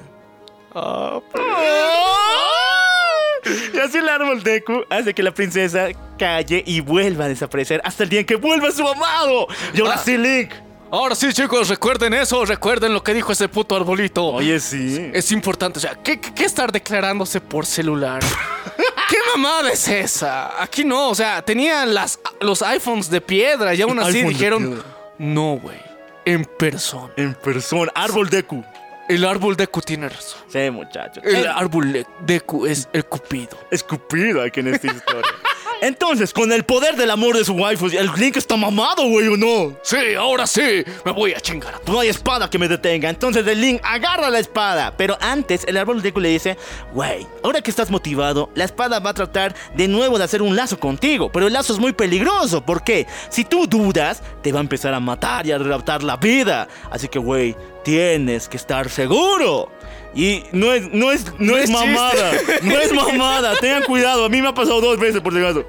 [3.73, 8.03] Y así el árbol Deku hace que la princesa calle y vuelva a desaparecer hasta
[8.03, 9.47] el día en que vuelva su amado.
[9.73, 10.01] Y ahora Ah.
[10.03, 10.51] sí, Link.
[10.89, 14.25] Ahora sí, chicos, recuerden eso, recuerden lo que dijo ese puto arbolito.
[14.25, 15.11] Oye, sí.
[15.13, 18.21] Es importante, o sea, ¿qué, estar declarándose por celular?
[19.09, 20.61] ¿Qué mamada es esa?
[20.61, 24.81] Aquí no, o sea, tenían las, los iPhones de piedra y aún así dijeron,
[25.17, 25.77] no, güey,
[26.25, 27.11] en persona.
[27.17, 28.63] En persona, árbol Deku.
[29.09, 30.39] El árbol Deku tiene razón.
[30.51, 31.23] Sí, muchachos.
[31.25, 33.57] El Eh, árbol de- Deku es el cupido.
[33.71, 35.31] escupido aquí en esta historia.
[35.81, 39.37] Entonces, con el poder del amor de su waifu, el Link está mamado, güey, ¿o
[39.37, 39.77] no?
[39.83, 43.09] Sí, ahora sí, me voy a chingar a No hay espada que me detenga.
[43.09, 44.95] Entonces el Link agarra la espada.
[44.97, 46.57] Pero antes el árbol Deku le dice,
[46.93, 50.55] güey, ahora que estás motivado, la espada va a tratar de nuevo de hacer un
[50.55, 51.31] lazo contigo.
[51.31, 52.65] Pero el lazo es muy peligroso.
[52.65, 53.05] ¿Por qué?
[53.29, 56.67] Si tú dudas, te va a empezar a matar y a arrebatar la vida.
[56.89, 59.71] Así que, güey, tienes que estar seguro.
[60.15, 62.31] Y no es, no es, no, es, es mamada.
[62.63, 63.55] No es mamada.
[63.61, 64.25] Tengan cuidado.
[64.25, 65.65] A mí me ha pasado dos veces, por si acaso.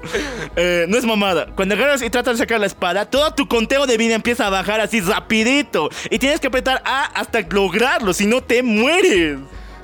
[0.55, 1.47] Eh, no es mamada.
[1.55, 4.49] Cuando agarras y tratas de sacar la espada, todo tu conteo de vida empieza a
[4.49, 5.89] bajar así rapidito.
[6.09, 9.37] Y tienes que apretar A hasta lograrlo, si no te mueres.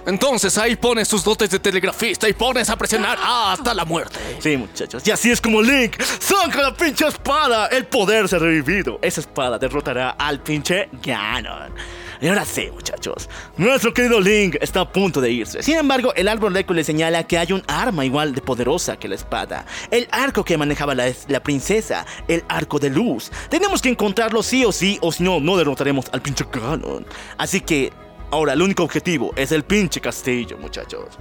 [0.06, 4.20] Entonces ahí pones tus dotes de telegrafista y pones a presionar A hasta la muerte.
[4.40, 5.06] Sí, muchachos.
[5.08, 7.68] Y así es como Link saca la pinche espada.
[7.68, 9.00] El poder se ha revivido.
[9.02, 11.74] Esa espada derrotará al pinche Ganon.
[12.22, 13.30] Y ahora sí, muchachos.
[13.58, 15.62] Nuestro querido Link está a punto de irse.
[15.64, 19.08] Sin embargo, el árbol Deku le señala que hay un arma igual de poderosa que
[19.08, 19.66] la espada.
[19.92, 22.06] El arco que manejaba la, la princesa.
[22.28, 23.32] El arco de luz.
[23.50, 27.06] Tenemos que encontrarlo sí o sí, o si no, no derrotaremos al pinche Ganon.
[27.38, 27.92] Así que,
[28.32, 31.18] ahora el único objetivo es el pinche castillo, muchachos.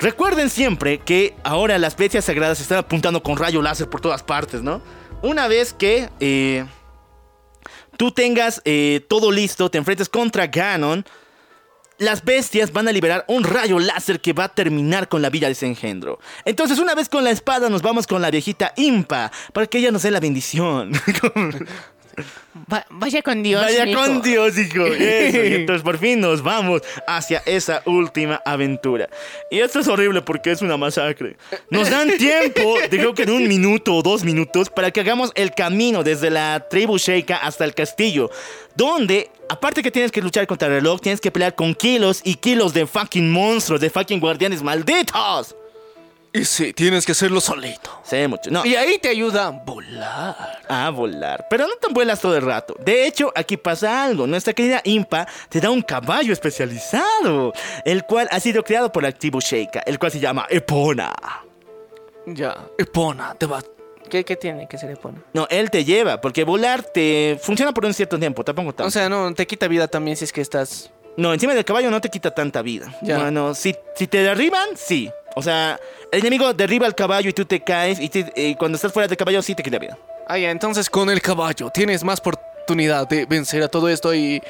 [0.00, 4.62] Recuerden siempre que ahora las bestias sagradas están apuntando con rayo láser por todas partes,
[4.62, 4.80] ¿no?
[5.22, 6.64] Una vez que eh,
[7.98, 11.04] tú tengas eh, todo listo, te enfrentes contra Ganon,
[11.98, 15.48] las bestias van a liberar un rayo láser que va a terminar con la vida
[15.48, 16.20] de ese engendro.
[16.44, 19.90] Entonces, una vez con la espada, nos vamos con la viejita Impa para que ella
[19.90, 20.92] nos dé la bendición.
[22.72, 23.62] Va- vaya con Dios.
[23.62, 24.86] Vaya con Dios, hijo.
[24.98, 29.08] Eso, y entonces por fin nos vamos hacia esa última aventura.
[29.50, 31.36] Y esto es horrible porque es una masacre.
[31.70, 35.30] Nos dan tiempo, de creo que de un minuto o dos minutos, para que hagamos
[35.34, 38.30] el camino desde la tribu Sheikah hasta el castillo.
[38.74, 42.34] Donde, aparte que tienes que luchar contra el reloj, tienes que pelear con kilos y
[42.34, 45.54] kilos de fucking monstruos, de fucking guardianes malditos.
[46.32, 47.90] Y sí, tienes que hacerlo solito.
[48.04, 48.50] Sí, mucho.
[48.50, 50.60] No, Y ahí te ayuda a volar.
[50.68, 51.46] a volar.
[51.48, 52.74] Pero no te vuelas todo el rato.
[52.84, 54.26] De hecho, aquí pasa algo.
[54.26, 57.52] Nuestra querida Impa te da un caballo especializado,
[57.84, 61.14] el cual ha sido creado por la tribu Sheikah, el cual se llama Epona.
[62.26, 63.62] Ya, Epona, te va.
[64.10, 65.18] ¿Qué, qué tiene que se le pone?
[65.32, 68.88] No, él te lleva, porque volar te funciona por un cierto tiempo, tampoco tanto.
[68.88, 70.90] O sea, no, te quita vida también si es que estás.
[71.16, 72.94] no, encima del caballo no te quita tanta vida.
[73.02, 73.18] Ya.
[73.18, 75.10] Bueno, si, si te derriban, sí.
[75.38, 75.78] O sea,
[76.12, 79.16] el enemigo derriba el caballo y tú te caes, y te- cuando estás fuera del
[79.16, 79.96] caballo sí te quita vida.
[80.26, 84.14] Ah, ya, entonces con el caballo tienes más por- oportunidad de vencer a todo esto
[84.14, 84.42] y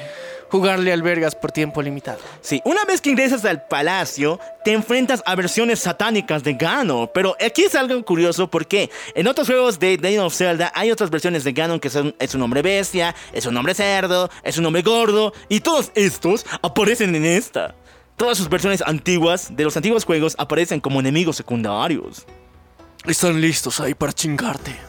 [0.49, 2.19] jugarle albergas por tiempo limitado.
[2.41, 7.09] Sí, una vez que ingresas al palacio, te enfrentas a versiones satánicas de Ganon.
[7.13, 11.09] Pero aquí es algo curioso porque en otros juegos de Legend of Zelda hay otras
[11.09, 14.65] versiones de Ganon que son, es un hombre bestia, es un hombre cerdo, es un
[14.65, 15.31] hombre gordo.
[15.47, 17.73] Y todos estos aparecen en esta.
[18.19, 22.25] Todas sus versiones antiguas de los antiguos juegos aparecen como enemigos secundarios.
[23.05, 24.88] Están listos ahí para chingarte.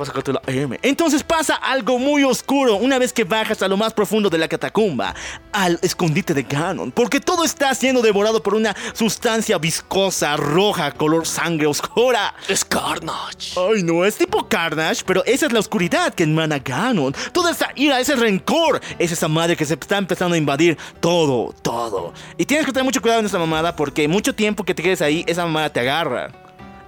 [0.00, 0.80] Pásate la M.
[0.80, 4.48] Entonces pasa algo muy oscuro una vez que bajas a lo más profundo de la
[4.48, 5.14] catacumba,
[5.52, 11.26] al escondite de Ganon, porque todo está siendo devorado por una sustancia viscosa, roja, color
[11.26, 12.34] sangre oscura.
[12.48, 13.52] Es Carnage.
[13.60, 17.14] Ay, no, es tipo Carnage, pero esa es la oscuridad que emana Ganon.
[17.32, 21.52] Toda esa ira, ese rencor, es esa madre que se está empezando a invadir todo,
[21.60, 22.14] todo.
[22.38, 25.02] Y tienes que tener mucho cuidado en esa mamada porque mucho tiempo que te quedes
[25.02, 26.30] ahí, esa mamada te agarra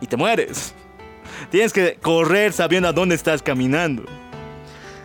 [0.01, 0.75] y te mueres.
[1.51, 4.05] Tienes que correr sabiendo a dónde estás caminando.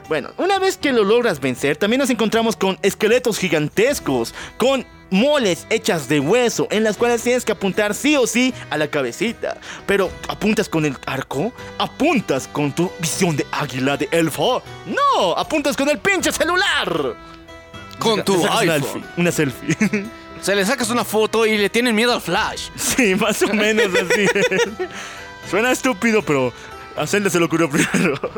[0.08, 5.68] Bueno, una vez que lo logras vencer, también nos encontramos con esqueletos gigantescos, con moles
[5.70, 9.58] hechas de hueso, en las cuales tienes que apuntar sí o sí a la cabecita.
[9.86, 11.52] Pero, ¿apuntas con el arco?
[11.78, 14.64] ¿Apuntas con tu visión de águila de elfo?
[14.86, 17.16] No, apuntas con el pinche celular.
[18.00, 18.82] Con tu es una iPhone.
[18.82, 20.06] selfie, Una selfie.
[20.42, 22.70] Se le sacas una foto y le tienen miedo al flash.
[22.78, 24.26] Sí, más o menos así.
[25.50, 26.54] Suena estúpido, pero
[26.96, 28.16] a Zelda se le ocurrió primero.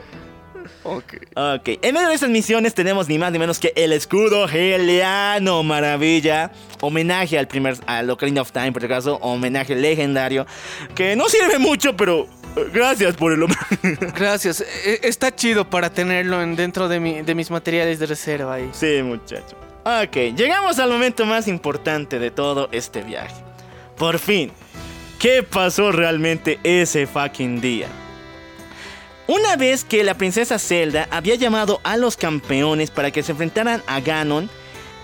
[0.81, 1.13] Ok.
[1.35, 5.61] Ok, en medio de estas misiones tenemos ni más ni menos que el escudo Heliano,
[5.61, 6.51] maravilla.
[6.79, 10.47] Homenaje al primer, al Ocarina of Time, por si acaso, homenaje legendario.
[10.95, 13.77] Que no sirve mucho, pero eh, gracias por el homenaje.
[14.17, 14.61] Gracias.
[14.61, 18.69] E- Está chido para tenerlo en- dentro de, mi- de mis materiales de reserva ahí.
[18.71, 19.57] Sí, muchacho.
[19.83, 23.35] Ok, llegamos al momento más importante de todo este viaje.
[23.97, 24.49] Por fin,
[25.19, 27.87] ¿qué pasó realmente ese fucking día?
[29.27, 33.83] Una vez que la princesa Zelda había llamado a los campeones para que se enfrentaran
[33.85, 34.49] a Ganon,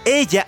[0.06, 0.48] ella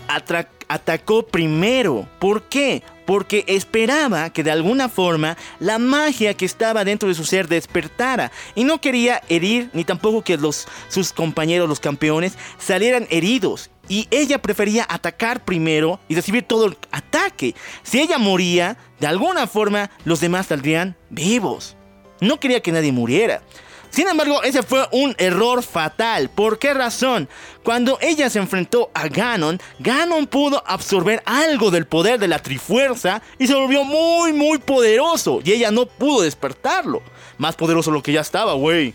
[0.67, 2.07] atacó primero.
[2.17, 2.81] ¿Por qué?
[3.05, 8.31] Porque esperaba que de alguna forma la magia que estaba dentro de su ser despertara
[8.55, 10.39] y no quería herir ni tampoco que
[10.87, 13.69] sus compañeros, los campeones, salieran heridos.
[13.89, 17.55] Y ella prefería atacar primero y recibir todo el ataque.
[17.83, 21.75] Si ella moría, de alguna forma los demás saldrían vivos.
[22.19, 23.41] No quería que nadie muriera.
[23.89, 26.29] Sin embargo, ese fue un error fatal.
[26.29, 27.29] ¿Por qué razón?
[27.63, 33.21] Cuando ella se enfrentó a Ganon, Ganon pudo absorber algo del poder de la Trifuerza
[33.39, 35.39] y se volvió muy, muy poderoso.
[35.43, 37.01] Y ella no pudo despertarlo.
[37.37, 38.93] Más poderoso lo que ya estaba, güey.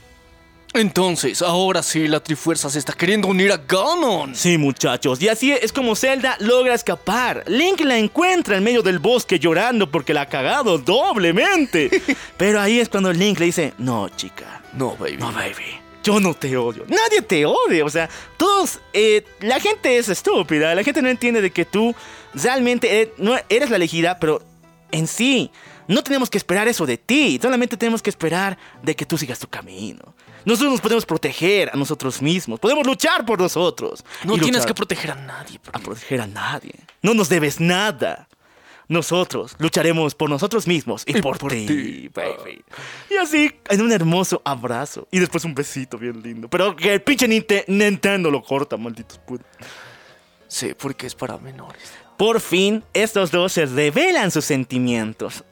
[0.74, 4.34] Entonces, ahora sí la Trifuerza se está queriendo unir a Ganon.
[4.34, 7.44] Sí, muchachos, y así es como Zelda logra escapar.
[7.46, 11.90] Link la encuentra en medio del bosque llorando porque la ha cagado doblemente.
[12.38, 15.18] Pero ahí es cuando Link le dice, no, chica, No, baby.
[15.18, 15.78] no, baby.
[16.02, 16.84] Yo no te odio.
[16.88, 17.84] Nadie te odia.
[17.84, 18.80] O sea, todos...
[18.92, 20.74] eh, la gente es estúpida.
[20.74, 21.94] La gente no entiende de que tú
[22.34, 24.42] realmente no eres la elegida, pero
[24.90, 25.52] en sí
[25.86, 27.38] no tenemos que esperar eso de ti.
[27.40, 30.14] Solamente tenemos que esperar de que tú sigas tu camino.
[30.44, 32.58] Nosotros nos podemos proteger a nosotros mismos.
[32.60, 34.04] Podemos luchar por nosotros.
[34.24, 35.58] No tienes luchar que proteger a nadie.
[35.62, 35.72] bro.
[35.74, 36.74] a proteger a nadie.
[37.02, 38.28] No nos debes nada.
[38.88, 42.62] Nosotros lucharemos por nosotros mismos y, Y por, por ti, baby.
[43.08, 45.06] Y así, en un hermoso abrazo.
[45.10, 46.48] Y después un besito bien lindo.
[46.48, 49.46] Pero que el pinche Ninte- Nintendo lo corta, malditos putos.
[50.48, 51.90] Sí, porque es para menores.
[52.18, 55.42] Por fin, estos dos se revelan sus sentimientos.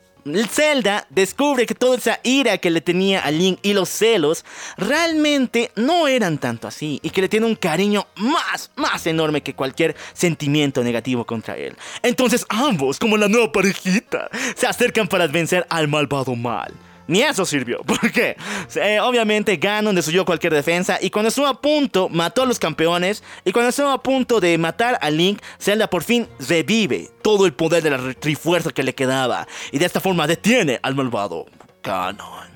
[0.49, 4.45] Zelda descubre que toda esa ira que le tenía a Link y los celos
[4.77, 9.55] realmente no eran tanto así y que le tiene un cariño más, más enorme que
[9.55, 11.77] cualquier sentimiento negativo contra él.
[12.03, 16.73] Entonces ambos, como la nueva parejita, se acercan para vencer al malvado mal.
[17.11, 17.81] Ni eso sirvió.
[17.87, 18.37] ¿Por qué?
[18.77, 23.25] Eh, obviamente Ganon destruyó cualquier defensa y cuando estuvo a punto mató a los campeones
[23.45, 27.53] y cuando estuvo a punto de matar a Link, Zelda por fin revive todo el
[27.53, 31.47] poder de la trifuerza que le quedaba y de esta forma detiene al malvado
[31.83, 32.49] Ganon.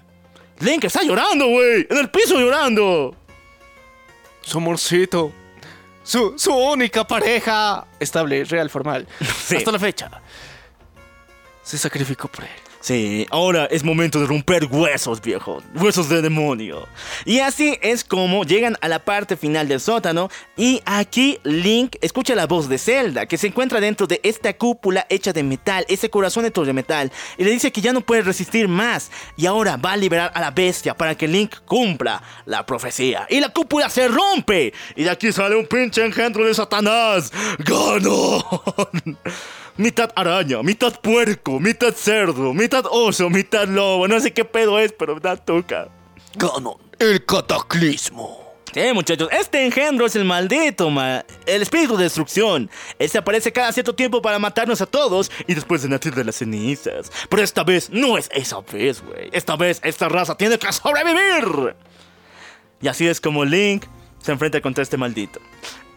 [0.61, 3.17] Link está llorando, güey, en el piso llorando.
[4.41, 5.33] Su amorcito.
[6.05, 7.89] Su, su única pareja.
[7.99, 9.09] Estable, real, formal.
[9.45, 9.57] Sí.
[9.57, 10.11] Hasta la fecha.
[11.65, 12.74] Se sacrificó por él.
[12.85, 15.63] Sí, ahora es momento de romper huesos, viejo.
[15.75, 16.87] Huesos de demonio.
[17.25, 20.29] Y así es como llegan a la parte final del sótano.
[20.55, 25.07] Y aquí Link escucha la voz de Zelda, que se encuentra dentro de esta cúpula
[25.09, 27.11] hecha de metal, ese corazón hecho de metal.
[27.39, 29.11] Y le dice que ya no puede resistir más.
[29.39, 33.27] Y ahora va a liberar a la bestia para que Link cumpla la profecía.
[33.31, 34.75] Y la cúpula se rompe.
[34.95, 37.33] Y de aquí sale un pinche engendro de Satanás.
[37.61, 38.43] ¡Ganon!
[39.77, 44.07] Mitad araña, mitad puerco, mitad cerdo, mitad oso, mitad lobo.
[44.07, 45.89] No sé qué pedo es, pero da toca.
[46.37, 48.43] Ganon, el cataclismo.
[48.77, 52.69] Eh, muchachos, este engendro es el maldito, ma- el espíritu de destrucción.
[52.99, 56.37] Este aparece cada cierto tiempo para matarnos a todos y después de nacer de las
[56.37, 57.11] cenizas.
[57.29, 59.29] Pero esta vez no es esa vez, güey.
[59.33, 61.77] Esta vez esta raza tiene que sobrevivir.
[62.81, 63.85] Y así es como Link
[64.21, 65.41] se enfrenta contra este maldito.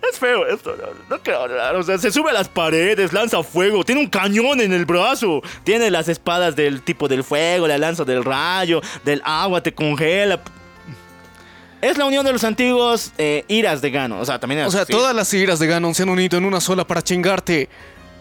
[0.01, 1.75] Es feo esto, no, no quiero hablar.
[1.75, 5.41] O sea, se sube a las paredes, lanza fuego, tiene un cañón en el brazo,
[5.63, 10.41] tiene las espadas del tipo del fuego, la lanza del rayo, del agua, te congela.
[11.81, 14.19] Es la unión de los antiguos eh, iras de Gano.
[14.19, 16.45] O sea, también es O sea, todas las iras de Ganon se han unido en
[16.45, 17.69] una sola para chingarte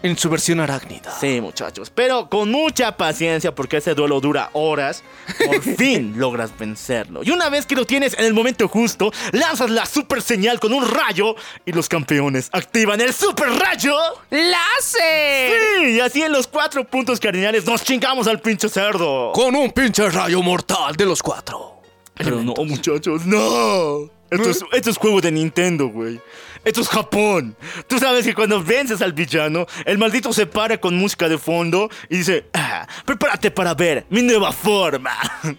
[0.07, 1.15] en su versión arácnida.
[1.19, 1.91] Sí, muchachos.
[1.93, 5.03] Pero con mucha paciencia, porque ese duelo dura horas,
[5.45, 7.21] por fin logras vencerlo.
[7.23, 10.73] Y una vez que lo tienes en el momento justo, lanzas la super señal con
[10.73, 13.95] un rayo y los campeones activan el super rayo.
[14.29, 15.51] ¡Láser!
[15.81, 19.31] Sí, y así en los cuatro puntos cardinales nos chingamos al pinche cerdo.
[19.33, 21.81] Con un pinche rayo mortal de los cuatro.
[22.15, 24.16] Pero no, muchachos, no.
[24.29, 26.19] Esto es, esto es juego de Nintendo, güey.
[26.65, 27.55] Esto es Japón.
[27.87, 31.89] Tú sabes que cuando vences al villano, el maldito se para con música de fondo
[32.09, 35.15] y dice, ah, prepárate para ver mi nueva forma.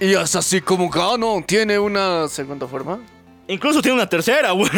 [0.00, 2.98] Y es así como Ganon tiene una segunda forma.
[3.46, 4.70] Incluso tiene una tercera, güey.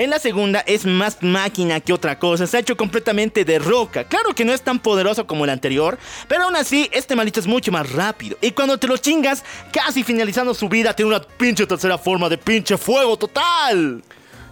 [0.00, 4.04] En la segunda es más máquina que otra cosa, está hecho completamente de roca.
[4.04, 7.46] Claro que no es tan poderoso como el anterior, pero aún así este maldito es
[7.46, 8.38] mucho más rápido.
[8.40, 12.38] Y cuando te lo chingas, casi finalizando su vida, tiene una pinche tercera forma de
[12.38, 14.02] pinche fuego total.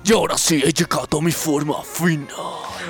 [0.05, 2.27] Y ahora sí he llegado a mi forma final.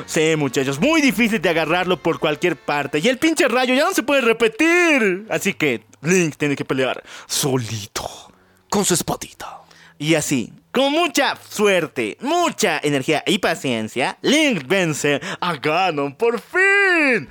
[0.06, 2.98] Sí, muchachos, muy difícil de agarrarlo por cualquier parte.
[2.98, 5.28] Y el pinche rayo ya no se puede repetir.
[5.30, 8.32] Así que Link tiene que pelear solito.
[8.68, 9.60] Con su espadita.
[9.96, 17.28] Y así, con mucha suerte, mucha energía y paciencia, Link vence a Ganon por fin.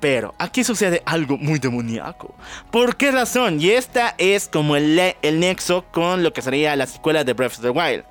[0.00, 2.34] Pero aquí sucede algo muy demoníaco.
[2.72, 3.60] ¿Por qué razón?
[3.60, 7.58] Y esta es como el, el nexo con lo que sería la secuela de Breath
[7.58, 8.02] of the Wild.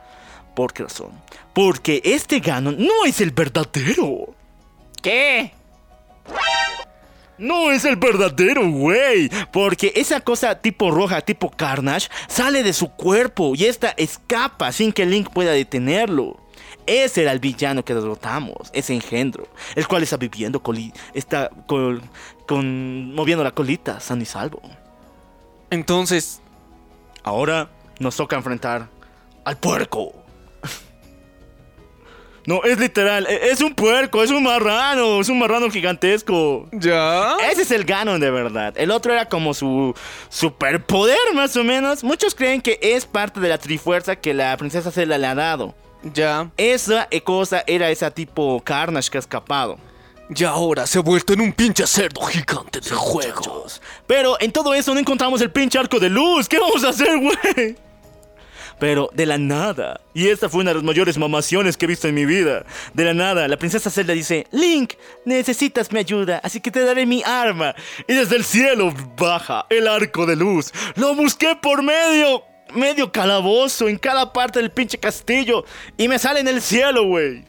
[0.55, 1.11] ¿Por qué razón?
[1.53, 4.33] Porque este Ganon no es el verdadero.
[5.01, 5.51] ¿Qué?
[7.39, 9.29] No es el verdadero, güey.
[9.51, 14.91] Porque esa cosa tipo roja, tipo Carnage, sale de su cuerpo y esta escapa sin
[14.91, 16.37] que Link pueda detenerlo.
[16.85, 20.61] Ese era el villano que derrotamos, ese engendro, el cual está viviendo,
[21.13, 22.01] está col-
[22.47, 24.61] con, moviendo la colita, sano y salvo.
[25.69, 26.41] Entonces,
[27.21, 27.69] Ahora
[27.99, 28.87] nos toca enfrentar
[29.43, 30.13] al puerco.
[32.45, 36.67] No, es literal, e- es un puerco, es un marrano, es un marrano gigantesco.
[36.71, 37.35] ¿ya?
[37.51, 38.73] Ese es el Ganon de verdad.
[38.77, 39.93] El otro era como su
[40.29, 42.03] superpoder, más o menos.
[42.03, 45.75] Muchos creen que es parte de la trifuerza que la princesa Zelda le ha dado.
[46.13, 46.49] Ya.
[46.57, 49.77] Esa eh, cosa era esa tipo Carnage que ha escapado.
[50.33, 53.81] Y ahora se ha vuelto en un pinche cerdo gigante de juegos.
[54.05, 56.47] Pero en todo eso no encontramos el pinche arco de luz.
[56.47, 57.75] ¿Qué vamos a hacer, güey?
[58.79, 60.01] Pero de la nada.
[60.13, 62.65] Y esta fue una de las mayores mamaciones que he visto en mi vida.
[62.93, 64.93] De la nada, la princesa Zelda dice, Link,
[65.25, 67.75] necesitas mi ayuda, así que te daré mi arma.
[68.07, 70.71] Y desde el cielo baja el arco de luz.
[70.95, 72.43] Lo busqué por medio,
[72.73, 75.65] medio calabozo, en cada parte del pinche castillo.
[75.97, 77.43] Y me sale en el cielo, güey.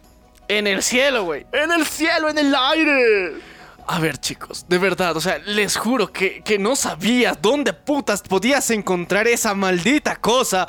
[0.49, 1.47] En el cielo, güey.
[1.53, 3.50] En el cielo, en el aire.
[3.93, 8.23] A ver, chicos, de verdad, o sea, les juro que, que no sabías dónde putas
[8.23, 10.65] podías encontrar esa maldita cosa.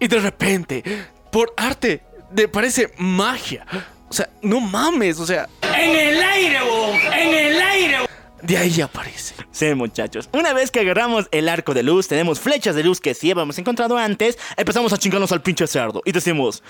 [0.00, 0.82] Y de repente,
[1.30, 2.02] por arte,
[2.34, 3.64] te parece magia.
[4.08, 5.48] O sea, no mames, o sea.
[5.62, 7.98] En el aire, bo, en el aire.
[8.42, 9.36] De ahí aparece.
[9.52, 10.28] Sí, muchachos.
[10.32, 13.56] Una vez que agarramos el arco de luz, tenemos flechas de luz que sí habíamos
[13.56, 16.60] encontrado antes, empezamos a chingarnos al pinche cerdo y decimos,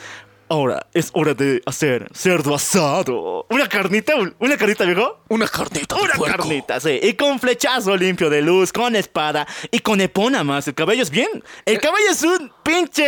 [0.48, 3.46] ahora es hora de hacer cerdo asado.
[3.50, 4.14] ¿Una carnita?
[4.38, 5.20] ¿Una carnita, viejo?
[5.28, 6.36] Una carnita Una puerco.
[6.36, 6.98] carnita, sí.
[7.02, 10.68] Y con flechazo limpio de luz, con espada y con epona más.
[10.68, 11.42] El caballo es bien.
[11.64, 13.04] El caballo es un pinche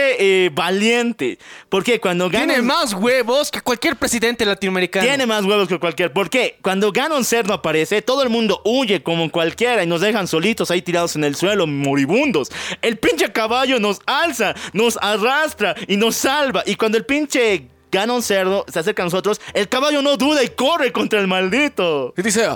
[0.47, 1.39] eh, valiente.
[1.69, 2.47] Porque cuando gana...
[2.47, 5.07] Tiene más huevos que cualquier presidente latinoamericano.
[5.07, 6.13] Tiene más huevos que cualquier.
[6.13, 6.59] ¿Por qué?
[6.63, 10.83] Cuando Ganon Cerdo aparece, todo el mundo huye como cualquiera y nos dejan solitos ahí
[10.83, 12.51] tirados en el suelo, moribundos.
[12.83, 16.63] El pinche caballo nos alza, nos arrastra y nos salva.
[16.67, 17.36] Y cuando el pinche
[17.91, 22.13] Ganon Cerdo se acerca a nosotros, el caballo no duda y corre contra el maldito.
[22.17, 22.49] Y dice,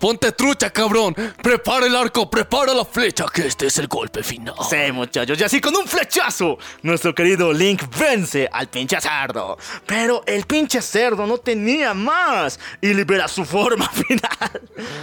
[0.00, 1.14] ponte trucha, cabrón.
[1.42, 4.54] Prepara el arco, prepara la flecha, que este es el golpe final.
[4.68, 9.58] Sí, muchachos, y así con un flechazo, nuestro querido Link vence al pinche cerdo.
[9.86, 14.62] Pero el pinche cerdo no tenía más y libera su forma final.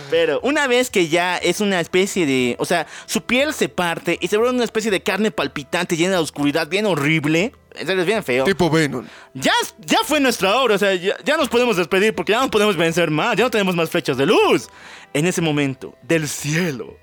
[0.09, 2.55] Pero una vez que ya es una especie de.
[2.59, 6.13] O sea, su piel se parte y se vuelve una especie de carne palpitante llena
[6.13, 7.53] de oscuridad, bien horrible.
[7.85, 8.43] Serio, es bien feo.
[8.45, 9.05] Tipo Venom.
[9.33, 12.49] Ya, ya fue nuestra obra, o sea, ya, ya nos podemos despedir porque ya no
[12.49, 14.67] podemos vencer más, ya no tenemos más flechas de luz.
[15.13, 16.97] En ese momento, del cielo,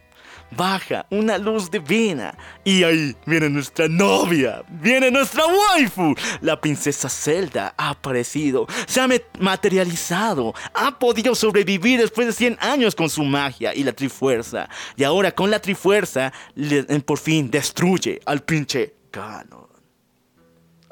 [0.51, 2.36] baja una luz divina.
[2.65, 6.15] Y ahí viene nuestra novia, viene nuestra waifu.
[6.43, 9.09] La princesa Zelda ha aparecido, se ha
[9.41, 14.69] materializado, ha podido sobrevivir después de 100 años con su magia y la trifuerza.
[14.97, 19.65] Y ahora con la trifuerza, le- por fin destruye al pinche Ganon.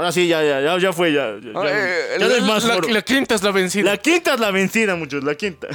[0.03, 1.37] Ahora sí, ya, ya, ya, ya fue, ya.
[1.41, 2.89] ya, ya, Eh, ya no hay más la, oro.
[2.89, 3.89] la quinta es la vencida.
[3.93, 5.69] La quinta es la vencida, muchachos, la quinta.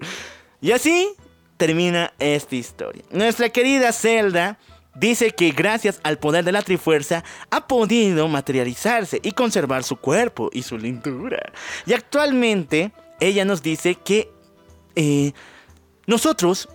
[0.62, 1.10] y así
[1.58, 3.04] termina esta historia.
[3.10, 4.58] Nuestra querida Zelda
[4.94, 10.48] dice que gracias al poder de la Trifuerza ha podido materializarse y conservar su cuerpo
[10.54, 11.52] y su lindura.
[11.84, 14.30] Y actualmente ella nos dice que
[14.94, 15.32] eh,
[16.06, 16.66] nosotros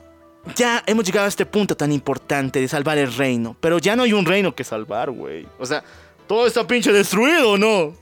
[0.56, 4.04] ya hemos llegado a este punto tan importante de salvar el reino, pero ya no
[4.04, 5.48] hay un reino que salvar, güey.
[5.58, 5.84] O sea,
[6.32, 7.94] todo está pinche destruido, ¿no?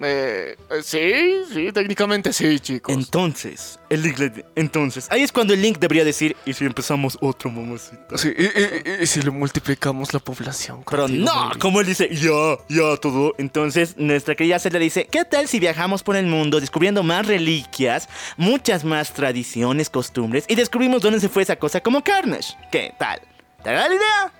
[0.00, 2.92] Eh, eh, sí, sí, técnicamente sí, chicos.
[2.92, 7.16] Entonces, el Link le- entonces, ahí es cuando el Link debería decir, ¿y si empezamos
[7.20, 8.18] otro, mamacita?
[8.18, 10.82] Sí, y, y- y si le multiplicamos la población.
[10.90, 13.32] Pero contigo, no, como él dice, ya, ya, todo.
[13.38, 18.08] Entonces, nuestra querida Zelda dice, ¿qué tal si viajamos por el mundo descubriendo más reliquias,
[18.36, 22.54] muchas más tradiciones, costumbres, y descubrimos dónde se fue esa cosa como Carnage?
[22.72, 23.20] ¿Qué tal?
[23.62, 24.32] ¿Te da la idea?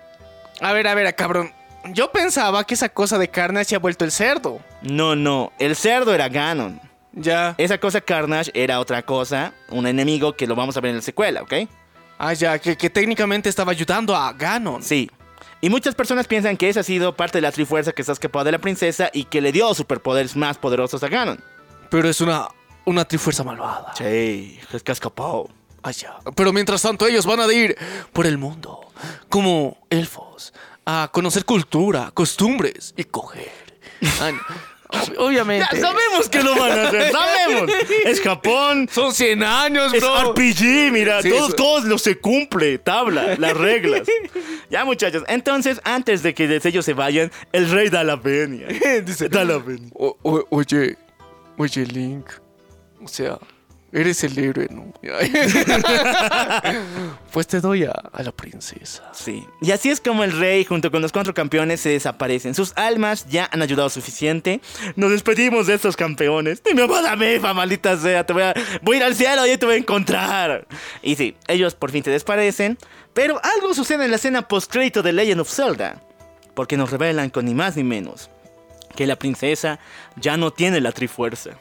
[0.59, 1.53] A ver, a ver, cabrón.
[1.93, 4.59] Yo pensaba que esa cosa de Carnage se ha vuelto el cerdo.
[4.81, 6.79] No, no, el cerdo era Ganon.
[7.13, 7.55] Ya.
[7.57, 11.01] Esa cosa Carnage era otra cosa, un enemigo que lo vamos a ver en la
[11.01, 11.53] secuela, ¿ok?
[12.19, 14.83] Ah, ya, que, que técnicamente estaba ayudando a Ganon.
[14.83, 15.09] Sí.
[15.61, 18.13] Y muchas personas piensan que esa ha sido parte de la trifuerza que se ha
[18.13, 21.43] escapado de la princesa y que le dio superpoderes más poderosos a Ganon.
[21.89, 22.47] Pero es una,
[22.85, 23.93] una trifuerza malvada.
[23.97, 25.49] Sí, es que ha escapado.
[25.81, 26.15] Allá.
[26.35, 27.77] Pero mientras tanto ellos van a ir
[28.11, 28.91] por el mundo
[29.29, 30.53] como elfos
[30.89, 33.51] a conocer cultura, costumbres y coger.
[35.17, 35.67] Obviamente.
[35.73, 37.69] Ya sabemos que lo van a hacer, sabemos.
[38.05, 40.31] Es Japón, Son 100 años, es bro.
[40.31, 44.07] RPG, mira, Sí, todos, eso- todos lo se cumple, tabla, las reglas.
[44.69, 48.67] Ya muchachos, entonces antes de que ellos se vayan, el rey da la venia.
[49.05, 49.89] Dice, Da la venia.
[49.93, 50.97] "O- o- oye,
[51.57, 52.25] oye, Link.
[53.03, 53.37] O sea,
[53.91, 54.93] eres el héroe, ¿no?
[57.31, 59.09] pues te doy a, a la princesa.
[59.13, 59.45] Sí.
[59.61, 62.55] Y así es como el rey junto con los cuatro campeones se desaparecen.
[62.55, 64.61] Sus almas ya han ayudado suficiente.
[64.95, 66.61] Nos despedimos de estos campeones.
[66.63, 68.25] Dime, dame, fa, maldita sea.
[68.25, 70.67] Te voy a, voy a ir al cielo y te voy a encontrar.
[71.01, 72.77] Y sí, ellos por fin te desaparecen.
[73.13, 76.01] Pero algo sucede en la escena post-crédito de Legend of Zelda.
[76.53, 78.29] Porque nos revelan con ni más ni menos
[78.95, 79.79] que la princesa
[80.17, 81.51] ya no tiene la trifuerza.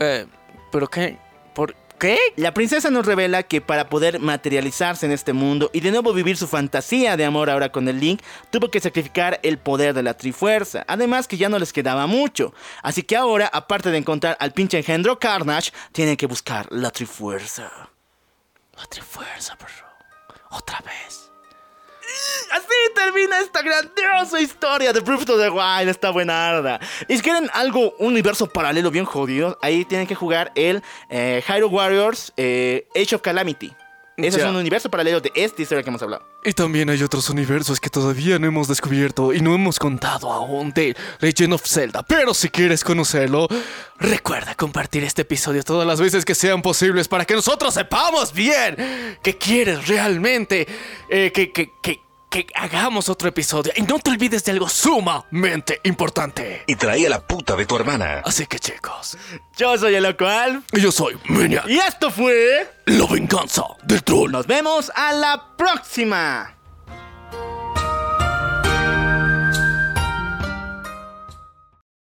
[0.00, 0.26] Eh,
[0.72, 1.18] ¿Pero qué?
[1.54, 2.18] ¿Por qué?
[2.36, 6.36] La princesa nos revela que para poder materializarse en este mundo y de nuevo vivir
[6.36, 10.14] su fantasía de amor ahora con el Link, tuvo que sacrificar el poder de la
[10.14, 10.84] Trifuerza.
[10.88, 12.52] Además que ya no les quedaba mucho.
[12.82, 17.70] Así que ahora, aparte de encontrar al pinche engendro Carnage, tienen que buscar la Trifuerza.
[18.76, 19.68] La trifuerza, bro.
[20.50, 21.23] Otra vez.
[22.52, 26.78] Así termina esta grandiosa historia de Breath of the Wild, esta buenarda.
[27.08, 31.42] Y si quieren algo, un universo paralelo bien jodido, ahí tienen que jugar el eh,
[31.46, 33.72] Hyrule Warriors eh, Age of Calamity.
[34.16, 34.44] Ese Ya.
[34.44, 36.24] es un universo paralelo de esta historia que hemos hablado.
[36.44, 40.70] Y también hay otros universos que todavía no hemos descubierto y no hemos contado aún
[40.72, 42.04] de Legend of Zelda.
[42.04, 43.48] Pero si quieres conocerlo,
[43.98, 48.76] recuerda compartir este episodio todas las veces que sean posibles para que nosotros sepamos bien
[49.20, 50.68] que quieres realmente
[51.08, 51.98] eh, que, que, que,
[52.42, 53.72] que hagamos otro episodio.
[53.76, 56.64] Y no te olvides de algo sumamente importante.
[56.66, 58.22] Y traía la puta de tu hermana.
[58.24, 59.16] Así que chicos,
[59.56, 60.64] Yo soy el Loco Alf.
[60.72, 62.68] yo soy Minion, Y esto fue.
[62.86, 64.32] la venganza del troll.
[64.32, 66.50] Nos vemos a la próxima.